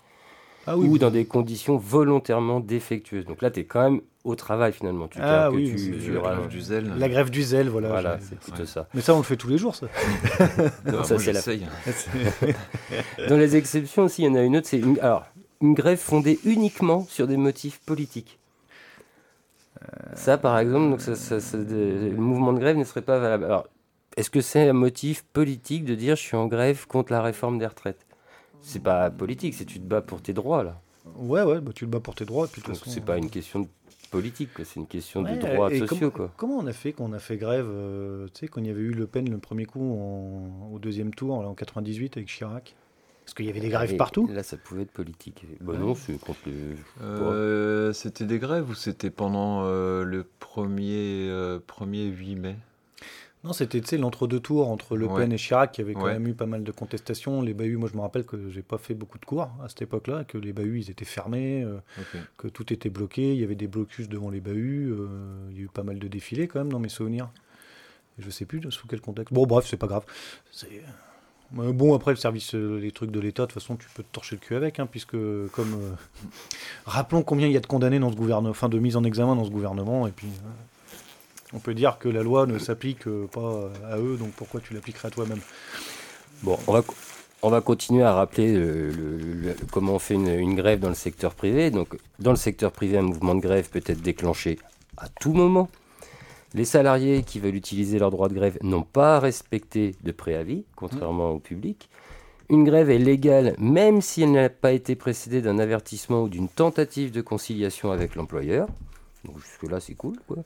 Ah 0.67 0.77
ou 0.77 0.97
dans 0.97 1.11
des 1.11 1.25
conditions 1.25 1.77
volontairement 1.77 2.61
défectueuses. 2.61 3.25
Donc 3.25 3.43
là, 3.43 3.51
tu 3.51 3.61
es 3.61 3.65
quand 3.65 3.83
même 3.83 4.01
au 4.25 4.35
travail 4.37 4.73
finalement. 4.73 5.09
Tu 5.09 5.19
ah 5.21 5.51
oui, 5.51 5.73
tu, 5.75 6.11
la 6.13 6.21
grève 6.21 6.49
du 6.49 6.61
zèle. 6.61 6.93
La 6.97 7.09
grève 7.09 7.31
du 7.31 7.43
zèle, 7.43 7.69
voilà. 7.69 7.89
Voilà, 7.89 8.19
c'est 8.21 8.39
plutôt 8.39 8.67
ça. 8.67 8.87
Mais 8.95 9.01
ça, 9.01 9.15
on 9.15 9.19
le 9.19 9.23
fait 9.25 9.37
tous 9.37 9.49
les 9.49 9.59
jours, 9.59 9.75
ça. 9.75 9.87
non, 10.87 11.03
ça, 11.05 11.19
c'est 11.19 11.33
la... 11.33 11.41
Dans 13.29 13.37
les 13.37 13.57
exceptions 13.57 14.05
aussi, 14.05 14.23
il 14.23 14.27
y 14.27 14.29
en 14.29 14.35
a 14.35 14.43
une 14.43 14.57
autre, 14.57 14.69
c'est 14.69 14.79
une... 14.79 14.99
Alors, 15.01 15.25
une 15.61 15.75
grève 15.75 15.99
fondée 15.99 16.39
uniquement 16.45 17.05
sur 17.09 17.27
des 17.27 17.37
motifs 17.37 17.81
politiques. 17.81 18.39
Ça, 20.15 20.39
par 20.39 20.59
exemple, 20.59 20.91
donc 20.91 21.01
ça- 21.01 21.17
ça- 21.17 21.41
ça- 21.41 21.59
de- 21.59 22.11
le 22.11 22.17
mouvement 22.17 22.53
de 22.53 22.59
grève 22.61 22.77
ne 22.77 22.85
serait 22.85 23.03
pas 23.03 23.19
valable. 23.19 23.45
Alors, 23.45 23.67
est-ce 24.17 24.31
que 24.31 24.41
c'est 24.41 24.69
un 24.69 24.73
motif 24.73 25.25
politique 25.33 25.85
de 25.85 25.95
dire 25.95 26.15
je 26.17 26.21
suis 26.23 26.37
en 26.37 26.47
grève 26.47 26.87
contre 26.87 27.13
la 27.13 27.23
réforme 27.23 27.59
des 27.59 27.67
retraites? 27.67 28.07
C'est 28.61 28.83
pas 28.83 29.11
politique, 29.11 29.55
c'est 29.55 29.65
tu 29.65 29.81
te 29.81 29.85
bats 29.85 30.01
pour 30.03 30.23
tes 30.23 30.33
droits 30.33 30.63
là. 30.63 30.81
Ouais, 31.17 31.43
ouais, 31.43 31.61
bah, 31.61 31.73
tu 31.75 31.85
te 31.87 31.91
bats 31.91 31.99
pour 31.99 32.15
tes 32.15 32.25
droits. 32.25 32.47
Puis, 32.47 32.61
de 32.61 32.67
toute 32.67 32.75
Donc 32.75 32.85
façon, 32.85 32.93
c'est 32.95 33.05
pas 33.05 33.17
une 33.19 33.29
question 33.31 33.61
de 33.61 33.67
politique, 34.13 34.55
quoi, 34.55 34.65
c'est 34.65 34.79
une 34.79 34.87
question 34.87 35.23
Ouais, 35.23 35.35
de 35.35 35.41
droits 35.41 35.71
sociaux 35.71 35.87
comment, 35.87 36.11
quoi. 36.11 36.31
Comment 36.37 36.59
on 36.59 36.67
a 36.69 36.73
fait 36.73 36.93
quand 36.93 37.05
on 37.05 37.13
a 37.13 37.19
fait 37.19 37.37
grève 37.37 37.67
euh, 37.69 38.27
Tu 38.35 38.41
sais, 38.41 38.49
quand 38.49 38.61
il 38.61 38.69
y 38.69 38.71
avait 38.71 38.81
eu 38.81 38.93
Le 38.93 39.07
Pen 39.09 39.29
le 39.29 39.39
premier 39.39 39.65
coup 39.65 39.81
en- 39.81 40.71
au 40.73 40.79
deuxième 40.79 41.13
tour, 41.13 41.43
là, 41.43 41.49
en 41.49 41.55
98 41.55 42.17
avec 42.17 42.29
Chirac? 42.29 42.75
Parce 43.25 43.35
qu'il 43.35 43.47
y 43.47 43.51
avait 43.51 43.61
des 43.61 43.69
grèves 43.69 43.95
Et 43.95 43.97
partout. 43.97 44.29
Là, 44.33 44.43
ça 44.43 44.57
pouvait 44.57 44.83
être 44.83 44.91
politique. 44.91 45.47
Bah 45.61 45.75
non, 45.79 45.95
c'est 45.95 46.19
contre. 46.19 46.41
Euh, 47.01 47.93
c'était 47.93 48.25
des 48.25 48.39
grèves 48.39 48.69
ou 48.69 48.75
c'était 48.75 49.11
pendant 49.11 49.63
euh, 49.65 50.05
le 50.05 50.25
premier, 50.41 51.29
euh, 51.31 51.59
premier 51.65 52.07
8 52.07 52.35
mai? 52.37 52.57
Non, 53.45 53.53
c'était 53.53 53.97
l'entre-deux 53.99 54.39
tours 54.39 54.69
entre 54.69 54.97
Le 54.97 55.07
Ouais. 55.07 55.23
Pen 55.23 55.33
et 55.33 55.37
Chirac 55.37 55.73
qui 55.73 55.81
avait 55.81 55.95
quand 55.95 56.05
Ouais. 56.05 56.13
même 56.13 56.29
eu 56.29 56.35
pas 56.35 56.47
mal 56.47 56.63
de 56.63 56.71
contestations. 56.71 57.43
Les 57.43 57.55
bahuts, 57.55 57.77
moi 57.77 57.89
je 57.93 57.97
me 57.97 58.03
rappelle 58.03 58.25
que 58.25 58.51
j'ai 58.51 58.63
pas 58.63 58.79
fait 58.79 58.95
beaucoup 58.95 59.19
de 59.19 59.25
cours 59.25 59.51
à 59.63 59.69
cette 59.69 59.83
époque-là, 59.83 60.23
que 60.25 60.39
les 60.39 60.53
bahuts 60.53 60.79
ils 60.81 60.91
étaient 60.91 61.05
fermés, 61.05 61.65
euh, 61.65 61.79
que 62.37 62.47
tout 62.47 62.73
était 62.73 62.89
bloqué, 62.91 63.33
il 63.35 63.41
y 63.41 63.45
avait 63.45 63.57
des 63.57 63.67
blocus 63.67 64.09
devant 64.09 64.31
les 64.31 64.41
bahuts, 64.41 64.93
euh, 64.93 65.49
il 65.51 65.57
y 65.57 65.61
a 65.61 65.65
eu 65.65 65.69
pas 65.69 65.83
mal 65.83 65.99
de 65.99 66.07
défilés 66.07 66.47
quand 66.47 66.61
même 66.61 66.71
dans 66.73 66.79
mes 66.79 66.89
souvenirs. 66.89 67.31
Je 68.19 68.31
sais 68.31 68.45
plus 68.45 68.61
sous 68.71 68.87
quel 68.87 69.01
contexte. 69.01 69.33
Bon, 69.35 69.45
bref, 69.45 69.67
c'est 69.67 69.77
pas 69.77 69.89
grave. 69.89 70.05
C'est. 70.53 70.69
Mais 71.55 71.71
bon, 71.73 71.95
après, 71.95 72.13
le 72.13 72.17
service, 72.17 72.55
euh, 72.55 72.79
les 72.79 72.93
trucs 72.93 73.11
de 73.11 73.19
l'État, 73.21 73.43
de 73.43 73.47
toute 73.53 73.61
façon, 73.61 73.77
tu 73.77 73.89
peux 73.95 74.03
te 74.03 74.09
torcher 74.13 74.37
le 74.37 74.41
cul 74.41 74.55
avec, 74.55 74.79
hein, 74.79 74.87
puisque, 74.87 75.13
comme. 75.13 75.75
euh, 75.75 75.93
Rappelons 76.87 77.23
combien 77.23 77.47
il 77.47 77.53
y 77.53 77.57
a 77.57 77.61
de 77.61 77.67
condamnés 77.67 77.99
dans 77.99 78.11
ce 78.11 78.17
gouvernement, 78.17 78.51
enfin, 78.51 78.69
de 78.69 78.79
mise 78.79 78.97
en 78.97 79.05
examen 79.05 79.35
dans 79.35 79.45
ce 79.45 79.51
gouvernement, 79.51 80.07
et 80.07 80.13
puis. 80.13 80.29
Euh, 81.53 81.57
on 81.57 81.61
peut 81.61 81.75
dire 81.75 81.99
que 81.99 82.09
la 82.09 82.23
loi 82.23 82.47
ne 82.47 82.59
s'applique 82.59 83.07
euh, 83.07 83.27
pas 83.33 83.71
à 83.91 83.99
eux, 83.99 84.17
donc 84.17 84.31
pourquoi 84.33 84.61
tu 84.61 84.75
l'appliquerais 84.75 85.09
à 85.09 85.11
toi-même? 85.11 85.41
Bon, 86.43 86.59
on 86.67 86.73
va, 86.73 86.83
on 87.43 87.51
va 87.51 87.61
continuer 87.61 88.03
à 88.03 88.15
rappeler 88.15 88.53
le- 88.53 88.91
le- 88.91 89.17
le- 89.17 89.57
comment 89.71 89.95
on 89.95 89.99
fait 89.99 90.15
une, 90.15 90.55
grève 90.55 90.81
dans 90.81 90.89
le 90.89 90.95
secteur 90.95 91.35
privé. 91.35 91.71
Donc, 91.71 91.97
dans 92.19 92.31
le 92.31 92.37
secteur 92.37 92.73
privé, 92.73 92.99
un 92.99 93.03
mouvement 93.03 93.35
de 93.35 93.41
grève 93.41 93.69
peut 93.71 93.83
être 93.87 94.03
déclenché 94.03 94.59
à 94.97 95.09
tout 95.09 95.33
moment. 95.33 95.69
Les 96.55 96.65
salariés 96.67 97.23
qui 97.23 97.41
veulent 97.41 97.55
utiliser 97.55 97.99
leur 97.99 98.11
droit 98.11 98.29
de 98.29 98.35
grève 98.35 98.59
n'ont 98.63 98.83
pas 98.83 99.17
à 99.17 99.21
respecter 99.21 99.95
de 100.03 100.13
préavis, 100.13 100.65
contrairement 100.77 101.31
au 101.31 101.39
public. 101.39 101.89
Une 102.51 102.65
grève 102.65 102.91
est 102.91 102.99
légale 102.99 103.55
même 103.59 104.03
si 104.03 104.23
elle 104.25 104.33
n'a 104.33 104.51
pas 104.51 104.73
été 104.73 104.95
précédée 104.95 105.41
d'un 105.41 105.59
avertissement 105.59 106.25
ou 106.25 106.29
d'une 106.29 106.49
tentative 106.49 107.11
de 107.11 107.23
conciliation 107.23 107.91
avec 107.91 108.15
l'employeur. 108.17 108.69
Donc 109.25 109.39
jusque-là, 109.39 109.79
c'est 109.81 109.95
cool. 109.95 110.17
Quoi. 110.27 110.39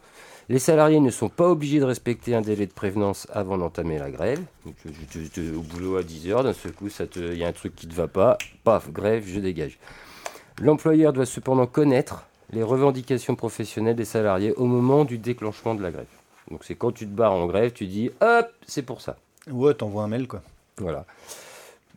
Les 0.48 0.58
salariés 0.58 1.00
ne 1.00 1.10
sont 1.10 1.28
pas 1.30 1.48
obligés 1.48 1.80
de 1.80 1.84
respecter 1.84 2.34
un 2.34 2.42
délai 2.42 2.66
de 2.66 2.72
prévenance 2.72 3.26
avant 3.32 3.56
d'entamer 3.58 3.98
la 3.98 4.10
grève. 4.10 4.40
Donc, 4.64 4.74
tu- 5.10 5.50
au 5.54 5.60
boulot 5.62 5.96
à 5.96 6.02
10h, 6.02 6.42
d'un 6.44 6.52
seul 6.52 6.72
coup, 6.72 6.88
ça 6.90 7.06
te- 7.06 7.18
il 7.18 7.38
y 7.38 7.44
a 7.44 7.48
un 7.48 7.52
truc 7.52 7.74
qui 7.74 7.86
ne 7.86 7.92
te 7.92 7.96
va 7.96 8.06
pas, 8.08 8.36
paf, 8.64 8.90
grève, 8.92 9.24
je 9.26 9.40
dégage. 9.40 9.78
L'employeur 10.60 11.12
doit 11.12 11.26
cependant 11.26 11.66
connaître 11.66 12.26
les 12.50 12.62
revendications 12.62 13.34
professionnelles 13.34 13.96
des 13.96 14.04
salariés 14.04 14.52
au 14.54 14.66
moment 14.66 15.04
du 15.04 15.18
déclenchement 15.18 15.74
de 15.74 15.82
la 15.82 15.90
grève. 15.90 16.06
Donc 16.50 16.62
c'est 16.64 16.74
quand 16.76 16.92
tu 16.92 17.06
te 17.06 17.10
barres 17.12 17.32
en 17.32 17.46
grève, 17.46 17.72
tu 17.72 17.86
dis 17.86 18.10
hop, 18.20 18.48
c'est 18.66 18.82
pour 18.82 19.00
ça. 19.00 19.16
Ouais, 19.50 19.74
t'envoies 19.74 20.04
un 20.04 20.08
mail, 20.08 20.28
quoi. 20.28 20.42
Voilà. 20.78 21.06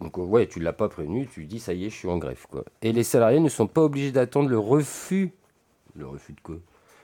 Donc 0.01 0.17
euh, 0.17 0.21
ouais, 0.21 0.47
tu 0.47 0.59
l'as 0.59 0.73
pas 0.73 0.87
prévenu, 0.89 1.27
tu 1.31 1.45
dis 1.45 1.59
ça 1.59 1.73
y 1.73 1.85
est, 1.85 1.89
je 1.89 1.95
suis 1.95 2.07
en 2.07 2.17
grève 2.17 2.45
quoi. 2.49 2.63
Et 2.81 2.93
les 2.93 3.03
salariés 3.03 3.39
ne 3.41 3.49
sont 3.49 3.67
pas 3.67 3.81
obligés 3.81 4.11
d'attendre 4.11 4.49
le 4.49 4.57
refus, 4.57 5.31
le 5.95 6.07
refus 6.07 6.33
de 6.33 6.39
quoi? 6.41 6.55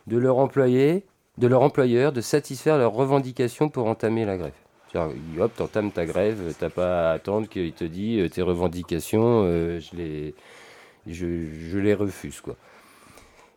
De 0.07 0.17
leur 0.17 0.37
employé, 0.37 1.05
de 1.37 1.47
leur 1.47 1.61
employeur 1.61 2.11
de 2.11 2.21
satisfaire 2.21 2.77
leurs 2.77 2.93
revendications 2.93 3.69
pour 3.69 3.87
entamer 3.87 4.25
la 4.25 4.37
grève. 4.37 4.53
Hop, 5.39 5.51
t'entames 5.55 5.91
ta 5.91 6.05
grève, 6.05 6.53
t'as 6.57 6.69
pas 6.69 7.11
à 7.11 7.13
attendre 7.13 7.49
qu'il 7.49 7.73
te 7.73 7.83
dise 7.83 8.21
euh, 8.21 8.29
tes 8.29 8.41
revendications, 8.41 9.43
euh, 9.43 9.79
je 11.05 11.77
les, 11.79 11.93
refuse 11.93 12.39
quoi. 12.39 12.55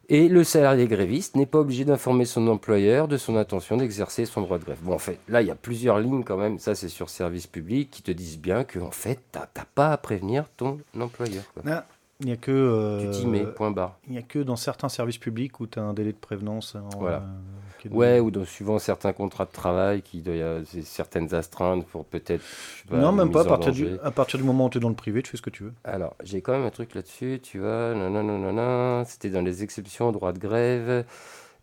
Et 0.09 0.29
le 0.29 0.43
salarié 0.43 0.89
gréviste 0.89 1.37
n'est 1.37 1.47
pas 1.47 1.59
obligé 1.59 1.85
d'informer 1.85 2.25
son 2.25 2.49
employeur 2.49 3.09
de 3.09 3.19
son 3.19 3.37
intention 3.37 3.77
d'exercer 3.77 4.25
son 4.25 4.41
droit 4.41 4.59
de 4.59 4.65
grève. 4.65 4.79
Bon, 4.83 4.95
en 4.95 4.99
fait, 4.99 5.19
là, 5.29 5.43
il 5.43 5.49
y 5.49 5.51
a 5.51 5.55
plusieurs 5.55 6.01
lignes 6.01 6.25
quand 6.25 6.39
même, 6.39 6.59
ça 6.59 6.75
c'est 6.75 6.89
sur 6.89 7.11
service 7.11 7.47
public, 7.47 7.91
qui 7.91 8.03
te 8.03 8.11
disent 8.11 8.39
bien 8.39 8.65
que 8.65 8.79
en 8.79 8.91
fait, 8.91 9.21
t'as 9.31 9.47
pas 9.75 9.93
à 9.93 9.97
prévenir 9.99 10.47
ton 10.57 10.81
employeur. 10.99 11.45
quoi. 11.53 11.85
Il 12.21 12.27
n'y 12.27 12.33
a 12.33 12.37
que. 12.37 12.51
euh, 12.51 13.01
Tu 13.13 13.21
t'y 13.21 13.27
mets, 13.27 13.47
point 13.47 13.71
barre. 13.71 13.99
Il 14.07 14.13
n'y 14.13 14.19
a 14.19 14.23
que 14.23 14.41
dans 14.41 14.57
certains 14.57 14.89
services 14.89 15.19
publics 15.19 15.61
où 15.61 15.67
tu 15.67 15.79
as 15.79 15.83
un 15.83 15.95
délai 15.95 16.13
de 16.13 16.17
prévenance. 16.19 16.75
en, 16.75 16.99
Voilà. 16.99 17.19
euh, 17.19 17.89
Ouais, 17.93 18.19
ou 18.19 18.33
dans, 18.33 18.45
suivant 18.45 18.81
certains 18.81 19.13
contrats 19.13 19.45
de 19.45 19.53
travail, 19.53 20.03
qui 20.03 20.21
doit 20.21 20.35
y 20.35 20.43
avoir 20.43 20.63
certaines 20.83 21.33
astreintes 21.33 21.87
pour 21.87 22.05
peut-être. 22.05 22.43
non, 22.91 23.13
même 23.13 23.31
pas. 23.31 23.43
À 23.43 23.45
partir, 23.45 23.73
du, 23.73 23.85
danger. 23.85 24.01
à 24.03 24.11
partir 24.11 24.39
du 24.41 24.45
moment 24.45 24.67
où 24.67 24.71
tu 24.71 24.79
es 24.79 24.81
dans 24.81 24.89
le 24.89 24.97
privé, 24.97 25.23
tu 25.23 25.31
fais 25.31 25.37
ce 25.37 25.43
que 25.43 25.51
tu 25.51 25.63
veux. 25.63 25.73
Alors, 25.85 26.17
j'ai 26.25 26.41
quand 26.43 26.51
même 26.53 26.65
un 26.65 26.71
truc 26.71 26.93
là-dessus, 26.97 27.39
tu 27.41 27.61
vois. 27.61 27.95
nanana, 27.95 29.05
C'était 29.07 29.31
dans 29.31 29.43
les 29.43 29.63
exceptions 29.63 30.09
au 30.09 30.13
droit 30.13 30.33
de 30.33 30.41
grève. 30.41 31.05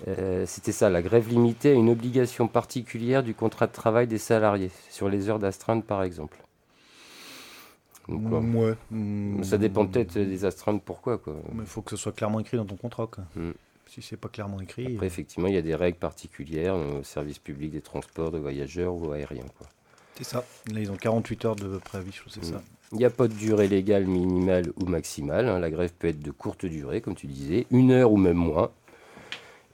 Euh, 0.07 0.45
C'était 0.45 0.71
ça, 0.71 0.89
la 0.89 1.01
grève 1.01 1.27
limitée 1.27 1.71
à 1.71 1.73
une 1.73 1.89
obligation 1.89 2.47
particulière 2.47 3.21
du 3.21 3.33
contrat 3.33 3.67
de 3.67 3.73
travail 3.73 4.07
des 4.07 4.17
salariés, 4.17 4.71
sur 4.89 5.09
les 5.09 5.29
heures 5.29 5.39
d'astreinte 5.39 5.83
par 5.85 6.01
exemple. 6.03 6.37
Donc, 8.07 8.29
quoi. 8.29 8.39
ouais. 8.39 8.75
Mm. 8.91 9.43
Ça 9.43 9.57
dépend 9.57 9.85
peut-être 9.85 10.13
des 10.17 10.45
astreintes, 10.45 10.81
pourquoi 10.83 11.17
quoi. 11.17 11.35
Mais 11.53 11.61
il 11.63 11.65
faut 11.67 11.81
que 11.81 11.91
ce 11.91 11.97
soit 11.97 12.11
clairement 12.11 12.39
écrit 12.39 12.57
dans 12.57 12.65
ton 12.65 12.75
contrat. 12.75 13.07
Quoi. 13.07 13.23
Mm. 13.35 13.51
Si 13.87 14.01
c'est 14.01 14.17
pas 14.17 14.29
clairement 14.29 14.59
écrit. 14.61 14.93
Après, 14.95 15.07
effectivement, 15.07 15.47
il 15.47 15.53
y 15.53 15.57
a 15.57 15.61
des 15.61 15.75
règles 15.75 15.97
particulières 15.99 16.75
au 16.75 17.03
service 17.03 17.39
public 17.39 17.71
des 17.71 17.81
transports 17.81 18.31
de 18.31 18.37
voyageurs 18.39 18.93
ou 18.95 19.11
aériens. 19.11 19.45
Quoi. 19.57 19.67
C'est 20.17 20.23
ça. 20.23 20.43
Là, 20.71 20.79
ils 20.79 20.91
ont 20.91 20.95
48 20.95 21.45
heures 21.45 21.55
de 21.55 21.77
préavis, 21.77 22.11
je 22.25 22.29
sais 22.29 22.39
Mm. 22.41 22.43
ça. 22.43 22.61
Il 22.91 22.97
n'y 22.99 23.05
a 23.05 23.09
pas 23.09 23.27
de 23.27 23.33
durée 23.33 23.67
légale 23.67 24.05
minimale 24.05 24.71
ou 24.79 24.85
maximale. 24.85 25.49
hein. 25.49 25.59
La 25.59 25.69
grève 25.71 25.91
peut 25.97 26.07
être 26.07 26.19
de 26.19 26.31
courte 26.31 26.65
durée, 26.65 27.01
comme 27.01 27.15
tu 27.15 27.25
disais, 27.27 27.65
une 27.71 27.91
heure 27.91 28.11
ou 28.11 28.17
même 28.17 28.37
moins. 28.37 28.69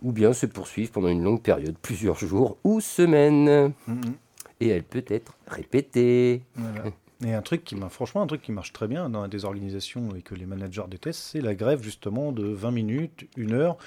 Ou 0.02 0.12
bien 0.12 0.34
se 0.34 0.46
poursuivre 0.46 0.91
pendant 0.91 1.10
une 1.10 1.24
longue 1.24 1.41
période, 1.41 1.76
plusieurs 1.82 2.17
jours 2.17 2.58
ou 2.63 2.80
semaines. 2.82 3.74
Mm, 3.88 3.91
mm. 3.94 4.13
Et 4.62 4.67
elle 4.70 4.84
peut 4.84 5.06
être 5.08 5.34
répétée. 5.48 6.41
Voilà. 6.56 6.86
Et 7.26 7.34
un 7.34 7.42
truc 7.42 7.64
qui 7.64 7.76
franchement, 7.90 8.22
un 8.24 8.28
truc 8.28 8.42
qui 8.42 8.52
marche 8.52 8.74
très 8.74 8.88
bien 8.88 9.10
dans 9.10 9.28
des 9.28 9.46
organisations 9.46 10.10
et 10.18 10.22
que 10.22 10.34
les 10.34 10.46
managers 10.46 10.84
détestent, 10.90 11.22
c'est 11.22 11.42
la 11.42 11.54
grève 11.56 11.84
justement 11.84 12.32
de 12.32 12.44
20 12.48 12.72
minutes, 12.72 13.28
une 13.38 13.54
heure. 13.54 13.78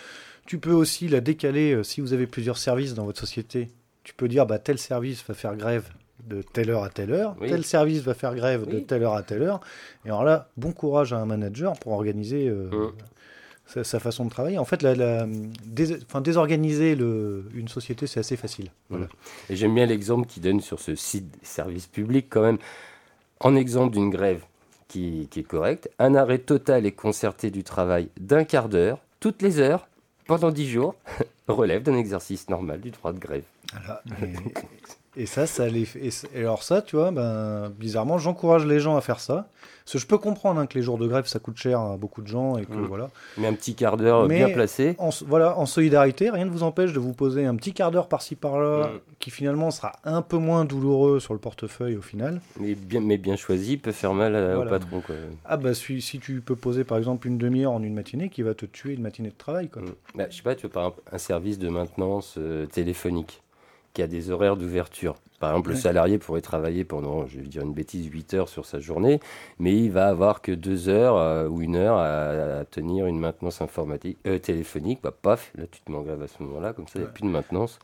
Tu 0.47 0.59
peux 0.59 0.73
aussi 0.73 1.09
la 1.09 1.20
décaler 1.20 1.73
euh, 1.73 1.83
si 1.83 2.01
vous 2.01 2.12
avez 2.12 2.27
plusieurs 2.27 2.59
services 2.59 2.94
dans 2.94 3.05
votre 3.05 3.18
société. 3.18 3.68
Tu 4.05 4.14
peux 4.14 4.29
dire, 4.29 4.47
bah, 4.47 4.59
tel 4.59 4.79
service 4.79 5.25
va 5.27 5.35
faire 5.35 5.57
grève 5.57 5.88
de 6.29 6.42
telle 6.42 6.70
heure 6.70 6.85
à 6.85 6.90
telle 6.90 7.12
heure, 7.12 7.35
Oui. 7.40 7.49
tel 7.49 7.64
service 7.64 8.01
va 8.03 8.14
faire 8.14 8.35
grève 8.35 8.66
de 8.66 8.79
telle 8.79 9.03
heure 9.03 9.14
à 9.14 9.23
telle 9.23 9.42
heure. 9.42 9.61
Et 10.05 10.09
alors 10.09 10.23
là, 10.25 10.49
bon 10.57 10.73
courage 10.73 11.12
à 11.12 11.18
un 11.18 11.27
manager 11.27 11.73
pour 11.81 11.92
organiser 11.92 12.49
euh, 12.49 12.70
Mm. 12.70 12.92
sa, 13.66 13.85
sa 13.85 13.99
façon 13.99 14.25
de 14.27 14.31
travailler. 14.31 14.59
En 14.59 14.64
fait, 14.64 14.83
la, 14.83 14.94
la- 14.94 15.27
dés- 15.66 15.99
désorganiser 16.23 16.94
le, 16.94 17.47
une 17.55 17.68
société, 17.68 18.07
c'est 18.07 18.20
assez 18.20 18.37
facile. 18.37 18.70
Voilà. 18.90 19.07
Et 19.51 19.57
j'aime 19.57 19.75
bien 19.75 19.87
l'exemple 19.87 20.27
qu'il 20.29 20.42
donne 20.42 20.61
sur 20.61 20.79
ce 20.81 20.94
site 20.94 21.35
service 21.42 21.87
public 21.88 22.27
quand 22.31 22.42
même. 22.42 22.59
En 23.40 23.57
exemple 23.57 23.94
d'une 23.94 24.11
grève 24.11 24.44
qui, 24.88 25.29
est 25.35 25.42
correcte, 25.42 25.90
un 25.99 26.14
arrêt 26.14 26.38
total 26.38 26.87
et 26.87 26.92
concerté 26.92 27.51
du 27.51 27.64
travail 27.64 28.09
d'un 28.18 28.44
quart 28.44 28.68
d'heure, 28.68 29.01
toutes 29.18 29.42
les 29.42 29.59
heures, 29.59 29.88
pendant 30.27 30.51
dix 30.51 30.68
jours, 30.68 30.94
relève 31.49 31.83
d'un 31.83 31.97
exercice 31.97 32.49
normal 32.49 32.81
du 32.81 32.90
droit 32.90 33.12
de 33.12 33.18
grève. 33.18 33.44
Et, 35.16 35.27
ça, 35.27 35.46
ça 35.46 35.68
les 35.68 35.85
fait- 35.85 36.00
et, 36.35 36.38
alors 36.40 36.62
ça, 36.62 36.83
tu 36.83 36.96
vois, 36.96 37.11
ben, 37.11 37.70
bizarrement, 37.79 38.18
j'encourage 38.18 38.66
les 38.66 38.81
gens 38.81 38.96
à 38.96 39.00
faire 39.00 39.20
ça. 39.20 39.46
Parce 39.85 39.92
que 39.92 39.98
je 39.98 40.07
peux 40.07 40.16
comprendre 40.16 40.59
hein, 40.61 40.66
que 40.66 40.79
les 40.79 40.83
jours 40.83 40.96
de 40.96 41.07
grève, 41.07 41.27
ça 41.27 41.38
coûte 41.38 41.59
cher 41.59 41.79
à 41.79 41.96
beaucoup 41.98 42.22
de 42.22 42.27
gens 42.27 42.57
et 42.57 42.64
que 42.64 42.72
Mm. 42.72 42.87
voilà. 42.87 43.11
Mais 43.37 43.46
un 43.46 43.53
petit 43.53 43.74
quart 43.74 43.98
d'heure 43.98 44.27
bien 44.29 44.48
placé, 44.48 44.96
En, 44.98 45.11
voilà, 45.27 45.59
en 45.59 45.66
solidarité, 45.66 46.31
rien 46.31 46.46
ne 46.46 46.50
vous 46.50 46.62
empêche 46.62 46.94
de 46.94 46.98
vous 46.98 47.12
poser 47.12 47.44
un 47.44 47.55
petit 47.55 47.74
quart 47.74 47.90
d'heure 47.90 48.09
par-ci 48.09 48.35
par-là, 48.35 48.87
Mm. 48.87 49.00
qui 49.18 49.31
finalement 49.31 49.70
sera 49.70 49.92
un 50.05 50.22
peu 50.22 50.38
moins 50.38 50.64
douloureux 50.64 51.20
sur 51.20 51.35
le 51.35 51.38
portefeuille 51.40 51.96
au 51.96 52.03
final. 52.03 52.40
mais 52.59 52.74
bien, 52.74 53.00
mais 53.00 53.18
bien 53.18 53.37
choisi, 53.37 53.77
peut 53.77 53.92
faire 53.92 54.14
mal 54.14 54.35
à- 54.35 54.55
Voilà. 54.57 54.70
au 54.70 54.74
patron. 54.79 55.00
Quoi. 55.03 55.16
Ah 55.44 55.59
bah 55.59 55.74
si, 55.74 56.00
si 56.00 56.18
tu 56.18 56.40
peux 56.40 56.57
poser 56.57 56.85
par 56.85 56.96
exemple 56.96 57.27
une 57.29 57.37
demi-heure 57.37 57.72
en 57.72 57.83
une 57.83 57.94
matinée, 57.94 58.31
qui 58.31 58.40
va 58.42 58.55
te 58.55 58.64
tuer 58.64 58.94
une 58.94 59.03
matinée 59.03 59.29
de 59.31 59.37
travail, 59.37 59.68
quoi. 59.68 59.83
Mm. 59.83 59.87
Bah, 60.14 60.24
je 60.31 60.37
sais 60.37 60.42
pas, 60.42 60.55
tu 60.55 60.62
vois, 60.62 60.70
par 60.72 60.83
exemple, 60.85 61.03
un 61.12 61.18
service 61.18 61.59
de 61.59 61.68
maintenance 61.68 62.37
euh, 62.38 62.64
téléphonique? 62.66 63.42
Qui 63.94 64.02
a 64.02 64.07
des 64.07 64.30
horaires 64.30 64.57
d'ouverture. 64.57 65.14
Par 65.40 65.50
exemple, 65.50 65.70
le 65.70 65.76
salarié 65.76 66.18
pourrait 66.18 66.40
travailler 66.40 66.85
pendant, 66.85 67.26
je 67.26 67.38
vais 67.38 67.46
dire 67.46 67.62
une 67.62 67.72
bêtise, 67.72 68.07
8 68.07 68.35
heures 68.35 68.48
sur 68.48 68.66
sa 68.66 68.80
journée, 68.80 69.20
mais 69.59 69.76
il 69.76 69.90
va 69.90 70.09
avoir 70.09 70.42
que 70.42 70.52
2 70.52 70.88
heures 70.88 71.16
euh, 71.16 71.48
ou 71.48 71.62
une 71.62 71.76
heure 71.76 71.96
à, 71.96 72.61
à 72.61 72.64
tenir 72.64 73.07
une 73.07 73.18
maintenance 73.18 73.61
informatique, 73.61 74.18
euh, 74.26 74.38
téléphonique. 74.38 75.00
Bah, 75.02 75.12
paf, 75.12 75.52
là 75.57 75.64
tu 75.70 75.80
te 75.80 75.90
mets 75.90 75.98
en 75.98 76.02
grève 76.02 76.22
à 76.22 76.28
ce 76.28 76.42
moment-là, 76.42 76.72
comme 76.72 76.87
ça, 76.87 76.94
il 76.96 77.02
n'y 77.02 77.07
a 77.07 77.11
plus 77.11 77.24
de 77.24 77.28
maintenance. 77.28 77.78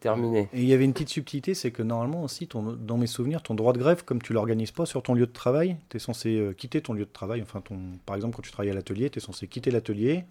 Terminé. 0.00 0.50
Et 0.52 0.60
il 0.60 0.66
y 0.66 0.74
avait 0.74 0.84
une 0.84 0.92
petite 0.92 1.08
subtilité, 1.08 1.54
c'est 1.54 1.70
que 1.70 1.82
normalement 1.82 2.24
aussi, 2.24 2.46
ton, 2.46 2.62
dans 2.62 2.98
mes 2.98 3.06
souvenirs, 3.06 3.42
ton 3.42 3.54
droit 3.54 3.72
de 3.72 3.78
grève, 3.78 4.04
comme 4.04 4.20
tu 4.20 4.34
l'organises 4.34 4.70
pas 4.70 4.84
sur 4.84 5.02
ton 5.02 5.14
lieu 5.14 5.26
de 5.26 5.32
travail, 5.32 5.76
tu 5.88 5.96
es 5.96 6.00
censé 6.00 6.36
euh, 6.36 6.52
quitter 6.52 6.82
ton 6.82 6.92
lieu 6.92 7.06
de 7.06 7.12
travail. 7.12 7.40
Enfin, 7.40 7.62
ton, 7.62 7.78
par 8.04 8.14
exemple, 8.14 8.36
quand 8.36 8.42
tu 8.42 8.52
travailles 8.52 8.70
à 8.70 8.74
l'atelier, 8.74 9.08
tu 9.08 9.18
es 9.18 9.22
censé 9.22 9.48
quitter 9.48 9.70
l'atelier, 9.70 10.24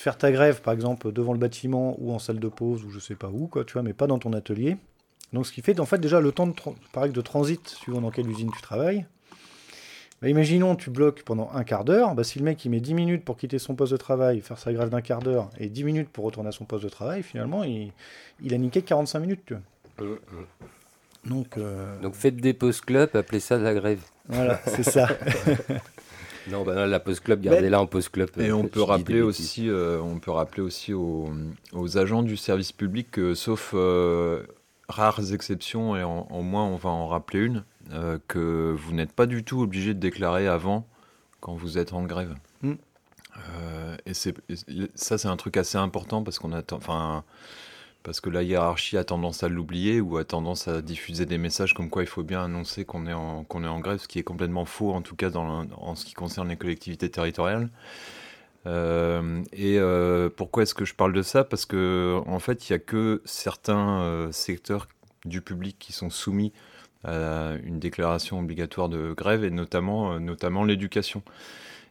faire 0.00 0.18
ta 0.18 0.30
grève, 0.30 0.62
par 0.62 0.74
exemple, 0.74 1.12
devant 1.12 1.32
le 1.32 1.38
bâtiment 1.38 1.96
ou 1.98 2.12
en 2.12 2.18
salle 2.18 2.38
de 2.38 2.48
pause 2.48 2.84
ou 2.84 2.90
je 2.90 2.98
sais 2.98 3.14
pas 3.14 3.28
où, 3.28 3.46
quoi, 3.46 3.64
tu 3.64 3.74
vois, 3.74 3.82
mais 3.82 3.92
pas 3.92 4.06
dans 4.06 4.18
ton 4.18 4.32
atelier. 4.32 4.76
Donc, 5.32 5.46
ce 5.46 5.52
qui 5.52 5.62
fait, 5.62 5.78
en 5.80 5.86
fait, 5.86 5.98
déjà 5.98 6.20
le 6.20 6.32
temps 6.32 6.46
de, 6.46 6.54
pareil, 6.92 7.12
de 7.12 7.20
transit, 7.20 7.68
suivant 7.68 8.00
dans 8.00 8.10
quelle 8.10 8.28
usine 8.28 8.50
tu 8.54 8.62
travailles. 8.62 9.06
Bah, 10.22 10.28
imaginons, 10.28 10.76
tu 10.76 10.90
bloques 10.90 11.22
pendant 11.24 11.50
un 11.52 11.64
quart 11.64 11.84
d'heure. 11.84 12.14
Bah, 12.14 12.24
si 12.24 12.38
le 12.38 12.44
mec 12.44 12.64
il 12.64 12.70
met 12.70 12.80
10 12.80 12.94
minutes 12.94 13.24
pour 13.24 13.36
quitter 13.36 13.58
son 13.58 13.74
poste 13.74 13.92
de 13.92 13.96
travail, 13.96 14.40
faire 14.40 14.58
sa 14.58 14.72
grève 14.72 14.88
d'un 14.88 15.02
quart 15.02 15.20
d'heure, 15.20 15.50
et 15.58 15.68
10 15.68 15.84
minutes 15.84 16.08
pour 16.08 16.24
retourner 16.24 16.48
à 16.48 16.52
son 16.52 16.64
poste 16.64 16.84
de 16.84 16.88
travail, 16.88 17.22
finalement, 17.22 17.64
il, 17.64 17.92
il 18.40 18.54
a 18.54 18.58
niqué 18.58 18.82
45 18.82 19.18
minutes. 19.18 19.40
Tu 19.46 19.54
vois. 19.54 20.06
Mmh, 20.06 20.12
mmh. 20.12 21.28
Donc, 21.28 21.56
euh... 21.56 22.00
Donc 22.00 22.14
faites 22.14 22.36
des 22.36 22.54
pauses 22.54 22.80
club, 22.80 23.10
appelez 23.14 23.40
ça 23.40 23.58
de 23.58 23.64
la 23.64 23.74
grève. 23.74 24.00
Voilà, 24.28 24.60
c'est 24.66 24.84
ça. 24.84 25.08
non, 26.50 26.62
bah 26.62 26.86
la 26.86 27.00
pause 27.00 27.20
club, 27.20 27.40
gardez-la 27.40 27.80
en 27.80 27.86
pause 27.86 28.08
club. 28.08 28.30
Et 28.38 28.52
on 28.52 28.64
peut, 28.68 28.82
rappeler 28.82 29.20
aussi, 29.20 29.68
euh, 29.68 30.00
on 30.00 30.18
peut 30.18 30.30
rappeler 30.30 30.62
aussi 30.62 30.92
aux, 30.92 31.30
aux, 31.72 31.98
agents 31.98 32.22
du 32.22 32.36
service 32.36 32.72
public 32.72 33.10
que, 33.10 33.34
sauf 33.34 33.72
euh, 33.74 34.42
rares 34.88 35.32
exceptions, 35.32 35.96
et 35.96 36.02
en, 36.02 36.26
en, 36.30 36.42
moins 36.42 36.64
on 36.64 36.76
va 36.76 36.90
en 36.90 37.08
rappeler 37.08 37.40
une, 37.40 37.64
euh, 37.92 38.18
que 38.28 38.74
vous 38.76 38.94
n'êtes 38.94 39.12
pas 39.12 39.26
du 39.26 39.44
tout 39.44 39.60
obligé 39.60 39.94
de 39.94 40.00
déclarer 40.00 40.46
avant 40.46 40.86
quand 41.40 41.54
vous 41.54 41.78
êtes 41.78 41.92
en 41.92 42.02
grève. 42.02 42.34
Mm. 42.62 42.74
Euh, 43.58 43.96
et, 44.06 44.14
ça, 44.94 45.18
c'est 45.18 45.28
un 45.28 45.36
truc 45.36 45.56
assez 45.56 45.78
important 45.78 46.22
parce 46.22 46.38
qu'on 46.38 46.52
attend, 46.52 46.76
enfin, 46.76 47.24
parce 48.06 48.20
que 48.20 48.30
la 48.30 48.42
hiérarchie 48.42 48.96
a 48.96 49.04
tendance 49.04 49.42
à 49.42 49.48
l'oublier 49.48 50.00
ou 50.00 50.16
a 50.16 50.24
tendance 50.24 50.68
à 50.68 50.80
diffuser 50.80 51.26
des 51.26 51.38
messages 51.38 51.74
comme 51.74 51.90
quoi 51.90 52.02
il 52.02 52.08
faut 52.08 52.22
bien 52.22 52.44
annoncer 52.44 52.84
qu'on 52.84 53.06
est 53.06 53.12
en 53.12 53.80
grève, 53.80 53.98
ce 53.98 54.08
qui 54.08 54.20
est 54.20 54.22
complètement 54.22 54.64
faux 54.64 54.92
en 54.92 55.02
tout 55.02 55.16
cas 55.16 55.30
en 55.34 55.94
ce 55.96 56.04
qui 56.04 56.14
concerne 56.14 56.48
les 56.48 56.56
collectivités 56.56 57.10
territoriales. 57.10 57.68
Euh, 58.66 59.42
et 59.52 59.78
pourquoi 60.36 60.62
est-ce 60.62 60.74
que 60.74 60.84
je 60.84 60.94
parle 60.94 61.12
de 61.12 61.22
ça? 61.22 61.42
Parce 61.42 61.66
que 61.66 62.20
en 62.26 62.38
fait, 62.38 62.68
il 62.68 62.72
n'y 62.72 62.76
a 62.76 62.78
que 62.78 63.22
certains 63.24 64.28
secteurs 64.30 64.86
du 65.24 65.40
public 65.40 65.76
qui 65.78 65.92
sont 65.92 66.08
soumis 66.08 66.52
une 67.04 67.78
déclaration 67.78 68.40
obligatoire 68.40 68.88
de 68.88 69.12
grève 69.12 69.44
et 69.44 69.50
notamment, 69.50 70.12
euh, 70.12 70.18
notamment 70.18 70.64
l'éducation. 70.64 71.22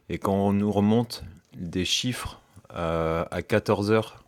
Et 0.08 0.18
quand 0.18 0.34
on 0.34 0.52
nous 0.52 0.70
remonte 0.70 1.24
des 1.56 1.84
chiffres 1.84 2.40
euh, 2.74 3.24
à 3.30 3.42
14 3.42 3.90
heures 3.90 4.24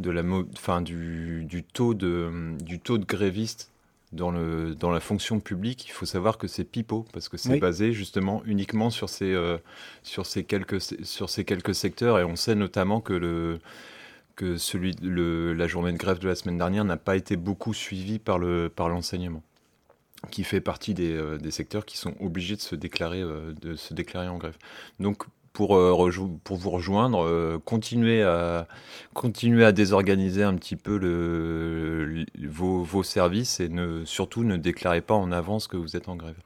de 0.00 0.10
la, 0.10 0.22
fin, 0.58 0.80
du, 0.82 1.44
du, 1.44 1.62
taux 1.62 1.94
de, 1.94 2.56
du 2.60 2.80
taux 2.80 2.98
de 2.98 3.04
grévistes 3.04 3.70
dans, 4.12 4.30
le, 4.30 4.74
dans 4.74 4.90
la 4.90 5.00
fonction 5.00 5.38
publique, 5.38 5.86
il 5.86 5.92
faut 5.92 6.06
savoir 6.06 6.36
que 6.36 6.48
c'est 6.48 6.64
pipeau, 6.64 7.06
parce 7.12 7.28
que 7.28 7.36
c'est 7.36 7.58
basé 7.58 7.92
justement 7.92 8.42
uniquement 8.44 8.90
sur 8.90 9.08
ces, 9.08 9.32
euh, 9.32 9.58
sur, 10.02 10.26
ces 10.26 10.42
quelques, 10.44 10.80
sur 10.80 11.30
ces 11.30 11.44
quelques 11.44 11.74
secteurs, 11.74 12.18
et 12.18 12.24
on 12.24 12.34
sait 12.34 12.56
notamment 12.56 13.00
que, 13.00 13.12
le, 13.12 13.60
que 14.34 14.56
celui, 14.56 14.96
le, 15.00 15.52
la 15.54 15.68
journée 15.68 15.92
de 15.92 15.98
grève 15.98 16.18
de 16.18 16.26
la 16.26 16.34
semaine 16.34 16.58
dernière 16.58 16.84
n'a 16.84 16.96
pas 16.96 17.14
été 17.14 17.36
beaucoup 17.36 17.72
suivie 17.72 18.18
par 18.18 18.38
l'enseignement. 18.38 19.42
Le, 19.42 19.42
par 19.42 20.30
qui 20.30 20.44
fait 20.44 20.60
partie 20.60 20.92
des, 20.92 21.12
euh, 21.12 21.38
des, 21.38 21.50
secteurs 21.50 21.86
qui 21.86 21.96
sont 21.96 22.14
obligés 22.20 22.56
de 22.56 22.60
se 22.60 22.74
déclarer, 22.74 23.22
euh, 23.22 23.54
de 23.60 23.74
se 23.74 23.94
déclarer 23.94 24.28
en 24.28 24.36
grève. 24.36 24.56
Donc, 24.98 25.24
pour, 25.52 25.76
euh, 25.76 26.10
pour 26.44 26.56
vous 26.56 26.70
rejoindre, 26.70 27.58
continuez, 27.64 28.22
à, 28.22 28.66
continuez 29.14 29.64
à 29.64 29.72
désorganiser 29.72 30.42
un 30.42 30.54
petit 30.54 30.76
peu 30.76 30.96
le, 30.96 32.24
vos, 32.46 32.82
vos, 32.82 33.02
services 33.02 33.60
et 33.60 33.68
ne, 33.68 34.04
surtout 34.04 34.44
ne 34.44 34.56
déclarez 34.56 35.00
pas 35.00 35.14
en 35.14 35.32
avance 35.32 35.66
que 35.66 35.76
vous 35.76 35.96
êtes 35.96 36.08
en 36.08 36.16
grève. 36.16 36.36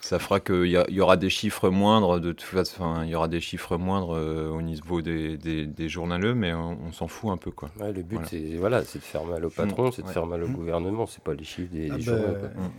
Ça 0.00 0.18
fera 0.18 0.38
qu'il 0.38 0.66
y, 0.66 0.76
y, 0.92 1.00
aura 1.00 1.16
des 1.16 1.30
chiffres 1.30 1.70
moindres, 1.70 2.20
de 2.20 2.32
toute 2.32 2.42
façon, 2.42 3.02
il 3.04 3.08
y 3.08 3.14
aura 3.14 3.28
des 3.28 3.40
chiffres 3.40 3.78
moindres 3.78 4.10
au 4.52 4.60
niveau 4.60 5.00
des, 5.00 5.38
des, 5.38 5.64
des 5.64 5.88
journaleux, 5.88 6.34
mais 6.34 6.52
on, 6.52 6.92
s'en 6.92 7.08
fout 7.08 7.30
un 7.30 7.38
peu. 7.38 7.50
Quoi. 7.50 7.70
le 7.80 8.02
but, 8.02 8.16
voilà. 8.16 8.28
c'est 8.28 8.56
voilà, 8.56 8.80
de 8.82 8.84
faire 8.84 9.24
mal 9.24 9.44
au 9.46 9.50
patron, 9.50 9.88
mmh. 9.88 9.92
c'est 9.92 10.02
de 10.02 10.08
faire 10.08 10.26
mal 10.26 10.42
au 10.42 10.48
mmh. 10.48 10.52
gouvernement, 10.52 11.06
c'est 11.06 11.24
pas 11.24 11.32
les 11.32 11.44
chiffres 11.44 11.72
des, 11.72 11.90
ah 11.90 11.98
journaux. 11.98 12.22
Bah, 12.42 12.48
mmh. 12.54 12.70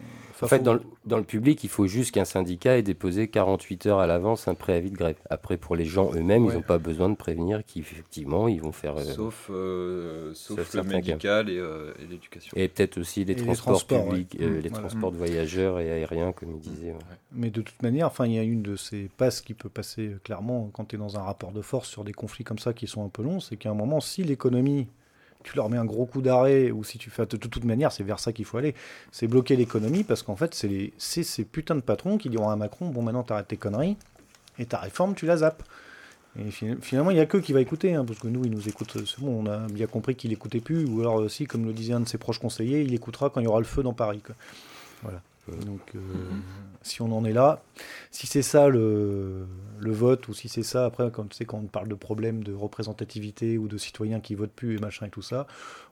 En 0.42 0.48
fait, 0.48 0.60
dans 0.60 0.74
le, 0.74 0.82
dans 1.06 1.18
le, 1.18 1.24
public, 1.24 1.64
il 1.64 1.70
faut 1.70 1.88
juste 1.88 2.12
qu'un 2.14 2.26
syndicat 2.26 2.78
ait 2.78 2.84
déposé 2.84 3.28
48 3.28 3.86
heures 3.86 4.00
à 4.00 4.08
l'avance 4.08 4.48
un 4.48 4.54
préavis 4.54 4.92
de 4.92 4.98
grève. 4.98 5.16
Après, 5.30 5.58
pour 5.58 5.76
les 5.76 5.86
gens 5.86 6.12
eux-mêmes, 6.14 6.46
ouais. 6.46 6.54
ils 6.54 6.56
n'ont 6.58 6.62
pas 6.62 6.78
besoin 6.78 7.10
de 7.10 7.16
prévenir 7.16 7.62
qu'effectivement, 7.66 8.48
ils 8.48 8.62
vont 8.62 8.72
faire. 8.72 8.98
Euh, 8.98 9.04
sauf, 9.04 9.48
euh, 9.50 10.34
sauf, 10.34 10.70
sauf, 10.70 10.74
le 10.74 10.84
médical 10.84 11.50
et, 11.50 11.58
euh, 11.58 11.94
et 12.02 12.08
l'éducation. 12.08 12.52
Et 12.58 12.68
peut-être 12.68 12.98
aussi 12.98 13.24
les, 13.24 13.36
transports, 13.36 13.74
les 13.74 13.78
transports, 13.78 14.10
publics, 14.10 14.38
ouais. 14.40 14.48
les 14.62 14.70
voilà. 14.70 14.88
transports 14.88 15.12
de 15.12 15.18
voyageurs 15.18 15.80
et 15.80 15.92
aériens, 15.92 16.34
comme 16.34 16.52
il 16.52 16.60
disait. 16.60 16.94
Mais 17.32 17.50
de 17.50 17.62
toute 17.62 17.82
manière, 17.82 18.08
enfin, 18.08 18.26
il 18.26 18.34
y 18.34 18.40
a 18.40 18.44
une 18.44 18.62
de 18.62 18.76
ces 18.76 19.10
passes 19.18 19.42
qui 19.42 19.54
peut 19.54 19.70
passer 19.70 20.16
clairement 20.24 20.70
quand 20.74 20.86
tu 20.86 20.96
es 20.96 21.00
dans 21.00 21.18
un 21.18 21.22
rapport 21.22 21.52
de 21.52 21.62
force 21.62 21.90
sur 21.90 22.04
des 22.04 22.14
conflits 22.14 22.44
comme 22.44 22.60
ça 22.60 22.74
qui 22.74 22.88
sont 22.88 23.06
un 23.06 23.10
peu 23.10 23.24
longs, 23.24 23.40
c'est 23.40 23.56
qu'à 23.56 23.70
un 23.70 23.76
moment, 23.76 24.02
si 24.02 24.24
l'économie 24.24 24.88
tu 25.46 25.56
leur 25.56 25.70
mets 25.70 25.78
un 25.78 25.86
gros 25.86 26.06
coup 26.06 26.22
d'arrêt, 26.22 26.72
ou 26.72 26.84
si 26.84 26.98
tu 26.98 27.10
fais 27.10 27.26
de 27.26 27.38
toute 27.38 27.64
manière, 27.64 27.92
c'est 27.92 28.04
vers 28.04 28.20
ça 28.20 28.34
qu'il 28.34 28.46
faut 28.46 28.58
aller. 28.58 28.76
C'est 29.12 29.28
bloquer 29.28 29.56
l'économie, 29.56 30.04
parce 30.04 30.24
qu'en 30.24 30.36
fait, 30.36 30.54
c'est 30.54 30.92
ces 30.98 31.46
putains 31.46 31.76
de 31.76 31.82
patrons 31.82 32.18
qui 32.18 32.30
diront 32.30 32.50
à 32.50 32.56
Macron 32.56 32.90
Bon, 32.90 33.02
maintenant, 33.02 33.24
t'arrêtes 33.24 33.48
tes 33.48 33.58
conneries, 33.58 33.98
et 34.60 34.66
ta 34.66 34.80
réforme, 34.80 35.16
tu 35.16 35.26
la 35.26 35.38
zappes. 35.38 35.64
Et 36.38 36.52
finalement, 36.52 37.12
il 37.12 37.14
n'y 37.14 37.22
a 37.22 37.26
que 37.26 37.38
qui 37.38 37.54
va 37.54 37.62
écouter, 37.62 37.94
hein, 37.94 38.04
parce 38.04 38.20
que 38.20 38.28
nous, 38.28 38.44
il 38.44 38.52
nous 38.52 38.68
écoute, 38.68 38.92
c'est 39.06 39.20
bon, 39.22 39.44
on 39.44 39.50
a 39.50 39.68
bien 39.68 39.88
compris 39.88 40.16
qu'il 40.16 40.32
n'écoutait 40.32 40.60
plus, 40.60 40.86
ou 40.86 41.00
alors, 41.00 41.30
si, 41.30 41.46
comme 41.46 41.66
le 41.66 41.72
disait 41.72 41.94
un 41.94 42.02
de 42.02 42.08
ses 42.08 42.18
proches 42.18 42.40
conseillers, 42.40 42.82
il 42.82 42.94
écoutera 42.94 43.30
quand 43.30 43.40
il 43.40 43.46
y 43.46 43.48
aura 43.48 43.60
le 43.60 43.66
feu 43.66 43.84
dans 43.84 43.94
Paris. 43.94 44.22
Donc, 45.48 45.82
euh, 45.94 46.00
mm-hmm. 46.00 46.42
si 46.82 47.02
on 47.02 47.12
en 47.12 47.24
est 47.24 47.34
là, 47.34 47.62
si 48.12 48.26
c'est 48.26 48.42
ça 48.42 48.68
le, 48.68 49.46
le, 49.80 49.92
vote, 49.92 50.28
ou 50.28 50.34
si 50.34 50.50
c'est 50.50 50.64
ça, 50.64 50.86
après, 50.86 51.12
quand, 51.12 51.26
tu 51.30 51.38
sais, 51.38 51.46
quand 51.46 51.58
on 51.58 51.68
parle 51.68 51.88
de 51.88 51.96
problèmes 51.96 52.44
de 52.44 52.54
représentativité 52.54 53.58
ou 53.58 53.68
de 53.68 53.78
citoyens 53.78 54.20
qui 54.20 54.36
votent 54.36 54.52
plus 54.52 54.78
et 54.78 54.80
machin 54.80 55.06
et 55.06 55.10
tout 55.10 55.22
ça, 55.22 55.46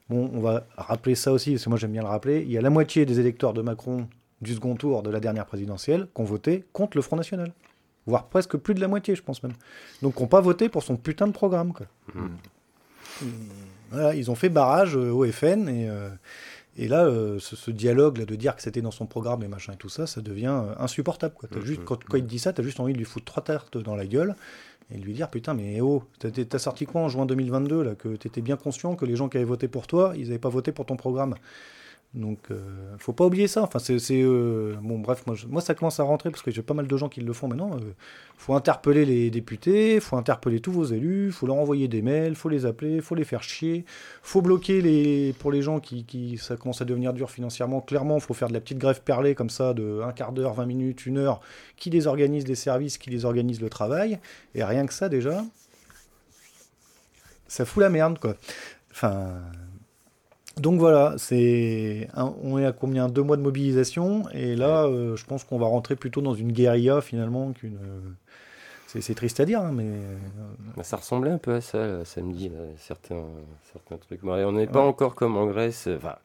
bon, 0.10 0.30
on 0.34 0.40
va 0.40 0.66
rappeler 0.76 1.16
ça 1.16 1.32
aussi, 1.32 1.52
parce 1.52 1.66
que 1.66 1.70
moi 1.70 1.78
j'aime 1.78 1.92
bien 1.92 2.02
le 2.02 2.08
rappeler. 2.08 2.42
Il 2.42 2.52
y 2.52 2.58
a 2.58 2.62
la 2.62 2.72
moitié 2.72 3.06
des 3.06 3.20
électeurs 3.20 3.54
de 3.54 3.62
Macron 3.62 4.08
du 4.42 4.54
second 4.56 4.76
tour 4.76 5.04
de 5.04 5.10
la 5.10 5.20
dernière 5.20 5.46
présidentielle 5.46 6.08
qui 6.14 6.22
ont 6.22 6.26
voté 6.26 6.66
contre 6.74 6.98
le 6.98 7.04
Front 7.04 7.16
National. 7.16 7.54
Voire 8.06 8.26
presque 8.26 8.58
plus 8.58 8.74
de 8.74 8.82
la 8.82 8.88
moitié, 8.88 9.16
je 9.16 9.22
pense 9.22 9.44
même. 9.44 9.54
Donc, 10.02 10.16
qui 10.16 10.22
n'ont 10.22 10.28
pas 10.28 10.42
voté 10.42 10.68
pour 10.68 10.84
son 10.84 10.98
putain 10.98 11.28
de 11.28 11.32
programme. 11.32 11.72
Quoi. 11.74 11.86
Mm. 12.14 13.28
Voilà, 13.92 14.16
ils 14.16 14.30
ont 14.32 14.36
fait 14.36 14.50
barrage 14.50 14.98
euh, 14.98 15.12
au 15.12 15.26
FN 15.32 15.70
et. 15.70 15.88
Euh, 15.88 16.10
et 16.76 16.88
là, 16.88 17.06
euh, 17.06 17.38
ce, 17.40 17.56
ce, 17.56 17.70
dialogue 17.70 18.18
là, 18.18 18.26
de 18.26 18.36
dire 18.36 18.56
que 18.56 18.62
c'était 18.62 18.82
dans 18.82 18.92
son 18.92 19.06
programme 19.06 19.44
et 19.44 19.48
machin 19.48 19.74
et 19.74 19.78
tout 19.78 19.90
ça, 19.90 20.08
ça 20.08 20.22
devient 20.22 20.62
euh, 20.64 20.74
insupportable. 20.80 21.36
Quoi. 21.36 21.50
As 21.54 21.60
mmh, 21.60 21.66
juste, 21.66 21.82
mmh, 21.82 21.86
quand, 21.86 22.04
quand, 22.04 22.18
il 22.18 22.26
dit 22.26 22.40
ça, 22.40 22.52
tu 22.52 22.62
as 22.62 22.64
juste 22.64 22.80
envie 22.80 22.94
de 22.94 22.98
lui 22.98 23.06
foutre 23.06 23.26
trois 23.26 23.44
tartes 23.44 23.78
dans 23.78 23.96
la 23.96 24.08
gueule 24.08 24.36
et 24.92 24.98
de 24.98 25.04
lui 25.04 25.14
dire 25.14 25.30
Putain, 25.30 25.54
mais 25.54 25.82
oh, 25.82 26.04
t'as 26.20 26.60
sorti 26.60 26.86
quoi 26.86 27.02
en 27.02 27.10
juin 27.10 27.26
2022 27.26 27.84
là, 27.84 27.96
Que 27.96 28.16
t'étais 28.16 28.42
bien 28.42 28.58
conscient 28.58 28.96
que 28.96 29.06
les 29.06 29.16
gens 29.16 29.30
qui 29.30 29.38
avaient 29.38 29.46
voté 29.46 29.68
pour 29.68 29.86
toi, 29.86 30.14
ils 30.16 30.26
n'avaient 30.26 30.40
pas 30.40 30.50
voté 30.50 30.72
pour 30.72 30.86
ton 30.86 30.96
programme? 30.96 31.36
Donc, 32.14 32.52
euh, 32.52 32.60
faut 33.00 33.14
pas 33.14 33.26
oublier 33.26 33.48
ça. 33.48 33.64
Enfin, 33.64 33.80
c'est, 33.80 33.98
euh, 34.12 34.76
bon, 34.82 35.00
bref, 35.00 35.24
moi, 35.26 35.36
je, 35.36 35.48
ça 35.62 35.74
commence 35.74 36.00
à 36.00 36.04
rentrer 36.04 36.30
parce 36.30 36.44
que 36.44 36.52
j'ai 36.52 36.62
pas 36.62 36.76
mal 36.76 36.86
de 36.86 36.98
gens 36.98 37.10
qui 37.10 37.22
le 37.22 37.34
font 37.34 37.48
maintenant. 37.48 37.72
Euh, 37.74 37.94
faut 38.38 38.54
interpeller 38.54 39.04
les 39.04 39.32
députés, 39.32 40.00
faut 40.00 40.16
interpeller 40.16 40.60
tous 40.60 40.72
vos 40.72 40.86
élus, 40.86 41.32
faut 41.32 41.48
leur 41.48 41.56
envoyer 41.56 41.88
des 41.88 42.04
mails, 42.04 42.36
faut 42.36 42.50
les 42.50 42.68
appeler, 42.68 43.02
faut 43.02 43.16
les 43.16 43.24
faire 43.24 43.42
chier, 43.42 43.84
faut 44.22 44.44
bloquer 44.44 44.82
les, 44.82 45.34
pour 45.40 45.52
les 45.52 45.64
gens 45.64 45.80
qui, 45.80 46.04
qui 46.06 46.38
ça 46.38 46.56
commence 46.56 46.84
à 46.84 46.86
devenir 46.86 47.14
dur 47.14 47.32
financièrement. 47.32 47.82
Clairement, 47.82 48.20
faut 48.20 48.36
faire 48.36 48.48
de 48.48 48.54
la 48.54 48.62
petite 48.62 48.78
grève 48.78 49.02
perlée 49.02 49.34
comme 49.34 49.50
ça 49.50 49.74
de 49.74 50.02
un 50.04 50.12
quart 50.12 50.34
d'heure, 50.34 50.54
20 50.54 50.68
minutes, 50.68 51.08
une 51.08 51.18
heure, 51.18 51.42
qui 51.78 51.90
désorganise 51.90 52.48
les 52.48 52.56
services, 52.56 53.00
qui 53.00 53.10
désorganise 53.10 53.60
le 53.60 53.70
travail. 53.70 54.20
Et 54.54 54.64
rien 54.64 54.86
que 54.86 54.94
ça 54.94 55.10
déjà, 55.10 55.44
ça 57.48 57.66
fout 57.66 57.82
la 57.82 57.90
merde, 57.90 58.20
quoi. 58.20 58.36
Enfin. 58.92 59.42
Donc 60.58 60.80
voilà, 60.80 61.16
c'est 61.18 62.08
on 62.16 62.60
est 62.60 62.66
à 62.66 62.72
combien? 62.72 63.10
Deux 63.10 63.24
mois 63.24 63.38
de 63.38 63.42
mobilisation 63.42 64.30
et 64.34 64.56
là, 64.56 64.86
euh, 64.86 65.16
je 65.16 65.26
pense 65.26 65.44
qu'on 65.44 65.58
va 65.58 65.66
rentrer 65.66 65.96
plutôt 65.96 66.22
dans 66.22 66.36
une 66.36 66.52
guérilla 66.52 67.02
finalement 67.02 67.52
qu'une. 67.54 67.78
Euh, 67.78 68.00
c'est 69.02 69.16
triste 69.16 69.40
à 69.40 69.46
dire, 69.46 69.60
hein, 69.60 69.72
mais. 69.74 69.88
Euh, 69.88 70.84
ça 70.84 70.98
ressemblait 70.98 71.32
un 71.32 71.40
peu 71.40 71.56
à 71.56 71.62
ça 71.62 71.80
là, 71.80 72.06
samedi, 72.06 72.50
là, 72.50 72.60
certains 72.78 73.24
certains 73.72 73.98
trucs. 73.98 74.24
on 74.24 74.52
n'est 74.52 74.68
pas 74.68 74.82
encore 74.86 75.16
comme 75.16 75.36
en 75.36 75.48
Grèce. 75.48 75.90
Enfin, 75.98 76.16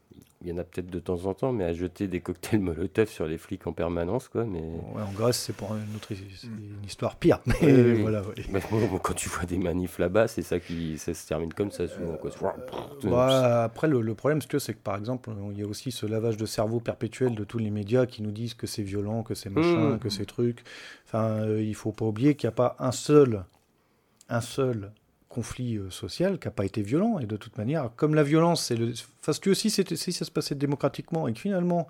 il 0.42 0.48
y 0.48 0.52
en 0.52 0.58
a 0.58 0.64
peut-être 0.64 0.88
de 0.88 1.00
temps 1.00 1.26
en 1.26 1.34
temps, 1.34 1.52
mais 1.52 1.64
à 1.64 1.72
jeter 1.72 2.06
des 2.06 2.20
cocktails 2.20 2.60
Molotov 2.60 3.08
sur 3.08 3.26
les 3.26 3.38
flics 3.38 3.66
en 3.66 3.72
permanence, 3.72 4.28
quoi. 4.28 4.44
Mais 4.44 4.60
ouais, 4.60 5.02
en 5.02 5.12
Grèce, 5.12 5.38
c'est 5.38 5.52
pour 5.52 5.74
une 5.74 5.96
autre 5.96 6.12
une 6.12 6.84
histoire 6.86 7.16
pire. 7.16 7.40
Mais 7.46 7.56
oui, 7.62 8.02
voilà. 8.02 8.22
Oui. 8.22 8.44
Mais 8.50 8.60
bon, 8.70 8.98
quand 8.98 9.14
tu 9.14 9.28
vois 9.28 9.44
des 9.44 9.58
manifs 9.58 9.98
là-bas, 9.98 10.28
c'est 10.28 10.42
ça 10.42 10.60
qui 10.60 10.96
ça 10.98 11.12
se 11.12 11.26
termine 11.26 11.52
comme 11.52 11.72
ça 11.72 11.88
souvent. 11.88 12.16
Quoi. 12.16 12.30
Bah, 13.04 13.64
après, 13.64 13.88
le, 13.88 14.00
le 14.00 14.14
problème, 14.14 14.40
c'est 14.40 14.48
que 14.48 14.58
c'est 14.58 14.74
que 14.74 14.82
par 14.82 14.96
exemple, 14.96 15.30
il 15.52 15.58
y 15.58 15.62
a 15.62 15.66
aussi 15.66 15.90
ce 15.90 16.06
lavage 16.06 16.36
de 16.36 16.46
cerveau 16.46 16.78
perpétuel 16.78 17.34
de 17.34 17.44
tous 17.44 17.58
les 17.58 17.70
médias 17.70 18.06
qui 18.06 18.22
nous 18.22 18.30
disent 18.30 18.54
que 18.54 18.66
c'est 18.68 18.82
violent, 18.82 19.24
que 19.24 19.34
c'est 19.34 19.50
machin, 19.50 19.94
mmh. 19.94 19.98
que 19.98 20.08
c'est 20.08 20.26
truc. 20.26 20.62
Enfin, 21.06 21.24
euh, 21.42 21.62
il 21.62 21.74
faut 21.74 21.92
pas 21.92 22.04
oublier 22.04 22.36
qu'il 22.36 22.46
n'y 22.46 22.52
a 22.52 22.56
pas 22.56 22.76
un 22.78 22.92
seul, 22.92 23.44
un 24.28 24.40
seul 24.40 24.92
conflit 25.28 25.76
euh, 25.76 25.90
social 25.90 26.38
qui 26.38 26.46
n'a 26.46 26.52
pas 26.52 26.64
été 26.64 26.82
violent. 26.82 27.18
Et 27.18 27.26
de 27.26 27.36
toute 27.36 27.58
manière, 27.58 27.90
comme 27.96 28.14
la 28.14 28.22
violence, 28.22 28.64
c'est 28.64 28.76
le. 28.76 28.92
Enfin, 29.20 29.32
si 29.32 29.48
aussi, 29.48 29.70
si 29.70 30.12
ça 30.12 30.24
se 30.24 30.30
passait 30.30 30.54
démocratiquement 30.54 31.28
et 31.28 31.32
que 31.32 31.38
finalement, 31.38 31.86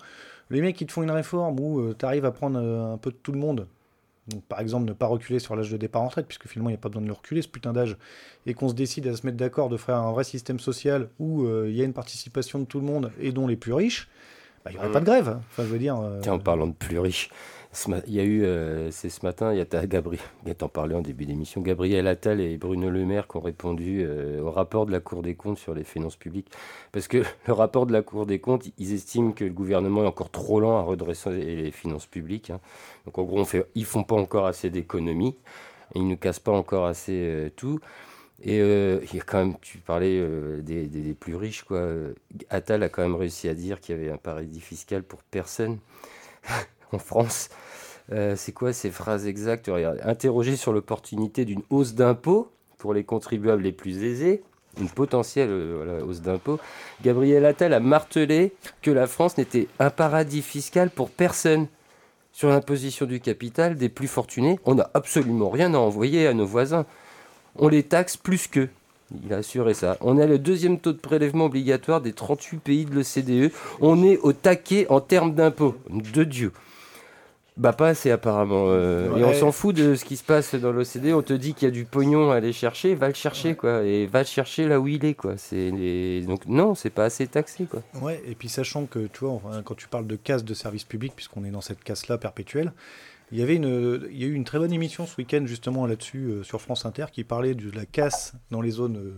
les 0.49 0.61
mecs 0.61 0.75
qui 0.75 0.85
te 0.85 0.91
font 0.91 1.03
une 1.03 1.11
réforme 1.11 1.59
où 1.59 1.79
euh, 1.79 1.95
tu 1.97 2.05
arrives 2.05 2.25
à 2.25 2.31
prendre 2.31 2.59
euh, 2.59 2.93
un 2.93 2.97
peu 2.97 3.11
de 3.11 3.15
tout 3.15 3.31
le 3.31 3.39
monde, 3.39 3.67
Donc, 4.27 4.43
par 4.43 4.59
exemple, 4.59 4.85
ne 4.85 4.93
pas 4.93 5.07
reculer 5.07 5.39
sur 5.39 5.55
l'âge 5.55 5.71
de 5.71 5.77
départ 5.77 6.01
en 6.01 6.07
retraite, 6.07 6.27
puisque 6.27 6.47
finalement, 6.47 6.69
il 6.69 6.73
n'y 6.73 6.77
a 6.77 6.81
pas 6.81 6.89
besoin 6.89 7.01
de 7.01 7.07
le 7.07 7.13
reculer, 7.13 7.41
ce 7.41 7.47
putain 7.47 7.73
d'âge, 7.73 7.97
et 8.45 8.53
qu'on 8.53 8.69
se 8.69 8.73
décide 8.73 9.07
à 9.07 9.15
se 9.15 9.25
mettre 9.25 9.37
d'accord 9.37 9.69
de 9.69 9.77
faire 9.77 9.97
un 9.97 10.11
vrai 10.11 10.23
système 10.23 10.59
social 10.59 11.09
où 11.19 11.43
euh, 11.43 11.67
il 11.69 11.75
y 11.75 11.81
a 11.81 11.85
une 11.85 11.93
participation 11.93 12.59
de 12.59 12.65
tout 12.65 12.79
le 12.79 12.85
monde 12.85 13.11
et 13.19 13.31
dont 13.31 13.47
les 13.47 13.57
plus 13.57 13.73
riches, 13.73 14.07
bah, 14.65 14.71
il 14.71 14.73
n'y 14.73 14.79
aurait 14.79 14.91
pas 14.91 14.99
de 14.99 15.05
grève. 15.05 15.39
Enfin, 15.51 15.63
je 15.63 15.69
veux 15.69 15.79
dire. 15.79 16.01
Tiens, 16.21 16.33
en 16.33 16.39
parlant 16.39 16.67
de 16.67 16.73
plus 16.73 16.99
riches, 16.99 17.29
il 18.07 18.13
y 18.13 18.19
a 18.19 18.23
eu, 18.23 18.43
euh, 18.43 18.89
c'est 18.89 19.09
ce 19.09 19.23
matin, 19.23 19.53
il 19.53 19.59
y 19.59 19.61
a 19.61 19.85
Gabriel, 19.85 20.19
t'en 20.57 20.69
parlais 20.69 20.95
en 20.95 21.01
début 21.01 21.25
d'émission, 21.25 21.61
Gabriel 21.61 22.07
Attal 22.07 22.41
et 22.41 22.57
Bruno 22.57 22.89
Le 22.89 23.05
Maire 23.05 23.27
qui 23.27 23.37
ont 23.37 23.41
répondu 23.41 24.03
euh, 24.03 24.41
au 24.41 24.49
rapport 24.49 24.87
de 24.87 24.91
la 24.91 24.99
Cour 24.99 25.21
des 25.21 25.35
comptes 25.35 25.59
sur 25.59 25.75
les 25.75 25.83
finances 25.83 26.15
publiques. 26.15 26.51
Parce 26.91 27.07
que 27.07 27.19
le 27.47 27.53
rapport 27.53 27.85
de 27.85 27.93
la 27.93 28.01
Cour 28.01 28.25
des 28.25 28.39
comptes, 28.39 28.65
ils 28.79 28.93
estiment 28.93 29.31
que 29.33 29.43
le 29.43 29.51
gouvernement 29.51 30.03
est 30.03 30.07
encore 30.07 30.31
trop 30.31 30.59
lent 30.59 30.77
à 30.77 30.81
redresser 30.81 31.29
les 31.31 31.71
finances 31.71 32.07
publiques. 32.07 32.49
hein. 32.49 32.59
Donc 33.05 33.19
en 33.19 33.23
gros, 33.23 33.39
on 33.39 33.45
fait, 33.45 33.65
ils 33.75 33.85
font 33.85 34.03
pas 34.03 34.15
encore 34.15 34.47
assez 34.47 34.71
d'économies, 34.71 35.35
ils 35.95 36.07
ne 36.07 36.15
cassent 36.15 36.39
pas 36.39 36.51
encore 36.53 36.85
assez 36.87 37.13
euh, 37.13 37.49
tout. 37.55 37.79
Et 38.43 38.57
il 38.59 39.15
y 39.17 39.19
a 39.19 39.23
quand 39.25 39.39
même, 39.39 39.55
tu 39.61 39.79
parlais 39.79 40.21
des, 40.61 40.87
des- 40.87 41.13
plus 41.13 41.35
riches, 41.35 41.63
quoi. 41.63 41.87
Attal 42.49 42.83
a 42.83 42.89
quand 42.89 43.01
même 43.03 43.15
réussi 43.15 43.49
à 43.49 43.53
dire 43.55 43.79
qu'il 43.81 43.95
y 43.95 43.99
avait 43.99 44.11
un 44.11 44.17
paradis 44.17 44.61
fiscal 44.61 45.03
pour 45.03 45.23
personne 45.23 45.79
en 46.91 46.99
France. 46.99 47.49
Euh, 48.11 48.35
c'est 48.35 48.51
quoi 48.51 48.73
ces 48.73 48.89
phrases 48.89 49.27
exactes? 49.27 49.67
Regarde, 49.67 49.99
Interrogé 50.03 50.55
sur 50.55 50.73
l'opportunité 50.73 51.45
d'une 51.45 51.61
hausse 51.69 51.93
d'impôts 51.93 52.51
pour 52.77 52.93
les 52.93 53.03
contribuables 53.03 53.61
les 53.61 53.71
plus 53.71 54.03
aisés, 54.03 54.41
une 54.79 54.89
potentielle 54.89 55.49
euh, 55.51 56.01
hausse 56.03 56.21
d'impôts, 56.21 56.59
Gabriel 57.03 57.45
Attal 57.45 57.73
a 57.73 57.79
martelé 57.79 58.53
que 58.81 58.89
la 58.89 59.05
France 59.05 59.37
n'était 59.37 59.67
un 59.79 59.89
paradis 59.89 60.41
fiscal 60.41 60.89
pour 60.89 61.09
personne. 61.09 61.67
Sur 62.31 62.49
l'imposition 62.49 63.05
du 63.05 63.19
capital 63.19 63.75
des 63.75 63.89
plus 63.89 64.07
fortunés, 64.07 64.59
on 64.63 64.75
n'a 64.75 64.89
absolument 64.93 65.49
rien 65.49 65.73
à 65.73 65.77
envoyer 65.77 66.25
à 66.25 66.33
nos 66.33 66.45
voisins. 66.45 66.85
On 67.57 67.67
les 67.67 67.83
taxe 67.83 68.15
plus 68.15 68.47
qu'eux. 68.47 68.69
Il 69.25 69.33
a 69.33 69.37
assuré 69.37 69.73
ça. 69.73 69.97
On 70.01 70.19
a 70.19 70.25
le 70.25 70.37
deuxième 70.37 70.79
taux 70.79 70.93
de 70.93 70.99
prélèvement 70.99 71.45
obligatoire 71.45 71.99
des 71.99 72.13
38 72.13 72.57
pays 72.59 72.85
de 72.85 72.93
l'OCDE. 72.93 73.51
On 73.81 74.03
est 74.03 74.17
au 74.19 74.31
taquet 74.33 74.85
en 74.89 75.01
termes 75.01 75.33
d'impôts. 75.33 75.75
De 75.89 76.23
Dieu. 76.23 76.53
Bah 77.59 77.73
pas 77.73 77.89
assez 77.89 78.09
apparemment. 78.09 78.67
euh, 78.69 79.17
Et 79.17 79.23
on 79.25 79.33
s'en 79.33 79.51
fout 79.51 79.75
de 79.75 79.93
ce 79.95 80.05
qui 80.05 80.15
se 80.15 80.23
passe 80.23 80.55
dans 80.55 80.71
l'OCDE. 80.71 81.07
On 81.13 81.21
te 81.21 81.33
dit 81.33 81.53
qu'il 81.53 81.67
y 81.67 81.71
a 81.71 81.73
du 81.73 81.83
pognon 81.83 82.31
à 82.31 82.35
aller 82.37 82.53
chercher, 82.53 82.95
va 82.95 83.09
le 83.09 83.13
chercher 83.13 83.55
quoi. 83.55 83.83
Et 83.83 84.05
va 84.05 84.19
le 84.19 84.25
chercher 84.25 84.65
là 84.65 84.79
où 84.79 84.87
il 84.87 85.03
est 85.03 85.13
quoi. 85.13 85.35
C'est 85.35 85.69
les- 85.69 86.21
donc 86.21 86.45
non, 86.47 86.73
c'est 86.73 86.89
pas 86.89 87.03
assez 87.03 87.27
taxé 87.27 87.65
quoi. 87.65 87.81
Ouais, 88.01 88.23
et 88.25 88.33
puis 88.33 88.47
sachant 88.47 88.85
que, 88.85 89.07
tu 89.07 89.25
vois, 89.25 89.31
enfin, 89.31 89.61
quand 89.61 89.75
tu 89.75 89.89
parles 89.89 90.07
de 90.07 90.15
casse 90.15 90.45
de 90.45 90.53
service 90.53 90.85
public, 90.85 91.11
puisqu'on 91.15 91.43
est 91.43 91.51
dans 91.51 91.59
cette 91.59 91.83
casse-là 91.83 92.17
perpétuelle, 92.17 92.71
il 93.33 93.37
y, 93.39 93.43
avait 93.43 93.57
une, 93.57 94.07
il 94.09 94.17
y 94.17 94.23
a 94.23 94.27
eu 94.27 94.33
une 94.33 94.45
très 94.45 94.57
bonne 94.57 94.71
émission 94.73 95.05
ce 95.05 95.17
week-end 95.17 95.43
justement 95.45 95.85
là-dessus 95.85 96.29
euh, 96.29 96.43
sur 96.43 96.61
France 96.61 96.85
Inter 96.85 97.07
qui 97.11 97.23
parlait 97.25 97.55
de 97.55 97.69
la 97.75 97.85
casse 97.85 98.33
dans 98.51 98.61
les 98.61 98.71
zones, 98.71 98.97
euh, 98.97 99.11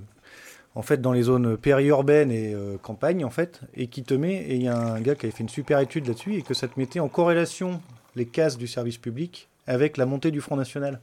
en 0.74 0.82
fait, 0.82 1.00
dans 1.00 1.14
les 1.14 1.22
zones 1.22 1.58
périurbaines 1.58 2.32
et 2.32 2.54
euh, 2.56 2.78
campagne 2.82 3.24
en 3.24 3.30
fait, 3.30 3.62
et 3.76 3.86
qui 3.88 4.02
te 4.04 4.16
met, 4.16 4.34
et 4.34 4.56
il 4.56 4.64
y 4.64 4.68
a 4.68 4.78
un 4.78 5.00
gars 5.00 5.14
qui 5.14 5.28
avait 5.28 5.36
fait 5.36 5.44
une 5.44 5.50
super 5.50 5.80
étude 5.80 6.08
là-dessus 6.08 6.34
et 6.38 6.42
que 6.42 6.56
ça 6.56 6.68
te 6.68 6.80
mettait 6.80 7.00
en 7.00 7.08
corrélation 7.08 7.80
les 8.16 8.26
casses 8.26 8.58
du 8.58 8.68
service 8.68 8.98
public 8.98 9.48
avec 9.68 9.98
la 9.98 10.06
montée 10.06 10.32
du 10.32 10.42
Front 10.42 10.56
National. 10.58 11.00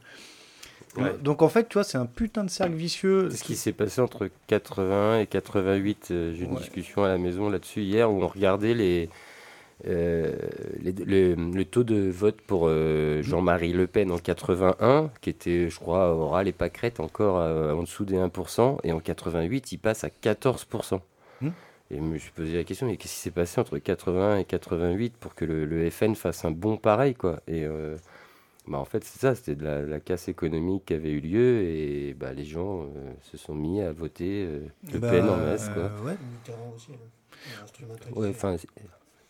Ouais. 0.97 1.13
Donc 1.21 1.41
en 1.41 1.49
fait, 1.49 1.69
tu 1.69 1.73
vois, 1.75 1.83
c'est 1.83 1.97
un 1.97 2.05
putain 2.07 2.43
de 2.43 2.49
cercle 2.49 2.73
vicieux. 2.73 3.29
Ce 3.29 3.43
qui 3.43 3.55
s'est 3.55 3.73
passé 3.73 4.01
entre 4.01 4.29
81 4.47 5.19
et 5.19 5.27
88, 5.27 6.07
euh, 6.11 6.33
j'ai 6.33 6.41
eu 6.41 6.45
une 6.45 6.53
Ouais. 6.53 6.59
discussion 6.59 7.03
à 7.03 7.07
la 7.07 7.17
maison 7.17 7.49
là-dessus 7.49 7.81
hier 7.81 8.11
où 8.11 8.23
on 8.23 8.27
regardait 8.27 8.73
les, 8.73 9.07
euh, 9.87 10.35
les- 10.81 11.35
le 11.35 11.63
taux 11.65 11.83
de 11.83 12.09
vote 12.09 12.41
pour 12.41 12.65
euh, 12.67 13.21
Jean-Marie 13.21 13.71
Le 13.71 13.85
Pen 13.87 14.11
en 14.11 14.17
81, 14.17 15.11
qui 15.21 15.29
était, 15.29 15.69
je 15.69 15.79
crois, 15.79 16.13
oral 16.13 16.47
et 16.47 16.51
pâquerette 16.53 16.99
encore 16.99 17.39
euh, 17.39 17.73
en 17.73 17.83
dessous 17.83 18.03
des 18.05 18.17
1%, 18.17 18.77
et 18.83 18.91
en 18.91 18.99
88, 18.99 19.71
il 19.71 19.77
passe 19.77 20.03
à 20.03 20.09
14%. 20.09 21.01
Et 21.91 21.97
je 21.97 22.01
me 22.01 22.17
suis 22.19 22.31
posé 22.31 22.55
la 22.55 22.63
question, 22.63 22.85
mais 22.87 22.97
qu'est-ce 22.97 23.13
qui 23.15 23.19
s'est 23.19 23.31
passé 23.31 23.59
entre 23.59 23.77
81 23.79 24.37
et 24.37 24.45
88 24.45 25.17
pour 25.17 25.33
que 25.33 25.43
le, 25.45 25.65
le 25.65 25.89
FN 25.89 26.13
fasse 26.15 26.45
un 26.45 26.51
bon 26.51 26.77
pareil, 26.77 27.15
quoi? 27.15 27.41
Et 27.47 27.65
euh, 27.65 27.97
bah, 28.67 28.77
en 28.77 28.85
fait, 28.85 29.03
c'est 29.03 29.19
ça, 29.19 29.33
c'était 29.33 29.55
de 29.55 29.63
la, 29.63 29.81
la 29.81 29.99
casse 29.99 30.27
économique 30.27 30.85
qui 30.85 30.93
avait 30.93 31.11
eu 31.11 31.19
lieu, 31.19 31.61
et 31.63 32.13
bah, 32.13 32.31
les 32.33 32.45
gens 32.45 32.83
euh, 32.83 32.87
se 33.23 33.37
sont 33.37 33.55
mis 33.55 33.81
à 33.81 33.91
voter 33.91 34.45
euh, 34.47 34.59
Le 34.93 34.99
Bah, 34.99 35.09
en 35.33 35.37
masse, 35.37 35.69
quoi. 35.69 35.83
euh, 35.83 36.01
ouais. 36.03 36.17
Mitterrand 36.31 36.73
aussi, 36.75 36.91
hein. 36.93 36.97
Enfin, 38.29 38.55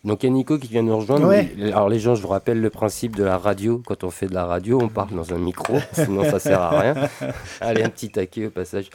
donc 0.04 0.22
il 0.22 0.26
y 0.26 0.28
a 0.30 0.32
Nico 0.32 0.56
qui 0.58 0.68
vient 0.68 0.82
nous 0.82 0.96
rejoindre. 0.96 1.26
Ouais. 1.28 1.52
mais- 1.58 1.72
alors 1.72 1.88
les 1.88 1.98
gens, 1.98 2.14
je 2.14 2.22
vous 2.22 2.28
rappelle 2.28 2.60
le 2.60 2.70
principe 2.70 3.16
de 3.16 3.24
la 3.24 3.36
radio. 3.38 3.82
Quand 3.86 4.02
on 4.04 4.10
fait 4.10 4.26
de 4.26 4.34
la 4.34 4.46
radio, 4.46 4.80
on 4.82 4.88
parle 4.88 5.10
dans 5.14 5.32
un 5.34 5.38
micro, 5.38 5.78
sinon 5.92 6.24
ça 6.24 6.38
sert 6.38 6.60
à 6.60 6.70
rien. 6.80 6.94
Allez, 7.60 7.82
un 7.82 7.88
petit 7.90 8.08
taquet 8.10 8.46
au 8.46 8.50
passage. 8.50 8.88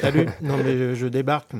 Salut. 0.00 0.26
Non, 0.42 0.56
mais 0.62 0.76
je, 0.76 0.94
je 0.94 1.06
débarque. 1.06 1.52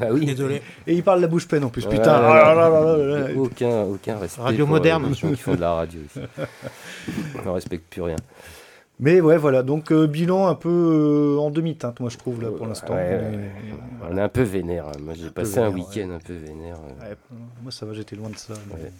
Ah 0.00 0.06
oui. 0.10 0.26
Désolé. 0.26 0.62
Et 0.86 0.94
il 0.94 1.02
parle 1.02 1.20
la 1.20 1.26
bouche 1.28 1.46
pleine 1.46 1.64
en 1.64 1.68
plus, 1.68 1.84
Ouais, 1.86 1.90
putain. 1.90 2.20
ouais, 2.20 2.34
là 2.34 2.54
là 2.54 2.68
là 2.68 2.80
là 2.80 2.96
là 2.96 3.18
là. 3.28 3.34
Aucun, 3.36 3.82
aucun 3.82 4.18
respect. 4.18 4.42
Radio 4.42 4.66
pour, 4.66 4.74
euh, 4.74 4.78
moderne. 4.78 5.06
les 5.08 5.14
gens 5.14 5.28
qui 5.30 5.36
font 5.36 5.54
de 5.54 5.60
la 5.60 5.72
radio 5.74 6.00
ici. 6.04 6.20
On 7.46 7.52
respecte 7.52 7.84
plus 7.90 8.02
rien. 8.02 8.16
Mais 9.02 9.20
ouais, 9.20 9.38
voilà, 9.38 9.62
donc 9.62 9.90
euh, 9.92 10.06
bilan 10.06 10.46
un 10.48 10.54
peu 10.54 10.68
euh, 10.68 11.38
en 11.40 11.50
demi-teinte, 11.50 12.00
moi 12.00 12.10
je 12.10 12.18
trouve, 12.18 12.42
là 12.42 12.50
pour 12.50 12.66
l'instant. 12.66 12.92
Ouais, 12.94 13.00
ouais, 13.14 13.30
Mais- 13.32 13.50
On 14.10 14.16
est 14.16 14.20
un 14.20 14.28
peu 14.28 14.42
vénère. 14.42 14.88
hein. 14.88 14.92
Moi, 15.02 15.14
j'ai 15.14 15.30
passé 15.30 15.58
un 15.58 15.70
week-end 15.70 16.10
un 16.10 16.18
peu 16.18 16.34
vénère. 16.34 16.76
euh. 16.76 17.10
Ouais, 17.10 17.16
moi 17.62 17.72
ça 17.72 17.86
va, 17.86 17.94
j'étais 17.94 18.14
loin 18.16 18.28
de 18.28 18.36
ça. 18.36 18.54
mais- 18.68 18.74
Ouais. 18.84 18.92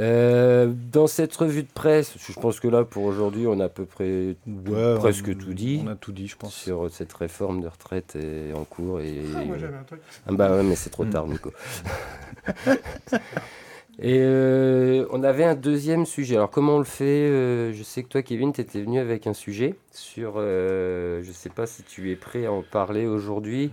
Euh, 0.00 0.72
dans 0.92 1.08
cette 1.08 1.34
revue 1.34 1.64
de 1.64 1.68
presse, 1.74 2.14
je 2.18 2.32
pense 2.38 2.60
que 2.60 2.68
là, 2.68 2.84
pour 2.84 3.02
aujourd'hui, 3.04 3.46
on 3.48 3.58
a 3.58 3.64
à 3.64 3.68
peu 3.68 3.84
près 3.84 4.36
Ouais, 4.46 4.94
presque 4.96 5.28
on- 5.28 5.34
tout 5.34 5.52
dit. 5.54 5.82
On 5.84 5.88
a 5.88 5.96
tout 5.96 6.12
dit, 6.12 6.28
je 6.28 6.36
pense. 6.36 6.54
sur 6.54 6.88
cette 6.90 7.12
réforme 7.12 7.60
de 7.62 7.66
retraite 7.66 8.14
est 8.16 8.52
en 8.54 8.62
cours. 8.64 9.00
Et... 9.00 9.18
Ah, 9.36 9.44
moi 9.44 9.58
j'avais 9.58 9.76
un 9.76 9.82
truc. 9.82 10.00
Ah 10.26 10.32
bah 10.32 10.52
ouais, 10.52 10.62
mais 10.62 10.76
c'est 10.76 10.90
trop 10.90 11.04
tard, 11.04 11.26
Nico. 11.26 11.52
Et 14.00 14.20
euh, 14.20 15.06
on 15.10 15.24
avait 15.24 15.44
un 15.44 15.56
deuxième 15.56 16.06
sujet. 16.06 16.36
Alors 16.36 16.50
comment 16.50 16.76
on 16.76 16.78
le 16.78 16.84
fait 16.84 17.28
euh, 17.28 17.72
Je 17.72 17.82
sais 17.82 18.04
que 18.04 18.08
toi, 18.08 18.22
Kevin, 18.22 18.52
tu 18.52 18.60
étais 18.60 18.80
venu 18.80 19.00
avec 19.00 19.26
un 19.26 19.34
sujet 19.34 19.74
sur... 19.92 20.34
euh, 20.36 21.20
je 21.24 21.32
sais 21.32 21.48
pas 21.48 21.66
si 21.66 21.82
tu 21.82 22.12
es 22.12 22.16
prêt 22.16 22.46
à 22.46 22.52
en 22.52 22.62
parler 22.62 23.06
aujourd'hui. 23.06 23.72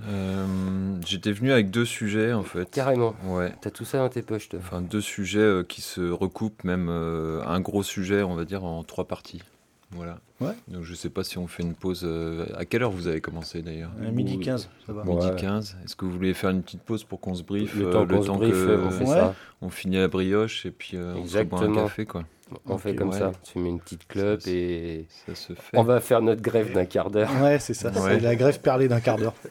J'étais 1.05 1.32
venu 1.32 1.51
avec 1.51 1.69
deux 1.69 1.86
sujets 1.86 2.34
en 2.34 2.43
fait. 2.43 2.69
Carrément. 2.71 3.13
Ouais. 3.26 3.53
T'as 3.61 3.69
tout 3.69 3.86
ça 3.86 3.99
dans 3.99 4.09
tes 4.09 4.23
poches, 4.23 4.49
toi. 4.49 4.59
Enfin, 4.61 4.82
deux 4.82 5.01
sujets 5.01 5.61
qui 5.69 5.82
se 5.82 6.01
recoupent, 6.09 6.63
même 6.63 6.89
un 6.89 7.59
gros 7.59 7.84
sujet, 7.84 8.23
on 8.23 8.36
va 8.36 8.45
dire, 8.45 8.63
en 8.63 8.84
trois 8.84 9.05
parties. 9.05 9.43
Voilà. 9.91 10.19
Ouais. 10.41 10.51
Donc 10.67 10.83
je 10.83 10.93
sais 10.93 11.09
pas 11.09 11.23
si 11.23 11.38
on 11.38 11.47
fait 11.47 11.63
une 11.63 11.75
pause. 11.75 12.01
euh, 12.03 12.45
à 12.57 12.65
quelle 12.65 12.83
heure 12.83 12.91
vous 12.91 13.07
avez 13.07 13.21
commencé 13.21 13.61
d'ailleurs 13.61 13.91
Euh, 14.01 14.11
midi 14.11 14.36
Ou- 14.36 14.39
15, 14.41 14.69
ça 14.86 14.93
va. 14.93 15.03
Midi 15.03 15.27
Ouais. 15.27 15.36
15. 15.36 15.77
Est-ce 15.86 15.95
que 15.95 16.05
vous 16.05 16.11
voulez 16.11 16.33
faire 16.33 16.49
une 16.49 16.61
petite 16.63 16.81
pause 16.81 17.03
pour 17.03 17.19
qu'on 17.21 17.36
se 17.36 17.43
briefe 17.43 17.75
Le 17.75 17.88
euh, 17.88 17.91
temps 17.91 18.05
qu'on 18.07 18.21
se 18.21 18.31
briefe, 18.31 18.51
que, 18.53 18.83
on 18.86 18.89
fait 18.91 19.05
Ouais. 19.05 19.13
ça. 19.13 19.36
on 19.61 19.69
finit 19.69 19.97
la 19.97 20.07
brioche 20.07 20.65
et 20.65 20.71
puis 20.71 20.97
euh, 20.97 21.13
on 21.15 21.25
se 21.25 21.41
boit 21.43 21.61
un 21.63 21.73
café 21.73 22.05
quoi. 22.05 22.23
On 22.67 22.77
fait 22.77 22.95
comme 22.95 23.09
ouais. 23.09 23.17
ça. 23.19 23.31
Tu 23.43 23.57
mets 23.59 23.69
une 23.69 23.79
petite 23.79 24.07
clope 24.07 24.41
Ça, 24.41 24.51
et... 24.51 25.07
Ça 25.25 25.33
se 25.33 25.53
fait. 25.53 25.77
On 25.77 25.83
va 25.83 25.99
faire 25.99 26.21
notre 26.21 26.41
grève 26.41 26.73
d'un 26.73 26.86
quart 26.86 27.09
d'heure. 27.09 27.29
Ouais, 27.41 27.59
c'est 27.59 27.73
ça, 27.73 27.89
Ouais. 27.89 28.15
c'est 28.15 28.19
la 28.19 28.36
grève 28.36 28.59
perlée 28.59 28.88
d'un 28.88 28.99
quart 28.99 29.17
d'heure. 29.17 29.33